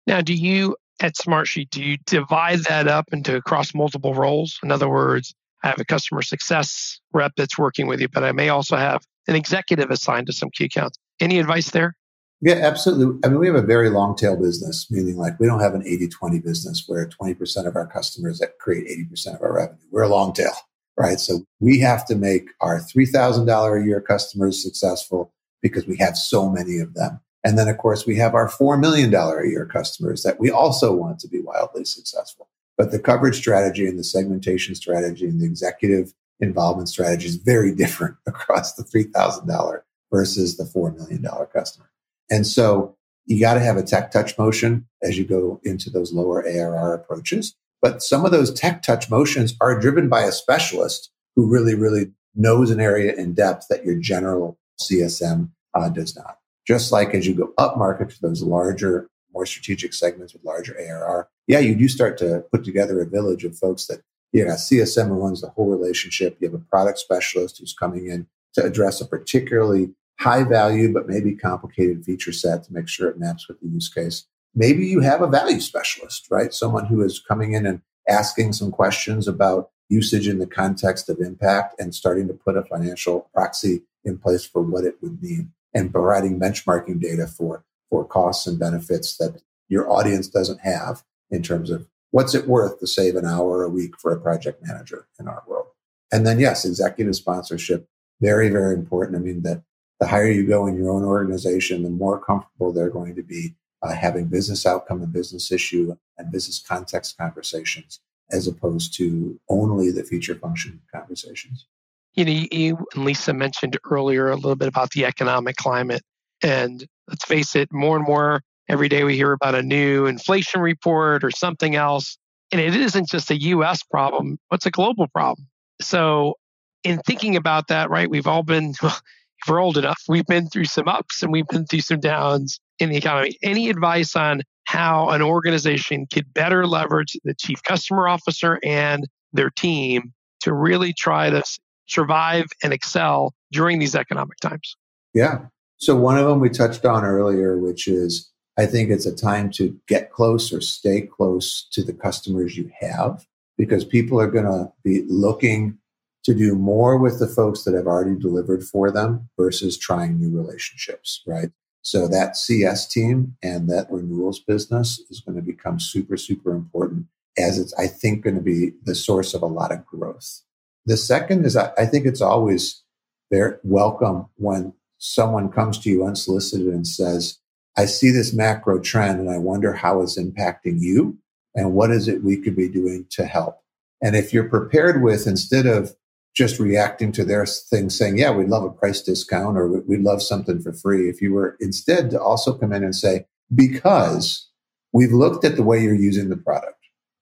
Now, 0.05 0.21
do 0.21 0.33
you 0.33 0.75
at 0.99 1.15
Smartsheet, 1.15 1.69
do 1.69 1.83
you 1.83 1.97
divide 2.05 2.59
that 2.63 2.87
up 2.87 3.05
into 3.11 3.35
across 3.35 3.73
multiple 3.73 4.13
roles? 4.13 4.59
In 4.63 4.71
other 4.71 4.89
words, 4.89 5.33
I 5.63 5.67
have 5.67 5.79
a 5.79 5.85
customer 5.85 6.21
success 6.21 6.99
rep 7.13 7.33
that's 7.37 7.57
working 7.57 7.87
with 7.87 8.01
you, 8.01 8.07
but 8.07 8.23
I 8.23 8.31
may 8.31 8.49
also 8.49 8.77
have 8.77 9.05
an 9.27 9.35
executive 9.35 9.91
assigned 9.91 10.27
to 10.27 10.33
some 10.33 10.49
key 10.51 10.65
accounts. 10.65 10.97
Any 11.19 11.39
advice 11.39 11.71
there? 11.71 11.95
Yeah, 12.41 12.55
absolutely. 12.55 13.19
I 13.23 13.29
mean, 13.29 13.39
we 13.39 13.47
have 13.47 13.55
a 13.55 13.63
very 13.63 13.89
long 13.89 14.15
tail 14.15 14.37
business, 14.37 14.91
meaning 14.91 15.17
like 15.17 15.39
we 15.39 15.47
don't 15.47 15.59
have 15.59 15.73
an 15.73 15.85
80 15.85 16.07
20 16.09 16.39
business 16.39 16.83
where 16.85 17.09
20% 17.09 17.67
of 17.67 17.75
our 17.75 17.87
customers 17.87 18.39
that 18.39 18.59
create 18.59 18.87
80% 19.11 19.35
of 19.35 19.41
our 19.41 19.53
revenue. 19.53 19.79
We're 19.91 20.03
a 20.03 20.07
long 20.07 20.33
tail, 20.33 20.53
right? 20.97 21.19
So 21.19 21.43
we 21.59 21.79
have 21.79 22.05
to 22.07 22.15
make 22.15 22.49
our 22.61 22.79
$3,000 22.79 23.81
a 23.81 23.85
year 23.85 24.01
customers 24.01 24.61
successful 24.61 25.33
because 25.63 25.87
we 25.87 25.97
have 25.97 26.15
so 26.15 26.49
many 26.49 26.77
of 26.77 26.93
them. 26.93 27.19
And 27.43 27.57
then, 27.57 27.67
of 27.67 27.77
course, 27.77 28.05
we 28.05 28.17
have 28.17 28.35
our 28.35 28.49
$4 28.49 28.79
million 28.79 29.13
a 29.13 29.49
year 29.49 29.65
customers 29.65 30.21
that 30.23 30.39
we 30.39 30.51
also 30.51 30.93
want 30.93 31.19
to 31.19 31.27
be 31.27 31.41
wildly 31.41 31.85
successful. 31.85 32.49
But 32.77 32.91
the 32.91 32.99
coverage 32.99 33.37
strategy 33.37 33.87
and 33.87 33.97
the 33.97 34.03
segmentation 34.03 34.75
strategy 34.75 35.25
and 35.25 35.41
the 35.41 35.45
executive 35.45 36.13
involvement 36.39 36.89
strategy 36.89 37.27
is 37.27 37.35
very 37.35 37.73
different 37.73 38.15
across 38.27 38.73
the 38.75 38.83
$3,000 38.83 39.81
versus 40.11 40.57
the 40.57 40.63
$4 40.63 40.95
million 40.95 41.25
customer. 41.53 41.89
And 42.29 42.45
so 42.45 42.95
you 43.25 43.39
got 43.39 43.55
to 43.55 43.59
have 43.59 43.77
a 43.77 43.83
tech 43.83 44.11
touch 44.11 44.37
motion 44.37 44.87
as 45.03 45.17
you 45.17 45.25
go 45.25 45.59
into 45.63 45.89
those 45.89 46.13
lower 46.13 46.45
ARR 46.45 46.93
approaches. 46.93 47.55
But 47.81 48.01
some 48.01 48.25
of 48.25 48.31
those 48.31 48.53
tech 48.53 48.81
touch 48.81 49.09
motions 49.09 49.55
are 49.61 49.79
driven 49.79 50.09
by 50.09 50.23
a 50.23 50.31
specialist 50.31 51.11
who 51.35 51.47
really, 51.47 51.75
really 51.75 52.11
knows 52.35 52.71
an 52.71 52.79
area 52.79 53.13
in 53.13 53.33
depth 53.33 53.67
that 53.69 53.85
your 53.85 53.95
general 53.95 54.57
CSM 54.79 55.49
uh, 55.73 55.89
does 55.89 56.15
not. 56.15 56.37
Just 56.65 56.91
like 56.91 57.13
as 57.13 57.27
you 57.27 57.33
go 57.33 57.53
up 57.57 57.77
market 57.77 58.09
to 58.09 58.21
those 58.21 58.41
larger, 58.41 59.09
more 59.33 59.45
strategic 59.45 59.93
segments 59.93 60.33
with 60.33 60.43
larger 60.43 60.77
ARR, 60.79 61.29
yeah, 61.47 61.59
you 61.59 61.75
do 61.75 61.87
start 61.87 62.17
to 62.19 62.43
put 62.51 62.63
together 62.63 63.01
a 63.01 63.05
village 63.05 63.43
of 63.43 63.57
folks 63.57 63.87
that 63.87 64.01
you 64.37 64.45
got 64.45 64.59
CSM 64.59 65.07
who 65.07 65.15
runs 65.15 65.41
the 65.41 65.49
whole 65.49 65.67
relationship. 65.67 66.37
You 66.39 66.49
have 66.49 66.59
a 66.59 66.63
product 66.63 66.99
specialist 66.99 67.57
who's 67.57 67.73
coming 67.73 68.07
in 68.07 68.27
to 68.53 68.63
address 68.63 69.01
a 69.01 69.05
particularly 69.05 69.89
high 70.19 70.43
value, 70.43 70.93
but 70.93 71.07
maybe 71.07 71.35
complicated 71.35 72.05
feature 72.05 72.31
set 72.31 72.63
to 72.63 72.73
make 72.73 72.87
sure 72.87 73.09
it 73.09 73.19
maps 73.19 73.47
with 73.47 73.59
the 73.61 73.67
use 73.67 73.89
case. 73.89 74.25
Maybe 74.53 74.85
you 74.85 75.01
have 75.01 75.21
a 75.21 75.27
value 75.27 75.59
specialist, 75.59 76.27
right? 76.29 76.53
Someone 76.53 76.85
who 76.85 77.03
is 77.03 77.19
coming 77.19 77.53
in 77.53 77.65
and 77.65 77.81
asking 78.07 78.53
some 78.53 78.71
questions 78.71 79.27
about 79.27 79.69
usage 79.89 80.27
in 80.27 80.39
the 80.39 80.47
context 80.47 81.09
of 81.09 81.19
impact 81.19 81.79
and 81.79 81.93
starting 81.93 82.27
to 82.27 82.33
put 82.33 82.57
a 82.57 82.63
financial 82.63 83.29
proxy 83.33 83.83
in 84.03 84.17
place 84.17 84.45
for 84.45 84.61
what 84.61 84.83
it 84.83 84.97
would 85.01 85.21
mean 85.21 85.51
and 85.73 85.91
providing 85.91 86.39
benchmarking 86.39 86.99
data 86.99 87.27
for, 87.27 87.63
for 87.89 88.05
costs 88.05 88.45
and 88.47 88.59
benefits 88.59 89.17
that 89.17 89.41
your 89.67 89.89
audience 89.91 90.27
doesn't 90.27 90.61
have 90.61 91.03
in 91.29 91.41
terms 91.43 91.69
of 91.69 91.87
what's 92.11 92.35
it 92.35 92.47
worth 92.47 92.79
to 92.79 92.87
save 92.87 93.15
an 93.15 93.25
hour 93.25 93.63
a 93.63 93.69
week 93.69 93.99
for 93.99 94.11
a 94.11 94.19
project 94.19 94.63
manager 94.65 95.07
in 95.19 95.27
our 95.27 95.43
world. 95.47 95.67
And 96.11 96.25
then, 96.25 96.39
yes, 96.39 96.65
executive 96.65 97.15
sponsorship, 97.15 97.87
very, 98.21 98.49
very 98.49 98.73
important. 98.73 99.17
I 99.17 99.19
mean, 99.19 99.43
that 99.43 99.63
the 99.99 100.07
higher 100.07 100.29
you 100.29 100.47
go 100.47 100.67
in 100.67 100.77
your 100.77 100.91
own 100.91 101.03
organization, 101.03 101.83
the 101.83 101.89
more 101.89 102.19
comfortable 102.23 102.71
they're 102.71 102.89
going 102.89 103.15
to 103.15 103.23
be 103.23 103.55
uh, 103.83 103.93
having 103.93 104.25
business 104.25 104.65
outcome 104.65 105.01
and 105.01 105.11
business 105.11 105.51
issue 105.51 105.95
and 106.17 106.31
business 106.31 106.63
context 106.65 107.17
conversations 107.17 107.99
as 108.31 108.47
opposed 108.47 108.93
to 108.97 109.39
only 109.49 109.91
the 109.91 110.03
feature 110.03 110.35
function 110.35 110.81
conversations. 110.93 111.65
You 112.13 112.25
know, 112.25 112.31
you 112.51 112.85
and 112.95 113.05
Lisa 113.05 113.33
mentioned 113.33 113.77
earlier 113.89 114.29
a 114.29 114.35
little 114.35 114.55
bit 114.55 114.67
about 114.67 114.91
the 114.91 115.05
economic 115.05 115.55
climate. 115.55 116.01
And 116.41 116.85
let's 117.07 117.25
face 117.25 117.55
it, 117.55 117.71
more 117.71 117.95
and 117.95 118.05
more 118.05 118.41
every 118.69 118.89
day 118.89 119.03
we 119.03 119.15
hear 119.15 119.31
about 119.31 119.55
a 119.55 119.61
new 119.61 120.05
inflation 120.05 120.61
report 120.61 121.23
or 121.23 121.31
something 121.31 121.75
else. 121.75 122.17
And 122.51 122.61
it 122.61 122.75
isn't 122.75 123.09
just 123.09 123.31
a 123.31 123.39
US 123.41 123.83
problem, 123.83 124.37
it's 124.51 124.65
a 124.65 124.71
global 124.71 125.07
problem. 125.07 125.47
So, 125.81 126.35
in 126.83 126.99
thinking 126.99 127.35
about 127.35 127.67
that, 127.67 127.89
right, 127.89 128.09
we've 128.09 128.27
all 128.27 128.43
been, 128.43 128.73
if 128.83 129.01
we're 129.47 129.59
old 129.59 129.77
enough, 129.77 130.01
we've 130.07 130.25
been 130.25 130.47
through 130.47 130.65
some 130.65 130.87
ups 130.87 131.21
and 131.21 131.31
we've 131.31 131.47
been 131.47 131.65
through 131.65 131.81
some 131.81 131.99
downs 131.99 132.59
in 132.79 132.89
the 132.89 132.97
economy. 132.97 133.37
Any 133.43 133.69
advice 133.69 134.15
on 134.15 134.41
how 134.65 135.09
an 135.09 135.21
organization 135.21 136.05
could 136.11 136.33
better 136.33 136.65
leverage 136.65 137.17
the 137.23 137.33
chief 137.33 137.61
customer 137.63 138.07
officer 138.07 138.59
and 138.63 139.05
their 139.33 139.49
team 139.49 140.13
to 140.41 140.53
really 140.53 140.93
try 140.93 141.29
to 141.29 141.43
survive 141.87 142.45
and 142.63 142.73
excel 142.73 143.33
during 143.51 143.79
these 143.79 143.95
economic 143.95 144.37
times? 144.39 144.75
Yeah. 145.13 145.45
So, 145.77 145.95
one 145.95 146.17
of 146.17 146.27
them 146.27 146.39
we 146.39 146.49
touched 146.49 146.85
on 146.85 147.03
earlier, 147.03 147.57
which 147.57 147.87
is 147.87 148.31
I 148.57 148.65
think 148.65 148.89
it's 148.89 149.05
a 149.05 149.15
time 149.15 149.51
to 149.51 149.79
get 149.87 150.11
close 150.11 150.51
or 150.51 150.61
stay 150.61 151.01
close 151.01 151.67
to 151.71 151.83
the 151.83 151.93
customers 151.93 152.57
you 152.57 152.71
have 152.79 153.25
because 153.57 153.85
people 153.85 154.19
are 154.19 154.31
going 154.31 154.45
to 154.45 154.71
be 154.83 155.03
looking 155.07 155.77
to 156.23 156.33
do 156.33 156.55
more 156.55 156.97
with 156.97 157.19
the 157.19 157.27
folks 157.27 157.63
that 157.63 157.73
have 157.73 157.87
already 157.87 158.19
delivered 158.19 158.63
for 158.63 158.91
them 158.91 159.29
versus 159.37 159.77
trying 159.77 160.19
new 160.19 160.35
relationships, 160.35 161.21
right? 161.25 161.49
So 161.83 162.07
that 162.07 162.35
CS 162.35 162.87
team 162.87 163.37
and 163.41 163.69
that 163.69 163.87
renewals 163.89 164.39
business 164.39 165.01
is 165.09 165.21
going 165.21 165.37
to 165.37 165.41
become 165.41 165.79
super, 165.79 166.17
super 166.17 166.51
important 166.51 167.05
as 167.37 167.59
it's, 167.59 167.73
I 167.75 167.87
think, 167.87 168.23
going 168.23 168.35
to 168.35 168.41
be 168.41 168.71
the 168.83 168.95
source 168.95 169.33
of 169.33 169.41
a 169.41 169.47
lot 169.47 169.71
of 169.71 169.85
growth. 169.85 170.41
The 170.85 170.97
second 170.97 171.45
is 171.45 171.55
I, 171.55 171.71
I 171.77 171.85
think 171.85 172.05
it's 172.05 172.21
always 172.21 172.83
very 173.31 173.57
welcome 173.63 174.27
when 174.35 174.73
someone 174.97 175.49
comes 175.49 175.77
to 175.79 175.89
you 175.89 176.05
unsolicited 176.05 176.67
and 176.67 176.87
says, 176.87 177.39
I 177.77 177.85
see 177.85 178.09
this 178.09 178.33
macro 178.33 178.79
trend 178.79 179.19
and 179.19 179.29
I 179.29 179.37
wonder 179.37 179.73
how 179.73 180.01
it's 180.01 180.17
impacting 180.17 180.79
you 180.81 181.17
and 181.55 181.73
what 181.73 181.91
is 181.91 182.07
it 182.07 182.23
we 182.23 182.37
could 182.37 182.55
be 182.55 182.67
doing 182.67 183.05
to 183.11 183.25
help. 183.25 183.59
And 184.01 184.15
if 184.15 184.33
you're 184.33 184.49
prepared 184.49 185.01
with, 185.03 185.27
instead 185.27 185.65
of 185.65 185.95
just 186.35 186.59
reacting 186.59 187.11
to 187.11 187.25
their 187.25 187.45
thing 187.45 187.89
saying, 187.89 188.17
yeah, 188.17 188.31
we'd 188.31 188.49
love 188.49 188.63
a 188.63 188.69
price 188.69 189.01
discount 189.01 189.57
or 189.57 189.67
we'd 189.67 190.01
love 190.01 190.21
something 190.21 190.61
for 190.61 190.71
free. 190.71 191.09
If 191.09 191.19
you 191.21 191.33
were 191.33 191.57
instead 191.59 192.11
to 192.11 192.21
also 192.21 192.53
come 192.53 192.73
in 192.73 192.83
and 192.83 192.95
say, 192.95 193.25
because 193.53 194.47
we've 194.93 195.11
looked 195.11 195.45
at 195.45 195.55
the 195.55 195.63
way 195.63 195.81
you're 195.81 195.95
using 195.95 196.29
the 196.29 196.37
product 196.37 196.77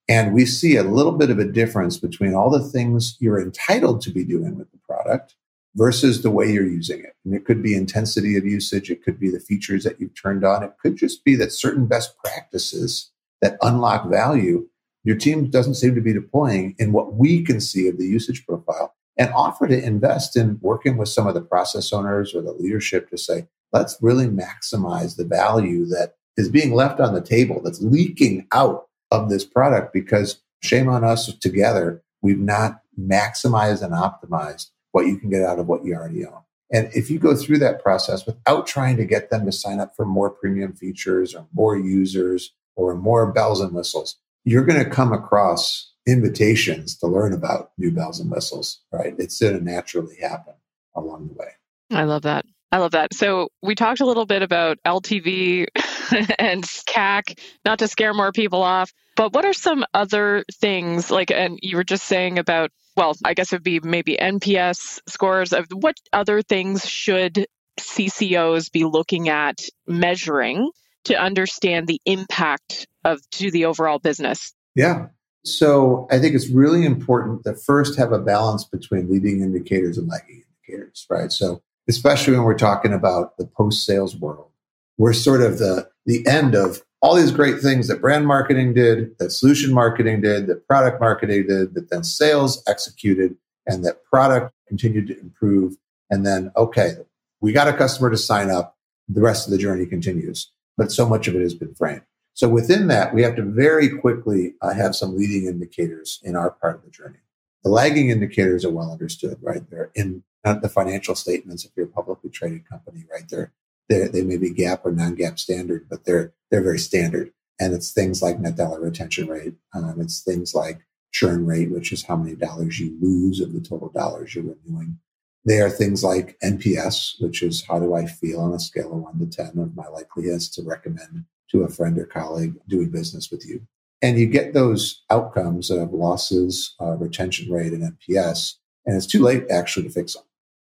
and 0.10 0.34
we 0.34 0.46
see 0.46 0.76
a 0.76 0.84
little 0.84 1.14
bit 1.14 1.30
of 1.30 1.40
a 1.40 1.46
difference 1.46 1.98
between 1.98 2.34
all 2.34 2.50
the 2.50 2.64
things 2.64 3.16
you're 3.20 3.42
entitled 3.42 4.02
to 4.02 4.12
be 4.12 4.26
doing 4.26 4.58
with 4.58 4.70
the 4.72 4.80
product 4.80 5.36
versus 5.76 6.22
the 6.22 6.32
way 6.32 6.52
you're 6.52 6.66
using 6.66 7.00
it. 7.00 7.16
And 7.26 7.34
it 7.34 7.46
could 7.46 7.62
be 7.62 7.76
intensity 7.76 8.38
of 8.38 8.46
usage. 8.46 8.90
It 8.90 9.04
could 9.04 9.20
be 9.20 9.30
the 9.30 9.40
features 9.40 9.84
that 9.84 10.00
you've 10.00 10.20
turned 10.20 10.46
on. 10.46 10.64
It 10.64 10.74
could 10.82 10.96
just 10.96 11.24
be 11.24 11.36
that 11.36 11.52
certain 11.52 11.86
best 11.86 12.18
practices 12.18 13.12
that 13.42 13.58
unlock 13.62 14.10
value 14.10 14.68
your 15.06 15.16
team 15.16 15.50
doesn't 15.50 15.76
seem 15.76 15.94
to 15.96 16.02
be 16.02 16.12
deploying 16.12 16.76
in 16.80 16.92
what 16.92 17.14
we 17.14 17.44
can 17.44 17.62
see 17.62 17.88
of 17.88 17.98
the 17.98 18.08
usage 18.08 18.46
profile 18.46 18.96
and 19.18 19.32
offer 19.34 19.68
to 19.68 19.82
invest 19.82 20.36
in 20.36 20.58
working 20.62 20.98
with 20.98 21.10
some 21.10 21.28
of 21.28 21.36
the 21.36 21.42
process 21.42 21.94
owners 21.94 22.34
or 22.34 22.42
the 22.42 22.52
leadership 22.52 23.10
to 23.12 23.18
say, 23.18 23.48
let's 23.72 23.98
really 24.02 24.26
maximize 24.26 25.16
the 25.16 25.24
value 25.24 25.86
that 25.86 26.16
is 26.38 26.50
being 26.50 26.74
left 26.74 27.00
on 27.00 27.14
the 27.14 27.22
table, 27.22 27.62
that's 27.64 27.82
leaking 27.82 28.48
out 28.52 28.88
of 29.12 29.30
this 29.30 29.46
product 29.46 29.94
because 29.94 30.42
shame 30.64 30.90
on 30.90 31.04
us 31.04 31.32
together. 31.36 32.02
We've 32.24 32.40
not 32.40 32.82
maximized 33.00 33.84
and 33.84 33.94
optimized 33.94 34.72
what 34.96 35.08
you 35.08 35.18
can 35.18 35.30
get 35.30 35.44
out 35.44 35.60
of 35.60 35.68
what 35.68 35.84
you 35.84 35.94
already 35.94 36.26
own. 36.26 36.40
And 36.72 36.90
if 36.94 37.12
you 37.12 37.20
go 37.20 37.36
through 37.36 37.60
that 37.60 37.84
process 37.84 38.26
without 38.26 38.66
trying 38.66 38.96
to 38.96 39.04
get 39.04 39.30
them 39.30 39.46
to 39.46 39.52
sign 39.52 39.82
up 39.82 39.94
for 39.94 40.06
more 40.06 40.30
premium 40.30 40.72
features 40.72 41.36
or 41.36 41.46
more 41.54 41.76
users 41.76 42.54
or 42.78 42.96
more 42.96 43.30
bells 43.30 43.60
and 43.60 43.74
whistles, 43.74 44.16
you're 44.46 44.64
going 44.64 44.82
to 44.82 44.90
come 44.90 45.12
across 45.12 45.92
invitations 46.08 46.98
to 47.00 47.08
learn 47.08 47.34
about 47.34 47.72
new 47.78 47.92
bells 47.92 48.22
and 48.22 48.32
whistles, 48.32 48.80
right? 48.94 49.14
It's 49.18 49.38
going 49.38 49.58
to 49.58 49.62
naturally 49.62 50.16
happen 50.22 50.54
along 50.96 51.28
the 51.28 51.34
way. 51.34 51.50
I 51.92 52.06
love 52.06 52.22
that. 52.22 52.46
I 52.72 52.78
love 52.78 52.92
that. 52.92 53.14
So 53.14 53.50
we 53.62 53.76
talked 53.76 54.00
a 54.00 54.06
little 54.06 54.26
bit 54.26 54.44
about 54.44 54.78
LTV 54.86 55.66
and 56.40 56.64
CAC, 56.64 57.38
not 57.66 57.80
to 57.80 57.90
scare 57.90 58.14
more 58.14 58.32
people 58.32 58.64
off, 58.64 58.94
but 59.18 59.34
what 59.34 59.44
are 59.44 59.54
some 59.54 59.84
other 59.94 60.46
things 60.54 61.12
like, 61.12 61.32
and 61.32 61.60
you 61.62 61.76
were 61.76 61.84
just 61.84 62.06
saying 62.06 62.40
about 62.40 62.72
well, 62.96 63.16
I 63.24 63.34
guess 63.34 63.52
it 63.52 63.58
would 63.58 63.64
be 63.64 63.80
maybe 63.82 64.18
NPS 64.20 65.02
scores 65.08 65.54
of 65.54 65.68
what 65.72 65.96
other 66.14 66.42
things 66.42 66.88
should 66.88 67.46
CCOs 67.80 68.72
be 68.72 68.86
looking 68.86 69.30
at 69.30 69.60
measuring 69.86 70.70
to 71.06 71.16
understand 71.16 71.88
the 71.88 72.02
impact 72.06 72.88
of 73.04 73.20
to 73.32 73.52
the 73.52 73.66
overall 73.66 74.00
business? 74.00 74.54
Yeah. 74.76 75.08
So 75.44 76.08
I 76.10 76.20
think 76.20 76.36
it's 76.36 76.50
really 76.50 76.86
important 76.86 77.44
to 77.44 77.54
first 77.54 77.98
have 77.98 78.12
a 78.12 78.20
balance 78.20 78.64
between 78.64 79.12
leading 79.12 79.42
indicators 79.42 79.98
and 79.98 80.08
lagging 80.08 80.44
indicators, 80.68 81.06
right? 81.10 81.32
So 81.32 81.62
especially 81.88 82.34
when 82.34 82.44
we're 82.44 82.58
talking 82.58 82.94
about 82.94 83.38
the 83.38 83.46
post 83.46 83.86
sales 83.86 84.16
world, 84.16 84.50
we're 84.98 85.14
sort 85.14 85.42
of 85.42 85.60
the 85.60 85.90
the 86.06 86.26
end 86.26 86.56
of 86.56 86.82
all 87.06 87.14
these 87.14 87.30
great 87.30 87.60
things 87.60 87.88
that 87.88 88.02
brand 88.02 88.26
marketing 88.26 88.74
did, 88.74 89.16
that 89.20 89.30
solution 89.30 89.72
marketing 89.72 90.22
did, 90.22 90.48
that 90.48 90.68
product 90.68 91.00
marketing 91.00 91.46
did, 91.48 91.76
that 91.76 91.88
then 91.92 92.04
sales 92.04 92.64
executed, 92.68 93.38
and 93.68 93.86
that 93.86 94.04
product 94.06 94.52
continued 94.68 95.06
to 95.06 95.20
improve. 95.20 95.76
And 96.10 96.26
then, 96.26 96.52
okay, 96.58 96.96
we 97.42 97.52
got 97.52 97.68
a 97.68 97.74
customer 97.74 98.10
to 98.10 98.18
sign 98.18 98.50
up. 98.50 98.76
The 99.08 99.22
rest 99.22 99.46
of 99.46 99.52
the 99.52 99.60
journey 99.60 99.86
continues, 99.86 100.52
but 100.78 100.92
so 100.92 101.08
much 101.08 101.28
of 101.28 101.36
it 101.36 101.42
has 101.42 101.54
been 101.54 101.76
framed. 101.76 102.02
So 102.34 102.50
within 102.50 102.88
that, 102.88 103.14
we 103.14 103.22
have 103.22 103.36
to 103.36 103.44
very 103.44 103.88
quickly 103.88 104.56
uh, 104.64 104.74
have 104.74 104.96
some 104.96 105.16
leading 105.16 105.46
indicators 105.46 106.20
in 106.24 106.36
our 106.36 106.50
part 106.50 106.78
of 106.78 106.86
the 106.86 106.90
journey. 106.90 107.20
The 107.64 107.70
lagging 107.70 108.10
indicators 108.10 108.66
are 108.66 108.72
well 108.72 108.92
understood, 108.92 109.38
right? 109.44 109.62
They're 109.70 109.92
in 109.94 110.24
the 110.44 110.70
financial 110.70 111.14
statements 111.14 111.66
if 111.66 111.72
you're 111.76 111.86
a 111.86 111.90
publicly 111.90 112.32
traded 112.32 112.68
company, 112.68 113.06
right? 113.12 113.30
They're 113.30 113.54
they're, 113.90 114.10
they 114.10 114.24
may 114.24 114.38
be 114.38 114.52
GAAP 114.52 114.82
or 114.84 114.92
non-GAAP 114.92 115.38
standard, 115.38 115.88
but 115.90 116.06
they're 116.06 116.34
they're 116.56 116.64
very 116.64 116.80
standard. 116.80 117.34
And 117.60 117.74
it's 117.74 117.92
things 117.92 118.22
like 118.22 118.40
net 118.40 118.56
dollar 118.56 118.80
retention 118.80 119.28
rate. 119.28 119.56
Um, 119.74 120.00
it's 120.00 120.22
things 120.22 120.56
like 120.56 120.80
churn 121.12 121.46
rate, 121.46 121.70
which 121.70 121.92
is 121.92 122.06
how 122.06 122.16
many 122.16 122.34
dollars 122.34 122.80
you 122.80 122.98
lose 123.02 123.42
of 123.42 123.52
the 123.52 123.60
total 123.60 123.90
dollars 123.90 124.34
you're 124.34 124.46
renewing. 124.46 124.98
They 125.46 125.60
are 125.60 125.70
things 125.70 126.02
like 126.02 126.38
NPS, 126.42 127.22
which 127.22 127.44
is 127.44 127.66
how 127.68 127.80
do 127.80 127.94
I 127.94 128.06
feel 128.06 128.40
on 128.40 128.54
a 128.54 128.60
scale 128.60 128.94
of 128.94 129.02
one 129.02 129.20
to 129.20 129.26
10 129.26 129.58
of 129.60 129.76
my 129.76 129.84
likeliness 129.84 130.50
to 130.56 130.64
recommend 130.64 131.26
to 131.52 131.64
a 131.64 131.70
friend 131.70 131.98
or 131.98 132.06
colleague 132.06 132.56
doing 132.70 132.90
business 132.90 133.30
with 133.30 133.46
you. 133.46 133.62
And 134.02 134.18
you 134.18 134.28
get 134.28 134.54
those 134.54 135.04
outcomes 135.10 135.70
of 135.70 135.92
losses, 135.92 136.74
uh, 136.80 136.96
retention 136.96 137.52
rate, 137.52 137.74
and 137.74 137.84
NPS, 137.84 138.54
and 138.86 138.96
it's 138.96 139.06
too 139.06 139.22
late 139.22 139.44
actually 139.52 139.88
to 139.88 139.94
fix 139.94 140.14
them. 140.14 140.24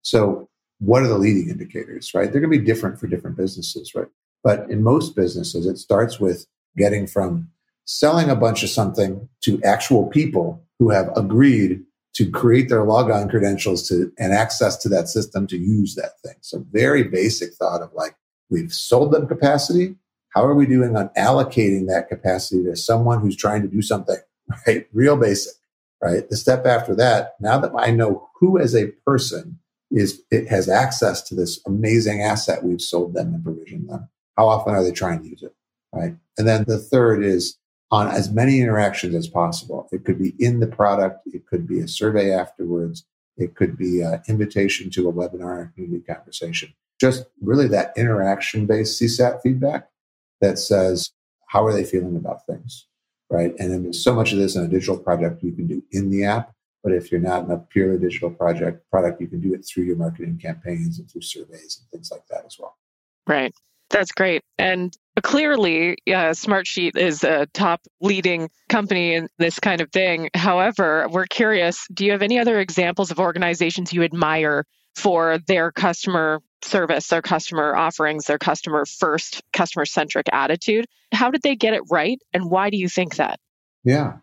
So 0.01 0.49
what 0.79 1.03
are 1.03 1.07
the 1.07 1.19
leading 1.19 1.51
indicators, 1.51 2.15
right? 2.15 2.31
They're 2.31 2.41
going 2.41 2.51
to 2.51 2.59
be 2.59 2.65
different 2.65 2.99
for 2.99 3.05
different 3.05 3.37
businesses, 3.37 3.93
right? 3.93 4.07
But 4.43 4.69
in 4.69 4.83
most 4.83 5.15
businesses, 5.15 5.65
it 5.65 5.77
starts 5.77 6.19
with 6.19 6.45
getting 6.77 7.07
from 7.07 7.49
selling 7.85 8.29
a 8.29 8.35
bunch 8.35 8.63
of 8.63 8.69
something 8.69 9.27
to 9.41 9.61
actual 9.63 10.07
people 10.07 10.63
who 10.79 10.89
have 10.89 11.09
agreed 11.15 11.83
to 12.13 12.29
create 12.29 12.67
their 12.67 12.83
logon 12.83 13.29
credentials 13.29 13.87
to 13.87 14.11
and 14.17 14.33
access 14.33 14.75
to 14.77 14.89
that 14.89 15.07
system 15.07 15.47
to 15.47 15.57
use 15.57 15.95
that 15.95 16.19
thing. 16.23 16.35
So 16.41 16.65
very 16.71 17.03
basic 17.03 17.53
thought 17.53 17.81
of 17.81 17.93
like, 17.93 18.15
we've 18.49 18.73
sold 18.73 19.11
them 19.11 19.27
capacity. 19.27 19.95
How 20.29 20.43
are 20.45 20.55
we 20.55 20.65
doing 20.65 20.95
on 20.95 21.09
allocating 21.17 21.87
that 21.87 22.09
capacity 22.09 22.63
to 22.63 22.75
someone 22.75 23.21
who's 23.21 23.37
trying 23.37 23.61
to 23.61 23.67
do 23.67 23.81
something, 23.81 24.17
right? 24.67 24.87
Real 24.93 25.15
basic, 25.15 25.53
right? 26.01 26.27
The 26.27 26.37
step 26.37 26.65
after 26.65 26.95
that, 26.95 27.35
now 27.39 27.59
that 27.59 27.71
I 27.77 27.91
know 27.91 28.29
who 28.39 28.57
as 28.59 28.75
a 28.75 28.87
person 29.05 29.59
is 29.91 30.21
it 30.31 30.47
has 30.47 30.67
access 30.67 31.21
to 31.21 31.35
this 31.35 31.61
amazing 31.65 32.21
asset 32.21 32.63
we've 32.63 32.81
sold 32.81 33.13
them 33.13 33.33
and 33.33 33.43
provisioned 33.43 33.89
them. 33.89 34.09
How 34.37 34.47
often 34.47 34.73
are 34.73 34.83
they 34.83 34.91
trying 34.91 35.21
to 35.23 35.29
use 35.29 35.43
it? 35.43 35.53
Right. 35.93 36.15
And 36.37 36.47
then 36.47 36.65
the 36.67 36.77
third 36.77 37.23
is 37.23 37.57
on 37.91 38.07
as 38.07 38.29
many 38.29 38.59
interactions 38.61 39.15
as 39.15 39.27
possible. 39.27 39.87
It 39.91 40.05
could 40.05 40.19
be 40.19 40.33
in 40.39 40.59
the 40.59 40.67
product. 40.67 41.21
It 41.27 41.45
could 41.47 41.67
be 41.67 41.79
a 41.79 41.87
survey 41.87 42.31
afterwards. 42.31 43.05
It 43.37 43.55
could 43.55 43.77
be 43.77 44.01
an 44.01 44.21
invitation 44.27 44.89
to 44.91 45.09
a 45.09 45.13
webinar 45.13 45.73
community 45.73 46.03
conversation. 46.03 46.73
Just 46.99 47.25
really 47.41 47.67
that 47.69 47.93
interaction 47.95 48.65
based 48.65 49.01
CSAT 49.01 49.41
feedback 49.41 49.89
that 50.41 50.59
says, 50.59 51.11
how 51.47 51.65
are 51.65 51.73
they 51.73 51.83
feeling 51.83 52.15
about 52.15 52.45
things? 52.45 52.87
Right. 53.29 53.53
And 53.59 53.71
then 53.71 53.83
there's 53.83 54.03
so 54.03 54.13
much 54.13 54.31
of 54.31 54.39
this 54.39 54.55
in 54.55 54.63
a 54.63 54.67
digital 54.67 54.97
project 54.97 55.43
you 55.43 55.51
can 55.51 55.67
do 55.67 55.83
in 55.91 56.09
the 56.09 56.25
app 56.25 56.53
but 56.87 56.95
if 56.95 57.11
you're 57.11 57.19
not 57.19 57.43
in 57.43 57.51
a 57.51 57.57
purely 57.57 57.99
digital 57.99 58.29
project 58.29 58.89
product, 58.89 59.19
you 59.19 59.27
can 59.27 59.41
do 59.41 59.53
it 59.53 59.65
through 59.65 59.83
your 59.83 59.97
marketing 59.97 60.39
campaigns 60.41 60.99
and 60.99 61.11
through 61.11 61.19
surveys 61.19 61.81
and 61.81 61.89
things 61.91 62.11
like 62.11 62.25
that 62.29 62.45
as 62.45 62.55
well. 62.57 62.77
Right. 63.27 63.53
That's 63.89 64.11
great. 64.11 64.43
And 64.57 64.95
clearly, 65.23 65.97
yeah, 66.05 66.31
Smartsheet 66.31 66.97
is 66.97 67.23
a 67.23 67.47
top 67.53 67.81
leading 68.01 68.49
company 68.69 69.13
in 69.13 69.29
this 69.37 69.59
kind 69.59 69.81
of 69.81 69.91
thing. 69.91 70.29
However, 70.33 71.07
we're 71.09 71.25
curious 71.25 71.85
do 71.93 72.05
you 72.05 72.11
have 72.11 72.21
any 72.21 72.39
other 72.39 72.59
examples 72.59 73.11
of 73.11 73.19
organizations 73.19 73.93
you 73.93 74.03
admire 74.03 74.65
for 74.95 75.39
their 75.47 75.71
customer 75.71 76.41
service, 76.63 77.07
their 77.07 77.21
customer 77.21 77.75
offerings, 77.75 78.25
their 78.25 78.39
customer 78.39 78.85
first, 78.85 79.41
customer 79.53 79.85
centric 79.85 80.27
attitude? 80.33 80.85
How 81.13 81.31
did 81.31 81.41
they 81.43 81.55
get 81.55 81.73
it 81.73 81.83
right? 81.89 82.19
And 82.33 82.49
why 82.49 82.69
do 82.69 82.77
you 82.77 82.89
think 82.89 83.15
that? 83.15 83.39
Yeah 83.83 84.17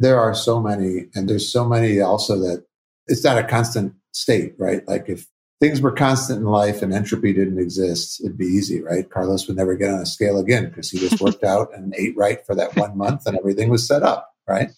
there 0.00 0.18
are 0.18 0.34
so 0.34 0.60
many, 0.60 1.06
and 1.14 1.28
there's 1.28 1.52
so 1.52 1.64
many 1.64 2.00
also 2.00 2.38
that 2.38 2.64
it's 3.06 3.22
not 3.22 3.38
a 3.38 3.44
constant 3.44 3.94
state, 4.12 4.54
right? 4.58 4.86
Like 4.88 5.08
if 5.08 5.28
things 5.60 5.80
were 5.80 5.92
constant 5.92 6.40
in 6.40 6.46
life 6.46 6.82
and 6.82 6.92
entropy 6.92 7.32
didn't 7.32 7.58
exist, 7.58 8.20
it'd 8.20 8.38
be 8.38 8.46
easy, 8.46 8.82
right? 8.82 9.08
Carlos 9.10 9.46
would 9.46 9.56
never 9.56 9.74
get 9.74 9.90
on 9.90 10.00
a 10.00 10.06
scale 10.06 10.38
again 10.38 10.68
because 10.68 10.90
he 10.90 10.98
just 10.98 11.20
worked 11.20 11.44
out 11.44 11.68
and 11.74 11.94
ate 11.98 12.16
right 12.16 12.44
for 12.46 12.54
that 12.54 12.74
one 12.76 12.96
month 12.96 13.26
and 13.26 13.36
everything 13.36 13.68
was 13.68 13.86
set 13.86 14.02
up, 14.02 14.32
right? 14.48 14.70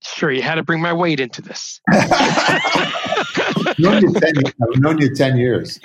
Sure, 0.00 0.30
you 0.30 0.42
had 0.42 0.54
to 0.54 0.62
bring 0.62 0.80
my 0.80 0.92
weight 0.92 1.18
into 1.18 1.42
this. 1.42 1.80
I've 1.90 2.08
known 3.78 4.00
you 4.00 4.12
10, 4.12 4.32
I've 4.46 4.80
known 4.80 4.98
you 4.98 5.12
10 5.12 5.36
years. 5.36 5.80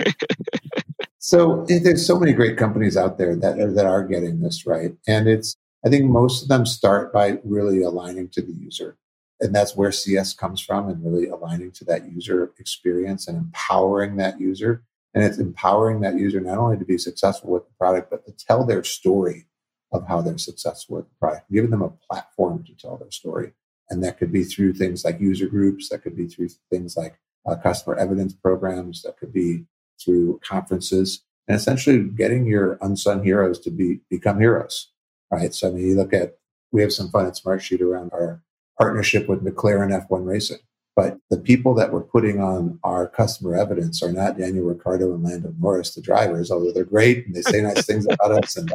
So 1.17 1.65
eh, 1.69 1.79
there's 1.81 2.05
so 2.05 2.19
many 2.19 2.33
great 2.33 2.57
companies 2.57 2.95
out 2.95 3.17
there 3.17 3.35
that, 3.35 3.57
that 3.75 3.85
are 3.87 4.03
getting 4.03 4.41
this 4.41 4.67
right. 4.67 4.91
And 5.07 5.27
it's 5.27 5.55
I 5.85 5.89
think 5.89 6.09
most 6.09 6.43
of 6.43 6.47
them 6.47 6.65
start 6.65 7.11
by 7.11 7.39
really 7.43 7.81
aligning 7.81 8.29
to 8.29 8.41
the 8.41 8.53
user. 8.53 8.97
And 9.43 9.53
that's 9.53 9.75
where 9.75 9.91
CS 9.91 10.34
comes 10.34 10.62
from 10.62 10.89
and 10.89 11.03
really 11.03 11.27
aligning 11.27 11.71
to 11.73 11.86
that 11.86 12.12
user 12.12 12.51
experience 12.58 13.27
and 13.27 13.38
empowering 13.38 14.15
that 14.17 14.39
user. 14.39 14.84
And 15.13 15.23
it's 15.23 15.38
empowering 15.38 16.01
that 16.01 16.17
user 16.17 16.39
not 16.39 16.58
only 16.58 16.77
to 16.77 16.86
be 16.86 16.97
successful 16.97 17.51
with 17.51 17.65
the 17.67 17.73
product, 17.77 18.10
but 18.10 18.25
to 18.25 18.32
tell 18.32 18.65
their 18.65 18.84
story 18.84 19.45
of 19.91 20.08
how 20.08 20.21
they're 20.21 20.39
successful 20.39 20.95
with 20.97 21.10
the 21.10 21.15
product, 21.19 21.51
giving 21.51 21.69
them 21.69 21.84
a 21.84 21.89
platform 21.89 22.63
to 22.63 22.73
tell 22.73 22.97
their 22.97 23.12
story. 23.12 23.53
And 23.89 24.03
that 24.03 24.17
could 24.17 24.32
be 24.32 24.43
through 24.43 24.73
things 24.73 25.06
like 25.06 25.19
user 25.19 25.47
groups, 25.47 25.89
that 25.89 26.01
could 26.01 26.17
be 26.17 26.27
through 26.27 26.49
things 26.71 26.97
like 26.97 27.19
uh, 27.45 27.56
customer 27.58 27.95
evidence 27.95 28.34
programs, 28.34 29.03
that 29.03 29.17
could 29.17 29.34
be 29.34 29.65
through 30.03 30.39
conferences, 30.43 31.23
and 31.47 31.56
essentially 31.56 32.03
getting 32.06 32.47
your 32.47 32.79
unsung 32.82 33.23
heroes 33.23 33.60
to 33.60 33.69
be 33.69 33.99
become 34.10 34.39
heroes 34.39 34.93
right? 35.34 35.53
So 35.53 35.69
I 35.69 35.71
mean, 35.71 35.88
you 35.88 35.95
look 35.95 36.13
at 36.13 36.38
we 36.71 36.82
have 36.82 36.93
some 36.93 37.10
fun 37.10 37.25
at 37.25 37.36
smart 37.36 37.62
Smartsheet 37.62 37.82
around 37.82 38.12
our 38.13 38.41
partnership 38.77 39.27
with 39.27 39.43
McLaren 39.43 40.07
F1 40.07 40.25
Racing. 40.25 40.59
But 40.95 41.17
the 41.31 41.39
people 41.39 41.73
that 41.75 41.91
we're 41.91 42.03
putting 42.03 42.39
on 42.39 42.79
our 42.83 43.07
customer 43.07 43.55
evidence 43.55 44.03
are 44.03 44.12
not 44.12 44.38
Daniel 44.38 44.65
Ricciardo 44.65 45.13
and 45.13 45.23
Lando 45.23 45.53
Norris, 45.59 45.95
the 45.95 46.01
drivers, 46.01 46.51
although 46.51 46.71
they're 46.71 46.83
great 46.83 47.25
and 47.25 47.36
they 47.36 47.41
say 47.41 47.62
nice 47.62 47.86
things 47.86 48.05
about 48.05 48.43
us. 48.43 48.55
And 48.55 48.71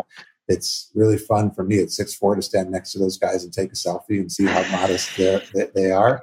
it's 0.48 0.90
really 0.94 1.18
fun 1.18 1.52
for 1.52 1.62
me 1.62 1.80
at 1.80 1.90
six 1.90 2.14
four 2.14 2.34
to 2.34 2.42
stand 2.42 2.70
next 2.70 2.92
to 2.92 2.98
those 2.98 3.18
guys 3.18 3.44
and 3.44 3.52
take 3.52 3.70
a 3.70 3.76
selfie 3.76 4.18
and 4.18 4.32
see 4.32 4.46
how 4.46 4.68
modest 4.72 5.16
they 5.16 5.92
are. 5.92 6.20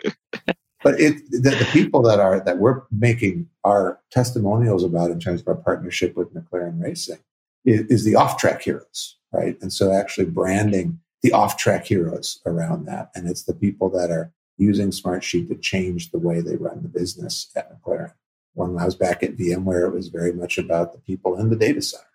But 0.83 0.99
it, 0.99 1.15
the, 1.31 1.51
the, 1.51 1.67
people 1.71 2.01
that 2.03 2.19
are 2.19 2.41
that 2.41 2.59
we're 2.59 2.83
making 2.91 3.47
our 3.63 3.99
testimonials 4.11 4.83
about 4.83 5.11
in 5.11 5.19
terms 5.19 5.41
of 5.41 5.47
our 5.47 5.55
partnership 5.55 6.15
with 6.15 6.33
McLaren 6.33 6.79
Racing 6.79 7.19
is, 7.63 7.81
is 7.87 8.03
the 8.03 8.15
off 8.15 8.37
track 8.37 8.61
heroes 8.61 9.17
right? 9.35 9.57
And 9.61 9.71
so 9.71 9.91
actually 9.91 10.25
branding 10.25 10.99
the 11.21 11.31
off 11.31 11.57
track 11.57 11.85
heroes 11.85 12.39
around 12.45 12.85
that. 12.85 13.11
And 13.15 13.27
it's 13.27 13.43
the 13.43 13.53
people 13.53 13.89
that 13.91 14.11
are 14.11 14.31
using 14.57 14.89
Smartsheet 14.89 15.47
to 15.49 15.55
change 15.55 16.11
the 16.11 16.19
way 16.19 16.41
they 16.41 16.55
run 16.55 16.81
the 16.81 16.87
business 16.87 17.51
at 17.55 17.71
McLaren. 17.71 18.13
When 18.53 18.77
I 18.77 18.85
was 18.85 18.95
back 18.95 19.21
at 19.21 19.35
VMware, 19.35 19.87
it 19.87 19.93
was 19.93 20.07
very 20.07 20.31
much 20.31 20.57
about 20.57 20.93
the 20.93 20.99
people 20.99 21.37
in 21.37 21.49
the 21.49 21.57
data 21.57 21.81
center, 21.81 22.05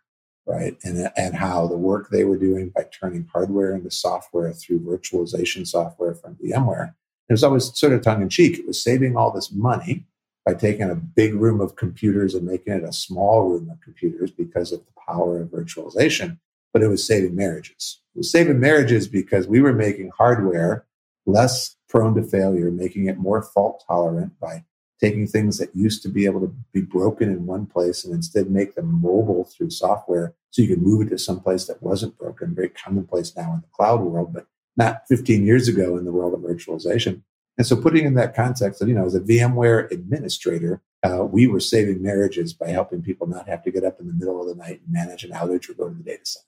right? 0.46 0.76
And, 0.82 1.10
and 1.16 1.34
how 1.34 1.66
the 1.66 1.76
work 1.76 2.08
they 2.08 2.24
were 2.24 2.38
doing 2.38 2.70
by 2.70 2.86
turning 2.98 3.28
hardware 3.30 3.74
into 3.74 3.90
software 3.90 4.52
through 4.52 4.80
virtualization 4.80 5.66
software 5.66 6.14
from 6.14 6.36
VMware. 6.36 6.94
It 7.28 7.32
was 7.32 7.44
always 7.44 7.78
sort 7.78 7.92
of 7.92 8.02
tongue 8.02 8.22
in 8.22 8.28
cheek. 8.28 8.58
It 8.58 8.66
was 8.66 8.82
saving 8.82 9.16
all 9.16 9.30
this 9.30 9.52
money 9.52 10.06
by 10.46 10.54
taking 10.54 10.90
a 10.90 10.94
big 10.94 11.34
room 11.34 11.60
of 11.60 11.76
computers 11.76 12.34
and 12.34 12.46
making 12.46 12.72
it 12.72 12.84
a 12.84 12.92
small 12.92 13.48
room 13.48 13.68
of 13.70 13.80
computers 13.82 14.30
because 14.30 14.72
of 14.72 14.80
the 14.80 14.92
power 15.06 15.42
of 15.42 15.48
virtualization 15.48 16.38
but 16.72 16.82
it 16.82 16.88
was 16.88 17.06
saving 17.06 17.34
marriages. 17.34 18.00
It 18.14 18.18
was 18.18 18.30
saving 18.30 18.60
marriages 18.60 19.08
because 19.08 19.46
we 19.46 19.60
were 19.60 19.72
making 19.72 20.10
hardware 20.16 20.86
less 21.26 21.76
prone 21.88 22.14
to 22.14 22.22
failure, 22.22 22.70
making 22.70 23.06
it 23.06 23.18
more 23.18 23.42
fault 23.42 23.84
tolerant 23.86 24.38
by 24.40 24.64
taking 25.00 25.26
things 25.26 25.58
that 25.58 25.74
used 25.74 26.02
to 26.02 26.08
be 26.08 26.26
able 26.26 26.40
to 26.40 26.54
be 26.72 26.82
broken 26.82 27.30
in 27.30 27.46
one 27.46 27.66
place 27.66 28.04
and 28.04 28.14
instead 28.14 28.50
make 28.50 28.74
them 28.74 29.00
mobile 29.00 29.44
through 29.44 29.70
software 29.70 30.34
so 30.50 30.62
you 30.62 30.68
could 30.68 30.82
move 30.82 31.06
it 31.06 31.10
to 31.10 31.18
some 31.18 31.40
place 31.40 31.66
that 31.66 31.82
wasn't 31.82 32.16
broken. 32.18 32.54
Very 32.54 32.68
commonplace 32.68 33.34
now 33.36 33.54
in 33.54 33.60
the 33.62 33.68
cloud 33.72 34.00
world, 34.00 34.32
but 34.32 34.46
not 34.76 35.02
15 35.08 35.46
years 35.46 35.68
ago 35.68 35.96
in 35.96 36.04
the 36.04 36.12
world 36.12 36.34
of 36.34 36.40
virtualization. 36.40 37.22
And 37.56 37.66
so 37.66 37.76
putting 37.76 38.04
in 38.04 38.14
that 38.14 38.34
context 38.34 38.80
of, 38.80 38.88
you 38.88 38.94
know, 38.94 39.04
as 39.04 39.14
a 39.14 39.20
VMware 39.20 39.90
administrator, 39.90 40.82
uh, 41.02 41.24
we 41.24 41.46
were 41.46 41.60
saving 41.60 42.02
marriages 42.02 42.52
by 42.52 42.68
helping 42.68 43.02
people 43.02 43.26
not 43.26 43.48
have 43.48 43.62
to 43.64 43.70
get 43.70 43.84
up 43.84 44.00
in 44.00 44.06
the 44.06 44.12
middle 44.12 44.40
of 44.40 44.48
the 44.48 44.54
night 44.54 44.80
and 44.84 44.92
manage 44.92 45.24
an 45.24 45.30
outage 45.32 45.68
or 45.68 45.74
go 45.74 45.88
to 45.88 45.94
the 45.94 46.02
data 46.02 46.24
center. 46.24 46.46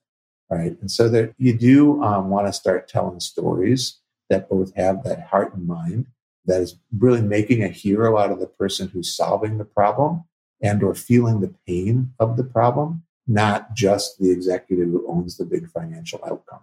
Right. 0.53 0.79
And 0.83 0.91
so 0.91 1.09
that 1.09 1.33
you 1.38 1.57
do 1.57 2.03
um, 2.03 2.29
want 2.29 2.47
to 2.47 2.53
start 2.53 2.87
telling 2.87 3.21
stories 3.21 4.01
that 4.29 4.51
both 4.51 4.75
have 4.75 5.03
that 5.05 5.29
heart 5.29 5.55
and 5.55 5.67
mind 5.67 6.09
that 6.45 6.61
is 6.61 6.77
really 6.99 7.23
making 7.23 7.65
a 7.65 7.69
hero 7.69 8.19
out 8.19 8.31
of 8.31 8.38
the 8.38 8.47
person 8.47 8.88
who's 8.88 9.17
solving 9.17 9.57
the 9.57 9.65
problem 9.65 10.25
and 10.61 10.83
or 10.83 10.95
feeling 10.95 11.41
the 11.41 11.55
pain 11.67 12.12
of 12.19 12.37
the 12.37 12.45
problem, 12.45 13.03
not 13.27 13.73
just 13.73 14.19
the 14.19 14.31
executive 14.31 14.88
who 14.88 15.09
owns 15.09 15.38
the 15.38 15.47
big 15.47 15.71
financial 15.71 16.21
outcome. 16.23 16.61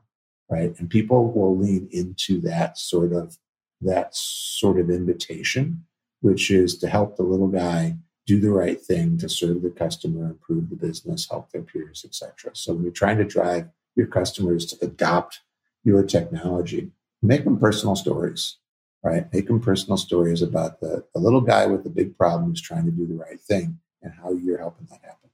Right. 0.51 0.77
And 0.77 0.87
people 0.87 1.31
will 1.31 1.57
lean 1.57 1.89
into 1.91 2.39
that 2.41 2.77
sort 2.77 3.11
of 3.11 3.39
that 3.81 4.15
sort 4.15 4.79
of 4.79 4.91
invitation, 4.91 5.83
which 6.21 6.51
is 6.51 6.77
to 6.77 6.89
help 6.89 7.17
the 7.17 7.23
little 7.23 7.47
guy 7.47 7.97
do 8.27 8.39
the 8.39 8.51
right 8.51 8.79
thing 8.79 9.17
to 9.17 9.27
serve 9.27 9.63
the 9.63 9.71
customer, 9.71 10.25
improve 10.25 10.69
the 10.69 10.75
business, 10.75 11.27
help 11.27 11.51
their 11.51 11.63
peers, 11.63 12.05
etc. 12.05 12.51
So 12.53 12.75
when 12.75 12.83
you're 12.83 12.91
trying 12.91 13.17
to 13.17 13.23
drive 13.23 13.67
your 13.95 14.07
customers 14.07 14.65
to 14.67 14.85
adopt 14.85 15.41
your 15.83 16.03
technology, 16.03 16.91
make 17.21 17.43
them 17.43 17.57
personal 17.57 17.95
stories, 17.95 18.57
right? 19.03 19.31
Make 19.33 19.47
them 19.47 19.59
personal 19.59 19.97
stories 19.97 20.41
about 20.41 20.79
the, 20.79 21.05
the 21.13 21.19
little 21.19 21.41
guy 21.41 21.65
with 21.65 21.83
the 21.83 21.89
big 21.89 22.17
problem 22.17 22.49
who's 22.49 22.61
trying 22.61 22.85
to 22.85 22.91
do 22.91 23.07
the 23.07 23.15
right 23.15 23.39
thing 23.39 23.79
and 24.01 24.13
how 24.13 24.31
you're 24.31 24.57
helping 24.57 24.87
that 24.89 25.01
happen. 25.03 25.29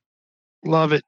Love 0.63 0.93
it. 0.93 1.03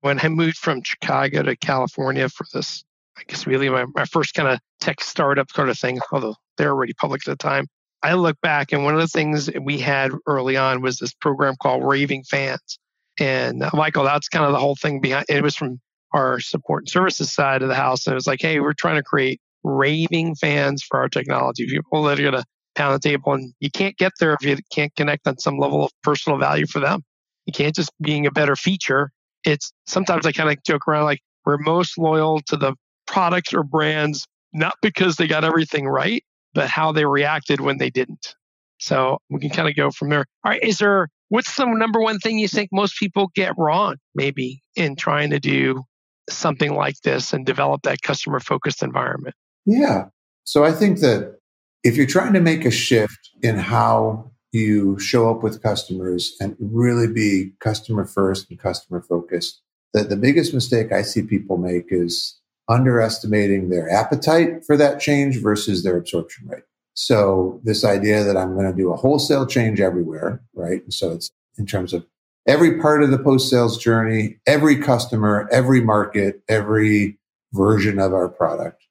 When 0.00 0.20
I 0.20 0.28
moved 0.28 0.58
from 0.58 0.82
Chicago 0.82 1.42
to 1.42 1.56
California 1.56 2.28
for 2.28 2.46
this, 2.52 2.84
I 3.18 3.22
guess 3.26 3.46
really 3.46 3.68
my, 3.68 3.86
my 3.94 4.04
first 4.04 4.34
kind 4.34 4.48
of 4.48 4.60
tech 4.80 5.00
startup 5.00 5.48
kind 5.48 5.70
of 5.70 5.78
thing, 5.78 6.00
although 6.12 6.36
they're 6.56 6.70
already 6.70 6.92
public 6.94 7.26
at 7.26 7.38
the 7.38 7.42
time. 7.42 7.66
I 8.02 8.12
look 8.14 8.40
back 8.40 8.72
and 8.72 8.84
one 8.84 8.94
of 8.94 9.00
the 9.00 9.08
things 9.08 9.50
we 9.62 9.78
had 9.78 10.12
early 10.26 10.56
on 10.56 10.82
was 10.82 10.98
this 10.98 11.14
program 11.14 11.54
called 11.60 11.82
Raving 11.82 12.24
Fans. 12.24 12.78
And 13.18 13.62
uh, 13.62 13.70
Michael, 13.72 14.04
that's 14.04 14.28
kind 14.28 14.44
of 14.44 14.52
the 14.52 14.58
whole 14.58 14.76
thing 14.76 15.00
behind 15.00 15.26
it 15.28 15.42
was 15.42 15.56
from 15.56 15.80
our 16.12 16.40
support 16.40 16.82
and 16.82 16.88
services 16.88 17.32
side 17.32 17.62
of 17.62 17.68
the 17.68 17.74
house. 17.74 18.06
And 18.06 18.12
it 18.12 18.16
was 18.16 18.26
like, 18.26 18.40
hey, 18.40 18.60
we're 18.60 18.72
trying 18.72 18.96
to 18.96 19.02
create 19.02 19.40
raving 19.64 20.34
fans 20.36 20.82
for 20.82 20.98
our 20.98 21.08
technology. 21.08 21.66
People 21.66 22.04
that 22.04 22.18
are 22.18 22.22
going 22.22 22.34
to 22.34 22.44
pound 22.74 22.94
the 22.94 23.08
table 23.08 23.32
and 23.32 23.52
you 23.60 23.70
can't 23.70 23.96
get 23.96 24.12
there 24.20 24.34
if 24.34 24.42
you 24.42 24.56
can't 24.72 24.94
connect 24.96 25.26
on 25.26 25.38
some 25.38 25.58
level 25.58 25.84
of 25.84 25.90
personal 26.02 26.38
value 26.38 26.66
for 26.66 26.78
them. 26.78 27.02
You 27.46 27.52
can't 27.52 27.74
just 27.74 27.90
being 28.00 28.26
a 28.26 28.30
better 28.30 28.56
feature. 28.56 29.10
It's 29.44 29.72
sometimes 29.86 30.26
I 30.26 30.32
kind 30.32 30.50
of 30.50 30.62
joke 30.64 30.86
around 30.86 31.04
like 31.04 31.20
we're 31.44 31.58
most 31.58 31.96
loyal 31.96 32.40
to 32.48 32.56
the 32.56 32.74
products 33.06 33.54
or 33.54 33.62
brands, 33.62 34.26
not 34.52 34.74
because 34.82 35.16
they 35.16 35.26
got 35.26 35.44
everything 35.44 35.86
right, 35.86 36.22
but 36.54 36.68
how 36.68 36.92
they 36.92 37.04
reacted 37.04 37.60
when 37.60 37.78
they 37.78 37.90
didn't. 37.90 38.34
So 38.78 39.18
we 39.30 39.40
can 39.40 39.50
kind 39.50 39.68
of 39.68 39.76
go 39.76 39.90
from 39.90 40.10
there. 40.10 40.26
All 40.44 40.50
right. 40.50 40.62
Is 40.62 40.78
there, 40.78 41.08
what's 41.28 41.56
the 41.56 41.64
number 41.64 42.00
one 42.00 42.18
thing 42.18 42.38
you 42.38 42.48
think 42.48 42.70
most 42.72 42.98
people 42.98 43.30
get 43.34 43.54
wrong, 43.56 43.96
maybe, 44.14 44.62
in 44.74 44.96
trying 44.96 45.30
to 45.30 45.40
do 45.40 45.84
something 46.28 46.74
like 46.74 46.96
this 47.02 47.32
and 47.32 47.46
develop 47.46 47.82
that 47.82 48.02
customer 48.02 48.40
focused 48.40 48.82
environment? 48.82 49.34
Yeah. 49.64 50.06
So 50.44 50.64
I 50.64 50.72
think 50.72 51.00
that 51.00 51.38
if 51.82 51.96
you're 51.96 52.06
trying 52.06 52.32
to 52.32 52.40
make 52.40 52.64
a 52.64 52.70
shift 52.70 53.30
in 53.42 53.56
how 53.56 54.30
you 54.52 54.98
show 54.98 55.30
up 55.30 55.42
with 55.42 55.62
customers 55.62 56.34
and 56.40 56.56
really 56.58 57.06
be 57.06 57.52
customer 57.60 58.04
first 58.04 58.50
and 58.50 58.58
customer 58.58 59.02
focused, 59.02 59.60
that 59.92 60.08
the 60.08 60.16
biggest 60.16 60.54
mistake 60.54 60.92
I 60.92 61.02
see 61.02 61.22
people 61.22 61.56
make 61.56 61.86
is 61.90 62.40
underestimating 62.68 63.68
their 63.68 63.88
appetite 63.90 64.64
for 64.64 64.76
that 64.76 65.00
change 65.00 65.40
versus 65.40 65.84
their 65.84 65.96
absorption 65.96 66.48
rate. 66.48 66.64
So 66.94 67.60
this 67.64 67.84
idea 67.84 68.24
that 68.24 68.36
I'm 68.36 68.54
going 68.54 68.70
to 68.70 68.76
do 68.76 68.92
a 68.92 68.96
wholesale 68.96 69.46
change 69.46 69.80
everywhere, 69.80 70.42
right? 70.54 70.82
And 70.82 70.92
so 70.92 71.12
it's 71.12 71.30
in 71.58 71.66
terms 71.66 71.92
of 71.92 72.06
every 72.46 72.78
part 72.78 73.02
of 73.02 73.10
the 73.10 73.18
post 73.18 73.50
sales 73.50 73.78
journey, 73.78 74.38
every 74.46 74.76
customer, 74.76 75.48
every 75.50 75.80
market, 75.80 76.42
every 76.48 77.18
version 77.52 77.98
of 77.98 78.12
our 78.12 78.28
product. 78.28 78.82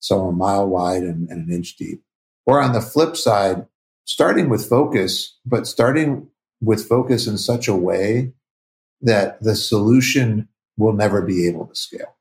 So 0.00 0.26
a 0.26 0.32
mile 0.32 0.68
wide 0.68 1.02
and, 1.02 1.28
and 1.28 1.48
an 1.48 1.54
inch 1.54 1.76
deep. 1.76 2.02
Or 2.46 2.60
on 2.60 2.72
the 2.72 2.80
flip 2.80 3.16
side, 3.16 3.66
starting 4.04 4.48
with 4.48 4.68
focus, 4.68 5.38
but 5.46 5.66
starting 5.66 6.28
with 6.60 6.86
focus 6.86 7.26
in 7.26 7.38
such 7.38 7.68
a 7.68 7.74
way 7.74 8.32
that 9.00 9.42
the 9.42 9.54
solution 9.54 10.48
will 10.76 10.92
never 10.92 11.22
be 11.22 11.46
able 11.46 11.66
to 11.66 11.74
scale 11.74 12.14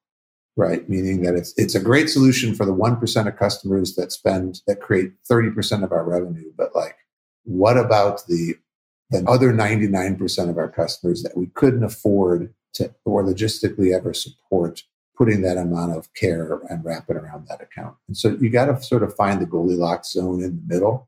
right? 0.56 0.88
Meaning 0.88 1.24
that 1.24 1.36
it's 1.36 1.54
it's 1.58 1.76
a 1.76 1.80
great 1.80 2.10
solution 2.10 2.54
for 2.54 2.66
the 2.66 2.74
one 2.74 2.98
percent 2.98 3.28
of 3.28 3.38
customers 3.38 3.96
that 3.96 4.12
spend 4.12 4.62
that 4.68 4.82
create 4.82 5.14
thirty 5.28 5.50
percent 5.50 5.84
of 5.84 5.92
our 5.92 6.04
revenue. 6.04 6.52
But 6.56 6.76
like, 6.76 6.98
what 7.44 7.78
about 7.78 8.26
the 8.28 8.56
the 9.10 9.20
mm-hmm. 9.20 9.28
other 9.28 9.54
ninety 9.54 9.88
nine 9.88 10.16
percent 10.16 10.50
of 10.50 10.58
our 10.58 10.70
customers 10.70 11.24
that 11.24 11.38
we 11.38 11.48
couldn't 11.48 11.84
afford 11.84 12.54
to 12.74 12.94
or 13.06 13.24
logistically 13.24 13.96
ever 13.96 14.14
support 14.14 14.84
putting 15.16 15.44
that 15.44 15.58
amount 15.58 15.96
of 15.96 16.12
care 16.16 16.60
and 16.70 16.84
wrapping 16.84 17.16
around 17.16 17.48
that 17.48 17.62
account? 17.62 17.96
And 18.08 18.18
so 18.18 18.30
you 18.42 18.50
got 18.50 18.66
to 18.66 18.82
sort 18.82 19.04
of 19.04 19.16
find 19.16 19.40
the 19.40 19.46
Goldilocks 19.46 20.14
zone 20.14 20.42
in 20.44 20.56
the 20.58 20.74
middle. 20.74 21.08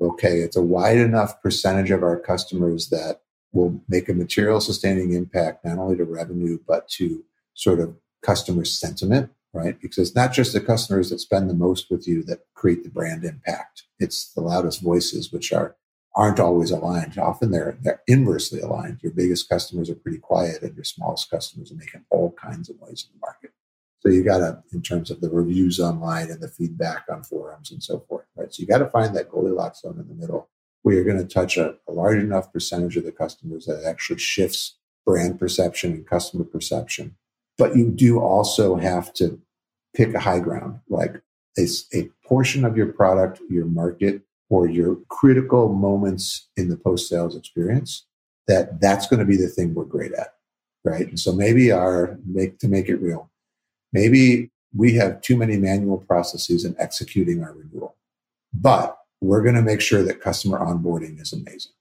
Okay, 0.00 0.40
it's 0.40 0.56
a 0.56 0.62
wide 0.62 0.98
enough 0.98 1.40
percentage 1.40 1.90
of 1.92 2.02
our 2.02 2.18
customers 2.18 2.88
that 2.88 3.20
will 3.52 3.80
make 3.88 4.08
a 4.08 4.14
material 4.14 4.60
sustaining 4.60 5.12
impact 5.12 5.64
not 5.64 5.78
only 5.78 5.96
to 5.96 6.04
revenue 6.04 6.58
but 6.66 6.88
to 6.88 7.24
sort 7.54 7.78
of 7.78 7.94
customer 8.22 8.64
sentiment, 8.64 9.30
right? 9.52 9.80
Because 9.80 9.98
it's 9.98 10.16
not 10.16 10.32
just 10.32 10.52
the 10.52 10.60
customers 10.60 11.10
that 11.10 11.20
spend 11.20 11.48
the 11.48 11.54
most 11.54 11.90
with 11.90 12.08
you 12.08 12.24
that 12.24 12.40
create 12.54 12.82
the 12.82 12.90
brand 12.90 13.24
impact. 13.24 13.84
It's 14.00 14.32
the 14.32 14.40
loudest 14.40 14.82
voices, 14.82 15.32
which 15.32 15.52
are 15.52 15.76
aren't 16.16 16.40
always 16.40 16.70
aligned. 16.70 17.18
Often 17.18 17.50
they're 17.50 17.76
they're 17.82 18.02
inversely 18.06 18.60
aligned. 18.60 19.00
Your 19.02 19.12
biggest 19.12 19.48
customers 19.48 19.90
are 19.90 19.94
pretty 19.94 20.18
quiet, 20.18 20.62
and 20.62 20.74
your 20.74 20.84
smallest 20.84 21.30
customers 21.30 21.72
are 21.72 21.76
making 21.76 22.04
all 22.10 22.32
kinds 22.32 22.68
of 22.68 22.80
noise 22.80 23.06
in 23.08 23.18
the 23.18 23.26
market. 23.26 23.52
So 24.00 24.10
you 24.10 24.22
got 24.22 24.38
to, 24.38 24.62
in 24.72 24.82
terms 24.82 25.10
of 25.10 25.22
the 25.22 25.30
reviews 25.30 25.80
online 25.80 26.30
and 26.30 26.40
the 26.40 26.48
feedback 26.48 27.04
on 27.10 27.22
forums 27.22 27.70
and 27.70 27.82
so 27.82 28.00
forth, 28.00 28.26
right? 28.36 28.52
So 28.52 28.60
you 28.60 28.66
got 28.66 28.78
to 28.78 28.90
find 28.90 29.16
that 29.16 29.30
Goldilocks 29.30 29.80
zone 29.80 29.98
in 29.98 30.08
the 30.08 30.14
middle 30.14 30.50
where 30.82 30.94
you're 30.94 31.04
going 31.04 31.26
to 31.26 31.34
touch 31.34 31.56
a, 31.56 31.76
a 31.88 31.92
large 31.92 32.18
enough 32.18 32.52
percentage 32.52 32.98
of 32.98 33.04
the 33.04 33.12
customers 33.12 33.64
that 33.64 33.84
actually 33.86 34.18
shifts 34.18 34.76
brand 35.06 35.38
perception 35.38 35.92
and 35.92 36.06
customer 36.06 36.44
perception 36.44 37.16
but 37.56 37.76
you 37.76 37.90
do 37.90 38.20
also 38.20 38.76
have 38.76 39.12
to 39.14 39.40
pick 39.94 40.14
a 40.14 40.20
high 40.20 40.40
ground, 40.40 40.80
like 40.88 41.22
a, 41.58 41.66
a 41.92 42.10
portion 42.24 42.64
of 42.64 42.76
your 42.76 42.92
product, 42.92 43.40
your 43.48 43.66
market, 43.66 44.22
or 44.50 44.68
your 44.68 44.96
critical 45.08 45.72
moments 45.72 46.48
in 46.56 46.68
the 46.68 46.76
post 46.76 47.08
sales 47.08 47.36
experience. 47.36 48.06
That 48.46 48.80
that's 48.80 49.06
going 49.06 49.20
to 49.20 49.26
be 49.26 49.38
the 49.38 49.48
thing 49.48 49.72
we're 49.72 49.84
great 49.84 50.12
at, 50.12 50.34
right? 50.84 51.08
And 51.08 51.18
so 51.18 51.32
maybe 51.32 51.72
our 51.72 52.18
make 52.26 52.58
to 52.58 52.68
make 52.68 52.90
it 52.90 52.96
real. 52.96 53.30
Maybe 53.92 54.50
we 54.76 54.94
have 54.94 55.22
too 55.22 55.36
many 55.36 55.56
manual 55.56 55.98
processes 55.98 56.64
in 56.64 56.76
executing 56.78 57.42
our 57.42 57.54
renewal, 57.54 57.96
but 58.52 58.98
we're 59.22 59.42
going 59.42 59.54
to 59.54 59.62
make 59.62 59.80
sure 59.80 60.02
that 60.02 60.20
customer 60.20 60.58
onboarding 60.58 61.20
is 61.22 61.32
amazing 61.32 61.72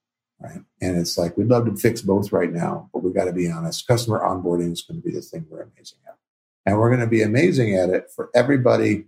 right? 0.43 0.59
And 0.81 0.97
it's 0.97 1.17
like 1.17 1.37
we'd 1.37 1.47
love 1.47 1.65
to 1.65 1.75
fix 1.75 2.01
both 2.01 2.31
right 2.31 2.51
now, 2.51 2.89
but 2.93 3.01
we've 3.01 3.13
got 3.13 3.25
to 3.25 3.33
be 3.33 3.49
honest. 3.49 3.87
Customer 3.87 4.19
onboarding 4.19 4.73
is 4.73 4.81
going 4.81 5.01
to 5.01 5.07
be 5.07 5.13
the 5.13 5.21
thing 5.21 5.45
we're 5.49 5.61
amazing 5.61 5.99
at. 6.07 6.17
And 6.65 6.77
we're 6.77 6.89
going 6.89 7.01
to 7.01 7.07
be 7.07 7.21
amazing 7.21 7.75
at 7.75 7.89
it 7.89 8.11
for 8.13 8.29
everybody 8.35 9.05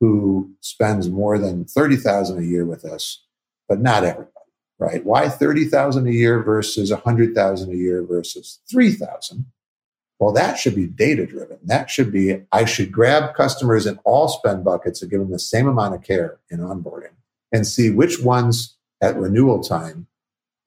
who 0.00 0.50
spends 0.60 1.08
more 1.08 1.38
than 1.38 1.64
30,000 1.64 2.38
a 2.38 2.42
year 2.42 2.64
with 2.64 2.84
us, 2.84 3.24
but 3.68 3.80
not 3.80 4.04
everybody, 4.04 4.30
right? 4.78 5.04
Why 5.04 5.28
30,000 5.28 6.06
a 6.06 6.10
year 6.10 6.42
versus 6.42 6.90
100,000 6.90 7.72
a 7.72 7.76
year 7.76 8.02
versus 8.02 8.60
3,000? 8.70 9.46
Well, 10.20 10.32
that 10.32 10.58
should 10.58 10.74
be 10.74 10.86
data 10.86 11.26
driven. 11.26 11.58
That 11.64 11.90
should 11.90 12.12
be, 12.12 12.42
I 12.52 12.64
should 12.64 12.92
grab 12.92 13.34
customers 13.34 13.86
in 13.86 13.98
all 14.04 14.28
spend 14.28 14.64
buckets 14.64 15.02
and 15.02 15.10
give 15.10 15.20
them 15.20 15.30
the 15.30 15.38
same 15.38 15.66
amount 15.66 15.94
of 15.94 16.02
care 16.02 16.38
in 16.50 16.60
onboarding 16.60 17.14
and 17.52 17.66
see 17.66 17.90
which 17.90 18.20
ones 18.20 18.76
at 19.00 19.16
renewal 19.16 19.62
time 19.62 20.06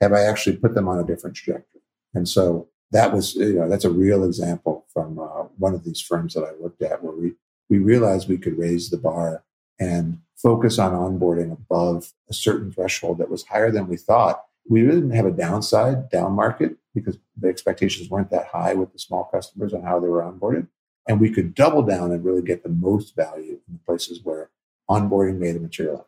have 0.01 0.13
I 0.13 0.23
actually 0.23 0.57
put 0.57 0.75
them 0.75 0.87
on 0.87 0.99
a 0.99 1.03
different 1.03 1.35
trajectory? 1.35 1.81
And 2.13 2.27
so 2.27 2.67
that 2.91 3.13
was, 3.13 3.35
you 3.35 3.53
know, 3.53 3.69
that's 3.69 3.85
a 3.85 3.89
real 3.89 4.23
example 4.23 4.85
from 4.93 5.19
uh, 5.19 5.43
one 5.57 5.73
of 5.73 5.83
these 5.83 6.01
firms 6.01 6.33
that 6.33 6.43
I 6.43 6.51
looked 6.61 6.81
at 6.81 7.03
where 7.03 7.13
we, 7.13 7.33
we 7.69 7.77
realized 7.79 8.29
we 8.29 8.37
could 8.37 8.57
raise 8.57 8.89
the 8.89 8.97
bar 8.97 9.43
and 9.79 10.19
focus 10.35 10.79
on 10.79 10.91
onboarding 10.91 11.51
above 11.51 12.13
a 12.29 12.33
certain 12.33 12.71
threshold 12.71 13.17
that 13.17 13.29
was 13.29 13.43
higher 13.45 13.71
than 13.71 13.87
we 13.87 13.97
thought. 13.97 14.43
We 14.69 14.81
really 14.81 15.01
didn't 15.01 15.15
have 15.15 15.25
a 15.25 15.31
downside 15.31 16.09
down 16.09 16.33
market 16.33 16.77
because 16.93 17.17
the 17.37 17.47
expectations 17.47 18.09
weren't 18.09 18.31
that 18.31 18.47
high 18.47 18.73
with 18.73 18.93
the 18.93 18.99
small 18.99 19.25
customers 19.25 19.73
on 19.73 19.83
how 19.83 19.99
they 19.99 20.07
were 20.07 20.21
onboarded. 20.21 20.67
And 21.07 21.21
we 21.21 21.31
could 21.31 21.55
double 21.55 21.83
down 21.83 22.11
and 22.11 22.23
really 22.23 22.41
get 22.41 22.63
the 22.63 22.69
most 22.69 23.15
value 23.15 23.59
in 23.67 23.73
the 23.73 23.79
places 23.85 24.19
where 24.23 24.49
onboarding 24.89 25.37
made 25.37 25.55
a 25.55 25.59
material. 25.59 26.07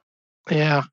Yeah 0.50 0.84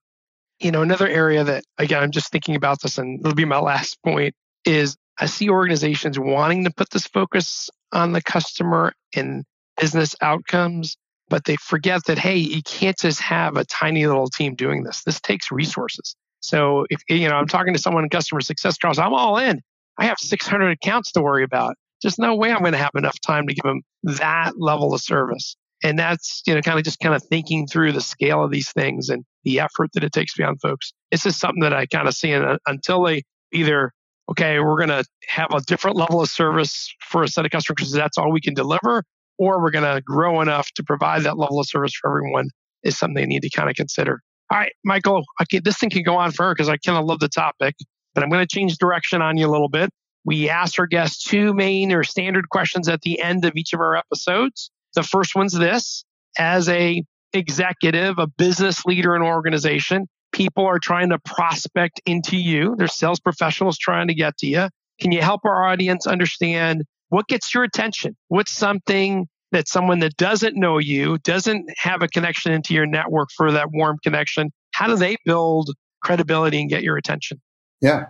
you 0.61 0.71
know, 0.71 0.83
another 0.83 1.07
area 1.07 1.45
that, 1.45 1.65
again, 1.79 2.03
I'm 2.03 2.11
just 2.11 2.31
thinking 2.31 2.57
about 2.57 2.81
this 2.81 2.99
and 2.99 3.21
it'll 3.21 3.35
be 3.35 3.45
my 3.45 3.59
last 3.59 4.03
point 4.03 4.35
is 4.65 4.97
I 5.19 5.27
see 5.27 5.49
organizations 5.49 6.19
wanting 6.19 6.65
to 6.65 6.71
put 6.71 6.91
this 6.91 7.07
focus 7.07 7.71
on 7.93 8.13
the 8.13 8.23
customer 8.23 8.93
and 9.15 9.45
business 9.81 10.15
outcomes, 10.21 10.97
but 11.29 11.45
they 11.45 11.57
forget 11.57 12.05
that, 12.07 12.19
hey, 12.19 12.37
you 12.37 12.63
can't 12.63 12.99
just 12.99 13.21
have 13.21 13.57
a 13.57 13.65
tiny 13.65 14.07
little 14.07 14.29
team 14.29 14.55
doing 14.55 14.85
this. 14.85 15.03
This 15.05 15.21
takes 15.21 15.51
resources. 15.51 16.15
So 16.41 16.87
if, 16.91 17.01
you 17.09 17.29
know, 17.29 17.35
I'm 17.35 17.49
talking 17.49 17.75
to 17.75 17.81
someone 17.81 18.05
in 18.05 18.11
customer 18.11 18.41
success, 18.41 18.79
Charles, 18.79 18.99
I'm 18.99 19.13
all 19.13 19.39
in. 19.39 19.61
I 19.99 20.07
have 20.07 20.19
600 20.19 20.71
accounts 20.71 21.11
to 21.13 21.23
worry 21.23 21.43
about. 21.43 21.75
There's 22.03 22.19
no 22.19 22.37
way 22.37 22.53
I'm 22.53 22.61
going 22.61 22.73
to 22.73 22.79
have 22.79 22.91
enough 22.95 23.19
time 23.21 23.47
to 23.49 23.55
give 23.55 23.65
them 23.65 23.83
that 24.03 24.53
level 24.59 24.95
of 24.95 25.01
service. 25.01 25.57
And 25.83 25.99
that's, 25.99 26.43
you 26.47 26.55
know, 26.55 26.61
kind 26.61 26.79
of 26.79 26.85
just 26.85 27.01
kind 27.01 27.15
of 27.15 27.23
thinking 27.25 27.67
through 27.67 27.93
the 27.93 28.01
scale 28.01 28.45
of 28.45 28.51
these 28.51 28.71
things 28.73 29.09
and 29.09 29.25
the 29.45 29.61
effort 29.61 29.91
that 29.95 30.05
it 30.05 30.13
takes 30.13 30.35
beyond 30.35 30.61
folks. 30.61 30.93
It's 31.11 31.25
just 31.25 31.41
something 31.41 31.63
that 31.63 31.73
I 31.73 31.87
kind 31.87 32.07
of 32.07 32.15
see 32.15 32.33
until 32.67 33.03
they 33.03 33.25
either, 33.53 33.93
okay, 34.31 34.59
we're 34.61 34.77
going 34.77 34.89
to 34.89 35.05
have 35.29 35.49
a 35.53 35.61
different 35.63 35.97
level 35.97 36.21
of 36.21 36.29
service 36.29 36.95
for 37.01 37.23
a 37.23 37.29
set 37.29 37.45
of 37.45 37.51
customers 37.51 37.77
because 37.77 37.93
that's 37.93 38.19
all 38.19 38.31
we 38.31 38.41
can 38.41 38.55
deliver, 38.55 39.05
or 39.39 39.61
we're 39.61 39.71
going 39.71 39.85
to 39.85 40.01
grow 40.03 40.41
enough 40.41 40.71
to 40.73 40.83
provide 40.83 41.23
that 41.25 41.39
level 41.39 41.61
of 41.61 41.69
service 41.69 41.95
for 41.95 42.11
everyone 42.11 42.49
is 42.83 42.99
something 42.99 43.15
they 43.15 43.27
need 43.27 43.43
to 43.43 43.51
kind 43.51 43.69
of 43.69 43.77
consider. 43.77 44.21
All 44.51 44.59
right, 44.59 44.73
Michael, 44.85 45.25
okay, 45.43 45.59
this 45.59 45.79
thing 45.79 45.91
can 45.91 46.03
go 46.03 46.17
on 46.17 46.33
forever 46.33 46.55
because 46.55 46.69
I 46.69 46.77
kind 46.77 46.99
of 46.99 47.05
love 47.05 47.19
the 47.19 47.29
topic, 47.29 47.75
but 48.15 48.23
I'm 48.23 48.31
going 48.31 48.47
to 48.47 48.55
change 48.55 48.77
direction 48.79 49.21
on 49.23 49.37
you 49.37 49.47
a 49.47 49.51
little 49.51 49.69
bit. 49.69 49.91
We 50.25 50.49
ask 50.49 50.79
our 50.79 50.87
guests 50.87 51.23
two 51.23 51.53
main 51.53 51.93
or 51.93 52.03
standard 52.05 52.49
questions 52.49 52.89
at 52.89 53.03
the 53.03 53.21
end 53.21 53.45
of 53.45 53.53
each 53.57 53.73
of 53.73 53.81
our 53.81 53.97
episodes. 53.97 54.71
The 54.95 55.03
first 55.03 55.35
one's 55.35 55.53
this 55.53 56.05
as 56.39 56.69
a 56.69 57.03
executive, 57.33 58.19
a 58.19 58.27
business 58.27 58.85
leader 58.85 59.15
in 59.15 59.23
an 59.23 59.29
organization, 59.29 60.07
people 60.33 60.65
are 60.67 60.79
trying 60.79 61.11
to 61.11 61.19
prospect 61.19 62.01
into 62.07 62.37
you. 62.37 62.75
There's 62.77 62.95
sales 62.95 63.21
professionals 63.21 63.79
trying 63.79 64.09
to 64.09 64.15
get 64.15 64.37
to 64.39 64.47
you. 64.47 64.69
Can 65.01 65.13
you 65.13 65.23
help 65.23 65.43
our 65.45 65.65
audience 65.67 66.07
understand 66.07 66.85
what 67.09 67.29
gets 67.29 67.55
your 67.55 67.65
attention? 67.65 68.17
What's 68.29 68.53
something 68.53 69.29
that 69.53 69.69
someone 69.69 70.01
that 70.01 70.17
doesn't 70.17 70.57
know 70.57 70.79
you, 70.79 71.19
doesn't 71.19 71.71
have 71.77 72.03
a 72.03 72.09
connection 72.09 72.53
into 72.53 72.75
your 72.75 72.87
network 72.87 73.29
for 73.37 73.53
that 73.53 73.69
warm 73.73 73.97
connection, 74.03 74.51
how 74.73 74.87
do 74.87 74.97
they 74.97 75.17
build 75.25 75.71
credibility 76.03 76.61
and 76.61 76.69
get 76.69 76.83
your 76.83 76.97
attention? 76.97 77.41
Yeah. 77.81 78.07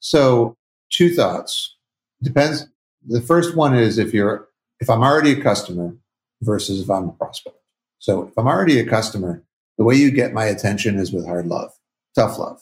So, 0.00 0.56
two 0.90 1.14
thoughts. 1.14 1.76
Depends. 2.22 2.66
The 3.06 3.20
first 3.20 3.56
one 3.56 3.76
is 3.76 3.98
if 3.98 4.12
you're 4.12 4.48
if 4.80 4.90
I'm 4.90 5.02
already 5.02 5.32
a 5.32 5.42
customer 5.42 5.96
versus 6.42 6.80
if 6.80 6.90
I'm 6.90 7.08
a 7.08 7.12
prospect. 7.12 7.56
So, 7.98 8.28
if 8.28 8.36
I'm 8.36 8.46
already 8.46 8.78
a 8.78 8.86
customer, 8.86 9.42
the 9.78 9.84
way 9.84 9.94
you 9.94 10.10
get 10.10 10.32
my 10.32 10.44
attention 10.44 10.98
is 10.98 11.12
with 11.12 11.26
hard 11.26 11.46
love, 11.46 11.72
tough 12.14 12.38
love. 12.38 12.60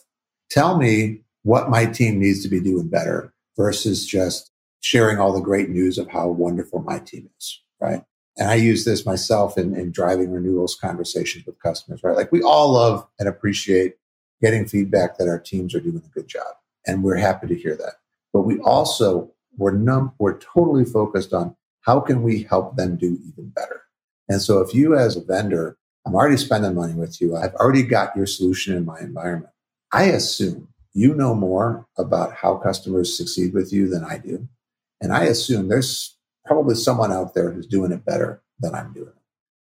Tell 0.49 0.77
me 0.77 1.21
what 1.43 1.69
my 1.69 1.85
team 1.85 2.19
needs 2.19 2.41
to 2.43 2.47
be 2.47 2.61
doing 2.61 2.87
better 2.87 3.33
versus 3.57 4.05
just 4.05 4.51
sharing 4.83 5.17
all 5.17 5.31
the 5.31 5.39
great 5.39 5.69
news 5.69 5.97
of 5.97 6.09
how 6.09 6.27
wonderful 6.27 6.81
my 6.81 6.99
team 6.99 7.29
is, 7.39 7.61
right? 7.79 8.03
And 8.37 8.49
I 8.49 8.55
use 8.55 8.83
this 8.83 9.05
myself 9.05 9.57
in, 9.57 9.73
in 9.75 9.91
driving 9.91 10.29
renewals 10.29 10.75
conversations 10.75 11.45
with 11.45 11.61
customers, 11.61 12.03
right? 12.03 12.17
Like 12.17 12.33
we 12.33 12.41
all 12.41 12.73
love 12.73 13.07
and 13.17 13.29
appreciate 13.29 13.93
getting 14.41 14.67
feedback 14.67 15.17
that 15.17 15.29
our 15.29 15.39
teams 15.39 15.73
are 15.73 15.79
doing 15.79 16.03
a 16.05 16.13
good 16.13 16.27
job. 16.27 16.55
And 16.85 17.01
we're 17.01 17.15
happy 17.15 17.47
to 17.47 17.55
hear 17.55 17.77
that. 17.77 17.93
But 18.33 18.41
we 18.41 18.59
also, 18.59 19.31
we're 19.57 19.71
num, 19.71 20.11
we're 20.19 20.37
totally 20.39 20.83
focused 20.83 21.33
on 21.33 21.55
how 21.81 22.01
can 22.01 22.21
we 22.21 22.43
help 22.43 22.75
them 22.75 22.97
do 22.97 23.17
even 23.25 23.49
better? 23.49 23.83
And 24.27 24.41
so 24.41 24.59
if 24.59 24.73
you 24.73 24.97
as 24.97 25.15
a 25.15 25.23
vendor, 25.23 25.77
I'm 26.05 26.15
already 26.15 26.37
spending 26.37 26.75
money 26.75 26.93
with 26.93 27.21
you. 27.21 27.37
I've 27.37 27.53
already 27.55 27.83
got 27.83 28.15
your 28.17 28.25
solution 28.25 28.75
in 28.75 28.83
my 28.83 28.99
environment. 28.99 29.53
I 29.93 30.05
assume 30.05 30.67
you 30.93 31.15
know 31.15 31.33
more 31.33 31.87
about 31.97 32.33
how 32.33 32.57
customers 32.57 33.17
succeed 33.17 33.53
with 33.53 33.71
you 33.71 33.87
than 33.87 34.03
I 34.03 34.17
do. 34.17 34.49
And 35.03 35.11
I 35.11 35.25
assume 35.25 35.67
there's 35.67 36.17
probably 36.45 36.75
someone 36.75 37.11
out 37.11 37.35
there 37.35 37.51
who's 37.51 37.67
doing 37.67 37.91
it 37.91 38.05
better 38.05 38.41
than 38.59 38.73
I'm 38.73 38.93
doing. 38.93 39.11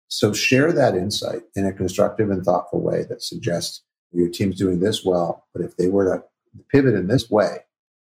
So 0.06 0.32
share 0.32 0.72
that 0.72 0.94
insight 0.94 1.42
in 1.56 1.66
a 1.66 1.72
constructive 1.72 2.30
and 2.30 2.44
thoughtful 2.44 2.80
way 2.80 3.04
that 3.08 3.22
suggests 3.22 3.82
your 4.12 4.28
team's 4.28 4.56
doing 4.56 4.78
this 4.78 5.04
well, 5.04 5.46
but 5.52 5.64
if 5.64 5.76
they 5.76 5.88
were 5.88 6.04
to 6.04 6.22
pivot 6.70 6.94
in 6.94 7.08
this 7.08 7.28
way, 7.28 7.58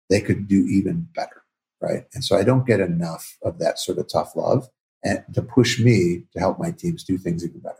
they 0.09 0.19
could 0.19 0.47
do 0.47 0.65
even 0.65 1.07
better. 1.15 1.43
Right. 1.81 2.05
And 2.13 2.25
so 2.25 2.35
I 2.35 2.43
don't 2.43 2.67
get 2.67 2.81
enough 2.81 3.37
of 3.41 3.57
that 3.59 3.79
sort 3.79 3.99
of 3.99 4.09
tough 4.11 4.35
love 4.35 4.67
and 5.01 5.23
to 5.33 5.41
push 5.41 5.79
me 5.79 6.23
to 6.33 6.39
help 6.39 6.59
my 6.59 6.71
teams 6.71 7.05
do 7.05 7.17
things 7.17 7.45
even 7.45 7.59
better. 7.59 7.77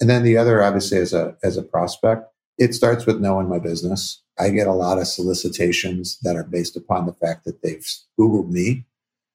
And 0.00 0.08
then 0.08 0.22
the 0.22 0.36
other, 0.36 0.62
obviously, 0.62 0.98
as 0.98 1.12
a 1.12 1.36
as 1.42 1.56
a 1.56 1.62
prospect, 1.62 2.28
it 2.56 2.72
starts 2.72 3.04
with 3.04 3.20
knowing 3.20 3.48
my 3.48 3.58
business. 3.58 4.22
I 4.38 4.50
get 4.50 4.68
a 4.68 4.72
lot 4.72 4.98
of 4.98 5.08
solicitations 5.08 6.18
that 6.22 6.36
are 6.36 6.44
based 6.44 6.76
upon 6.76 7.06
the 7.06 7.14
fact 7.14 7.44
that 7.46 7.62
they've 7.62 7.86
Googled 8.18 8.50
me 8.50 8.86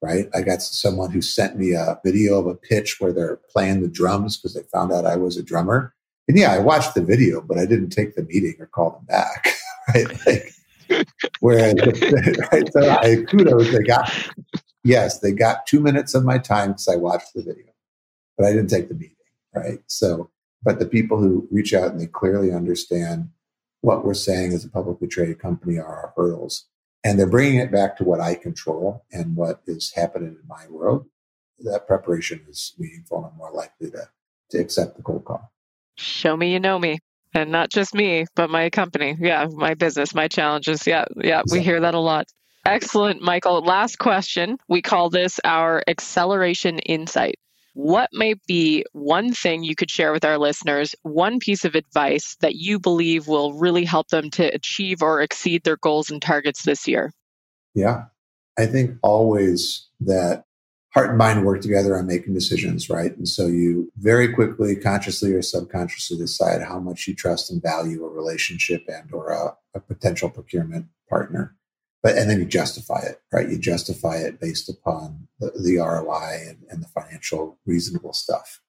right? 0.02 0.28
I 0.34 0.42
got 0.42 0.62
someone 0.62 1.12
who 1.12 1.22
sent 1.22 1.58
me 1.58 1.74
a 1.74 2.00
video 2.04 2.40
of 2.40 2.48
a 2.48 2.56
pitch 2.56 3.00
where 3.00 3.12
they're 3.12 3.40
playing 3.50 3.82
the 3.82 3.88
drums 3.88 4.38
because 4.38 4.54
they 4.54 4.64
found 4.64 4.92
out 4.92 5.06
I 5.06 5.16
was 5.16 5.38
a 5.38 5.44
drummer. 5.44 5.94
And 6.28 6.38
yeah, 6.38 6.52
I 6.52 6.60
watched 6.60 6.94
the 6.94 7.02
video, 7.02 7.42
but 7.42 7.58
I 7.58 7.66
didn't 7.66 7.90
take 7.90 8.16
the 8.16 8.24
meeting 8.24 8.56
or 8.60 8.68
call 8.68 8.92
them 8.92 9.06
back, 9.06 9.54
right? 9.94 10.08
Like, 10.26 11.08
whereas, 11.40 11.76
right? 12.52 12.72
So 12.72 12.90
I 12.90 13.24
kudos, 13.28 13.72
they 13.72 13.84
got, 13.84 14.12
yes, 14.84 15.20
they 15.20 15.32
got 15.32 15.66
two 15.66 15.80
minutes 15.80 16.14
of 16.14 16.26
my 16.26 16.38
time 16.38 16.70
because 16.70 16.88
I 16.88 16.96
watched 16.96 17.34
the 17.34 17.42
video, 17.42 17.72
but 18.38 18.46
I 18.46 18.52
didn't 18.52 18.70
take 18.70 18.90
the 18.90 18.96
meeting, 18.96 19.16
right? 19.56 19.80
So, 19.88 20.30
but 20.64 20.80
the 20.80 20.86
people 20.86 21.18
who 21.18 21.48
reach 21.50 21.74
out 21.74 21.92
and 21.92 22.00
they 22.00 22.08
clearly 22.08 22.52
understand 22.52 23.30
what 23.82 24.04
we're 24.04 24.14
saying 24.14 24.54
as 24.54 24.66
a 24.66 24.70
publicly 24.70 25.08
traded 25.08 25.40
company 25.40 25.78
are 25.78 25.86
our 25.86 26.14
hurdles 26.16 26.66
and 27.04 27.18
they're 27.18 27.30
bringing 27.30 27.60
it 27.60 27.72
back 27.72 27.98
to 27.98 28.04
what 28.04 28.20
I 28.20 28.36
control 28.36 29.06
and 29.12 29.36
what 29.36 29.62
is 29.68 29.92
happening 29.94 30.38
in 30.42 30.48
my 30.48 30.68
world, 30.70 31.06
that 31.60 31.88
preparation 31.88 32.46
is 32.50 32.74
meaningful 32.78 33.26
and 33.26 33.36
more 33.38 33.52
likely 33.52 33.92
to, 33.92 34.10
to 34.52 34.58
accept 34.58 34.98
the 34.98 35.04
cold 35.04 35.26
call. 35.26 35.52
Show 35.96 36.38
me 36.38 36.54
you 36.54 36.60
know 36.60 36.78
me. 36.78 37.00
And 37.34 37.52
not 37.52 37.70
just 37.70 37.94
me, 37.94 38.26
but 38.36 38.50
my 38.50 38.70
company. 38.70 39.16
Yeah, 39.20 39.48
my 39.52 39.74
business, 39.74 40.16
my 40.16 40.28
challenges. 40.28 40.88
Yeah, 40.88 41.06
yeah, 41.18 41.44
we 41.52 41.60
hear 41.60 41.82
that 41.82 41.94
a 41.94 42.00
lot. 42.00 42.28
Excellent, 42.66 43.22
Michael. 43.22 43.62
Last 43.62 44.00
question. 44.00 44.58
We 44.68 44.82
call 44.82 45.10
this 45.10 45.40
our 45.44 45.84
acceleration 45.88 46.80
insight 46.80 47.36
what 47.78 48.10
might 48.12 48.44
be 48.48 48.84
one 48.94 49.32
thing 49.32 49.64
you 49.64 49.76
could 49.76 49.92
share 49.92 50.12
with 50.12 50.26
our 50.26 50.40
listeners, 50.40 50.96
one 51.04 51.38
piece 51.38 51.64
of 51.64 51.76
advice 51.76 52.36
that 52.42 52.56
you 52.56 52.80
believe 52.80 53.28
will 53.28 53.54
really 53.54 53.86
help 53.86 54.08
them 54.08 54.32
to 54.32 54.46
achieve 54.48 55.04
or 55.04 55.22
exceed 55.22 55.64
their 55.64 55.78
goals 55.78 56.10
and 56.10 56.20
targets 56.20 56.64
this 56.64 56.88
year? 56.88 57.14
Yeah, 57.76 58.06
I 58.58 58.66
think 58.66 58.98
always 59.04 59.88
that 60.00 60.46
heart 60.96 61.10
and 61.10 61.20
mind 61.20 61.46
work 61.46 61.62
together 61.62 61.96
on 61.96 62.08
making 62.08 62.34
decisions, 62.34 62.90
right? 62.90 63.16
And 63.16 63.28
so 63.28 63.46
you 63.46 63.92
very 63.98 64.34
quickly, 64.34 64.76
consciously 64.76 65.32
or 65.34 65.44
subconsciously 65.44 66.18
decide 66.18 66.64
how 66.64 66.80
much 66.80 67.08
you 67.08 67.14
trust 67.14 67.52
and 67.52 67.62
value 67.62 68.04
a 68.04 68.10
relationship 68.10 68.86
and 68.88 69.14
or 69.14 69.30
a, 69.30 69.56
a 69.76 69.80
potential 69.80 70.32
procurement 70.32 70.88
partner 71.08 71.57
but 72.04 72.18
and 72.18 72.30
then 72.30 72.40
you 72.40 72.46
justify 72.46 73.00
it, 73.00 73.22
right? 73.32 73.50
You 73.50 73.58
justify 73.58 74.18
it 74.18 74.40
based 74.40 74.70
upon 74.70 75.28
the, 75.40 75.52
the 75.52 75.78
ROI 75.78 76.50
and, 76.50 76.58
and 76.70 76.84
the 76.84 76.88
financial 76.88 77.58
reasonable 77.66 78.14
stuff. 78.14 78.62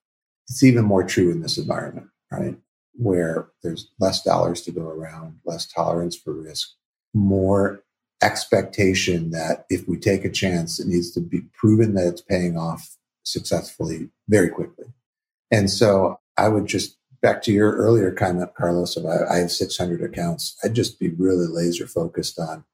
It's 0.48 0.62
even 0.62 0.84
more 0.84 1.04
true 1.04 1.30
in 1.30 1.42
this 1.42 1.58
environment, 1.58 2.08
right? 2.30 2.56
Where 2.94 3.48
there's 3.62 3.90
less 4.00 4.22
dollars 4.22 4.62
to 4.62 4.70
go 4.70 4.88
around, 4.88 5.40
less 5.44 5.66
tolerance 5.66 6.16
for 6.16 6.32
risk, 6.32 6.70
more 7.14 7.84
expectation 8.22 9.30
that 9.30 9.66
if 9.70 9.86
we 9.86 9.98
take 9.98 10.24
a 10.24 10.30
chance, 10.30 10.80
it 10.80 10.88
needs 10.88 11.10
to 11.12 11.20
be 11.20 11.42
proven 11.54 11.94
that 11.94 12.08
it's 12.08 12.22
paying 12.22 12.56
off 12.56 12.96
successfully 13.24 14.08
very 14.28 14.48
quickly. 14.48 14.86
And 15.50 15.70
so 15.70 16.18
I 16.36 16.48
would 16.48 16.66
just 16.66 16.96
back 17.20 17.42
to 17.42 17.52
your 17.52 17.76
earlier 17.76 18.10
comment, 18.10 18.54
Carlos, 18.54 18.96
I, 18.96 19.34
I 19.34 19.38
have 19.38 19.50
600 19.50 20.02
accounts. 20.02 20.56
I'd 20.64 20.74
just 20.74 20.98
be 20.98 21.08
really 21.10 21.46
laser 21.46 21.86
focused 21.86 22.38
on 22.38 22.64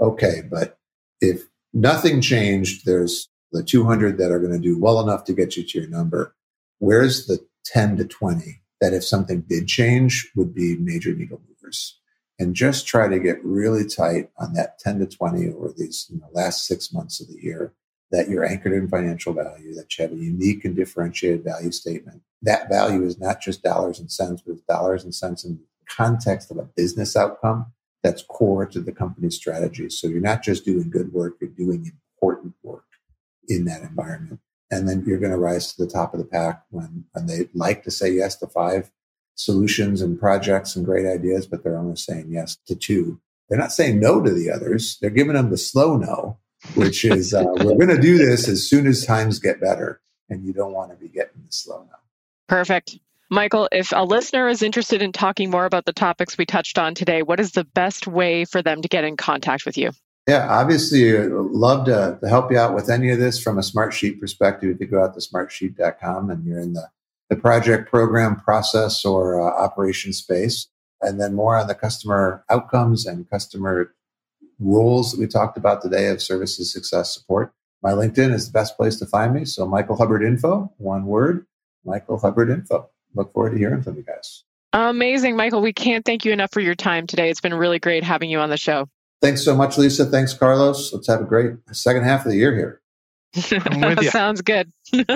okay, 0.00 0.42
but 0.50 0.78
if 1.20 1.42
nothing 1.72 2.20
changed, 2.20 2.86
there's 2.86 3.28
the 3.52 3.62
200 3.62 4.18
that 4.18 4.30
are 4.30 4.38
going 4.38 4.52
to 4.52 4.58
do 4.58 4.78
well 4.78 5.00
enough 5.00 5.24
to 5.24 5.32
get 5.32 5.56
you 5.56 5.64
to 5.64 5.80
your 5.80 5.88
number. 5.88 6.34
Where's 6.78 7.26
the 7.26 7.38
10 7.66 7.96
to 7.98 8.04
20 8.04 8.62
that 8.80 8.94
if 8.94 9.04
something 9.04 9.42
did 9.42 9.68
change 9.68 10.30
would 10.34 10.54
be 10.54 10.76
major 10.76 11.14
needle 11.14 11.40
movers? 11.48 11.98
And 12.38 12.54
just 12.54 12.86
try 12.86 13.08
to 13.08 13.18
get 13.18 13.44
really 13.44 13.86
tight 13.86 14.30
on 14.38 14.54
that 14.54 14.78
10 14.78 15.00
to 15.00 15.06
20 15.06 15.48
over 15.50 15.74
these 15.76 16.06
you 16.10 16.18
know, 16.18 16.28
last 16.32 16.66
six 16.66 16.92
months 16.92 17.20
of 17.20 17.28
the 17.28 17.42
year 17.42 17.74
that 18.10 18.28
you're 18.28 18.44
anchored 18.44 18.72
in 18.72 18.88
financial 18.88 19.32
value, 19.32 19.74
that 19.74 19.96
you 19.96 20.02
have 20.02 20.12
a 20.12 20.16
unique 20.16 20.64
and 20.64 20.74
differentiated 20.74 21.44
value 21.44 21.70
statement. 21.70 22.22
That 22.42 22.68
value 22.68 23.04
is 23.04 23.20
not 23.20 23.40
just 23.40 23.62
dollars 23.62 24.00
and 24.00 24.10
cents, 24.10 24.42
but 24.44 24.66
dollars 24.66 25.04
and 25.04 25.14
cents 25.14 25.44
in 25.44 25.58
the 25.58 25.94
context 25.94 26.50
of 26.50 26.56
a 26.56 26.68
business 26.76 27.14
outcome 27.14 27.66
that's 28.02 28.22
core 28.22 28.66
to 28.66 28.80
the 28.80 28.92
company's 28.92 29.36
strategy. 29.36 29.90
So 29.90 30.08
you're 30.08 30.20
not 30.20 30.42
just 30.42 30.64
doing 30.64 30.90
good 30.90 31.12
work, 31.12 31.36
you're 31.40 31.50
doing 31.50 31.92
important 32.16 32.54
work 32.62 32.84
in 33.48 33.64
that 33.66 33.82
environment. 33.82 34.40
And 34.70 34.88
then 34.88 35.04
you're 35.06 35.18
going 35.18 35.32
to 35.32 35.38
rise 35.38 35.72
to 35.72 35.84
the 35.84 35.90
top 35.90 36.14
of 36.14 36.20
the 36.20 36.26
pack 36.26 36.62
when, 36.70 37.04
when 37.12 37.26
they 37.26 37.48
like 37.54 37.82
to 37.84 37.90
say 37.90 38.10
yes 38.12 38.36
to 38.36 38.46
five 38.46 38.90
solutions 39.34 40.00
and 40.00 40.18
projects 40.18 40.76
and 40.76 40.84
great 40.84 41.06
ideas, 41.06 41.46
but 41.46 41.64
they're 41.64 41.78
only 41.78 41.96
saying 41.96 42.26
yes 42.30 42.56
to 42.66 42.76
two. 42.76 43.20
They're 43.48 43.58
not 43.58 43.72
saying 43.72 43.98
no 43.98 44.20
to 44.20 44.30
the 44.30 44.50
others. 44.50 44.96
They're 45.00 45.10
giving 45.10 45.34
them 45.34 45.50
the 45.50 45.58
slow 45.58 45.96
no, 45.96 46.38
which 46.74 47.04
is 47.04 47.34
uh, 47.34 47.44
we're 47.56 47.86
going 47.86 47.88
to 47.88 48.00
do 48.00 48.16
this 48.16 48.48
as 48.48 48.68
soon 48.68 48.86
as 48.86 49.04
times 49.04 49.40
get 49.40 49.60
better. 49.60 50.00
And 50.28 50.44
you 50.44 50.52
don't 50.52 50.72
want 50.72 50.92
to 50.92 50.96
be 50.96 51.08
getting 51.08 51.42
the 51.44 51.52
slow 51.52 51.84
no. 51.90 51.96
Perfect. 52.48 52.98
Michael, 53.32 53.68
if 53.70 53.92
a 53.94 54.04
listener 54.04 54.48
is 54.48 54.60
interested 54.60 55.02
in 55.02 55.12
talking 55.12 55.50
more 55.50 55.64
about 55.64 55.84
the 55.84 55.92
topics 55.92 56.36
we 56.36 56.44
touched 56.44 56.78
on 56.78 56.96
today, 56.96 57.22
what 57.22 57.38
is 57.38 57.52
the 57.52 57.62
best 57.62 58.08
way 58.08 58.44
for 58.44 58.60
them 58.60 58.82
to 58.82 58.88
get 58.88 59.04
in 59.04 59.16
contact 59.16 59.64
with 59.64 59.78
you? 59.78 59.92
Yeah, 60.26 60.48
obviously, 60.50 61.16
uh, 61.16 61.28
love 61.30 61.86
to, 61.86 62.18
to 62.20 62.28
help 62.28 62.50
you 62.50 62.58
out 62.58 62.74
with 62.74 62.90
any 62.90 63.10
of 63.10 63.20
this 63.20 63.40
from 63.40 63.56
a 63.56 63.62
Smartsheet 63.62 64.18
perspective. 64.18 64.70
If 64.70 64.80
you 64.80 64.88
go 64.88 65.02
out 65.02 65.14
to 65.14 65.20
smartsheet.com 65.20 66.28
and 66.28 66.44
you're 66.44 66.58
in 66.58 66.72
the, 66.72 66.88
the 67.28 67.36
project 67.36 67.88
program 67.88 68.34
process 68.34 69.04
or 69.04 69.40
uh, 69.40 69.62
operation 69.64 70.12
space, 70.12 70.66
and 71.00 71.20
then 71.20 71.34
more 71.34 71.56
on 71.56 71.68
the 71.68 71.74
customer 71.74 72.44
outcomes 72.50 73.06
and 73.06 73.30
customer 73.30 73.94
roles 74.58 75.12
that 75.12 75.20
we 75.20 75.28
talked 75.28 75.56
about 75.56 75.82
today 75.82 76.08
of 76.08 76.20
services 76.20 76.72
success 76.72 77.14
support. 77.14 77.54
My 77.80 77.92
LinkedIn 77.92 78.32
is 78.32 78.46
the 78.46 78.52
best 78.52 78.76
place 78.76 78.96
to 78.98 79.06
find 79.06 79.32
me. 79.32 79.44
So 79.44 79.66
Michael 79.66 79.96
Hubbard 79.96 80.22
Info, 80.22 80.72
one 80.78 81.06
word, 81.06 81.46
Michael 81.84 82.18
Hubbard 82.18 82.50
Info. 82.50 82.90
Look 83.14 83.32
forward 83.32 83.50
to 83.50 83.58
hearing 83.58 83.82
from 83.82 83.96
you 83.96 84.02
guys. 84.02 84.44
Amazing, 84.72 85.36
Michael. 85.36 85.62
We 85.62 85.72
can't 85.72 86.04
thank 86.04 86.24
you 86.24 86.32
enough 86.32 86.52
for 86.52 86.60
your 86.60 86.76
time 86.76 87.06
today. 87.06 87.30
It's 87.30 87.40
been 87.40 87.54
really 87.54 87.78
great 87.78 88.02
having 88.04 88.28
you 88.30 88.38
on 88.38 88.50
the 88.50 88.56
show. 88.56 88.88
Thanks 89.20 89.44
so 89.44 89.56
much, 89.56 89.76
Lisa. 89.76 90.06
Thanks, 90.06 90.32
Carlos. 90.32 90.92
Let's 90.92 91.08
have 91.08 91.20
a 91.20 91.24
great 91.24 91.54
second 91.72 92.04
half 92.04 92.24
of 92.24 92.30
the 92.30 92.38
year 92.38 92.54
here. 92.54 92.80
Sounds 94.10 94.42
good. 94.42 94.72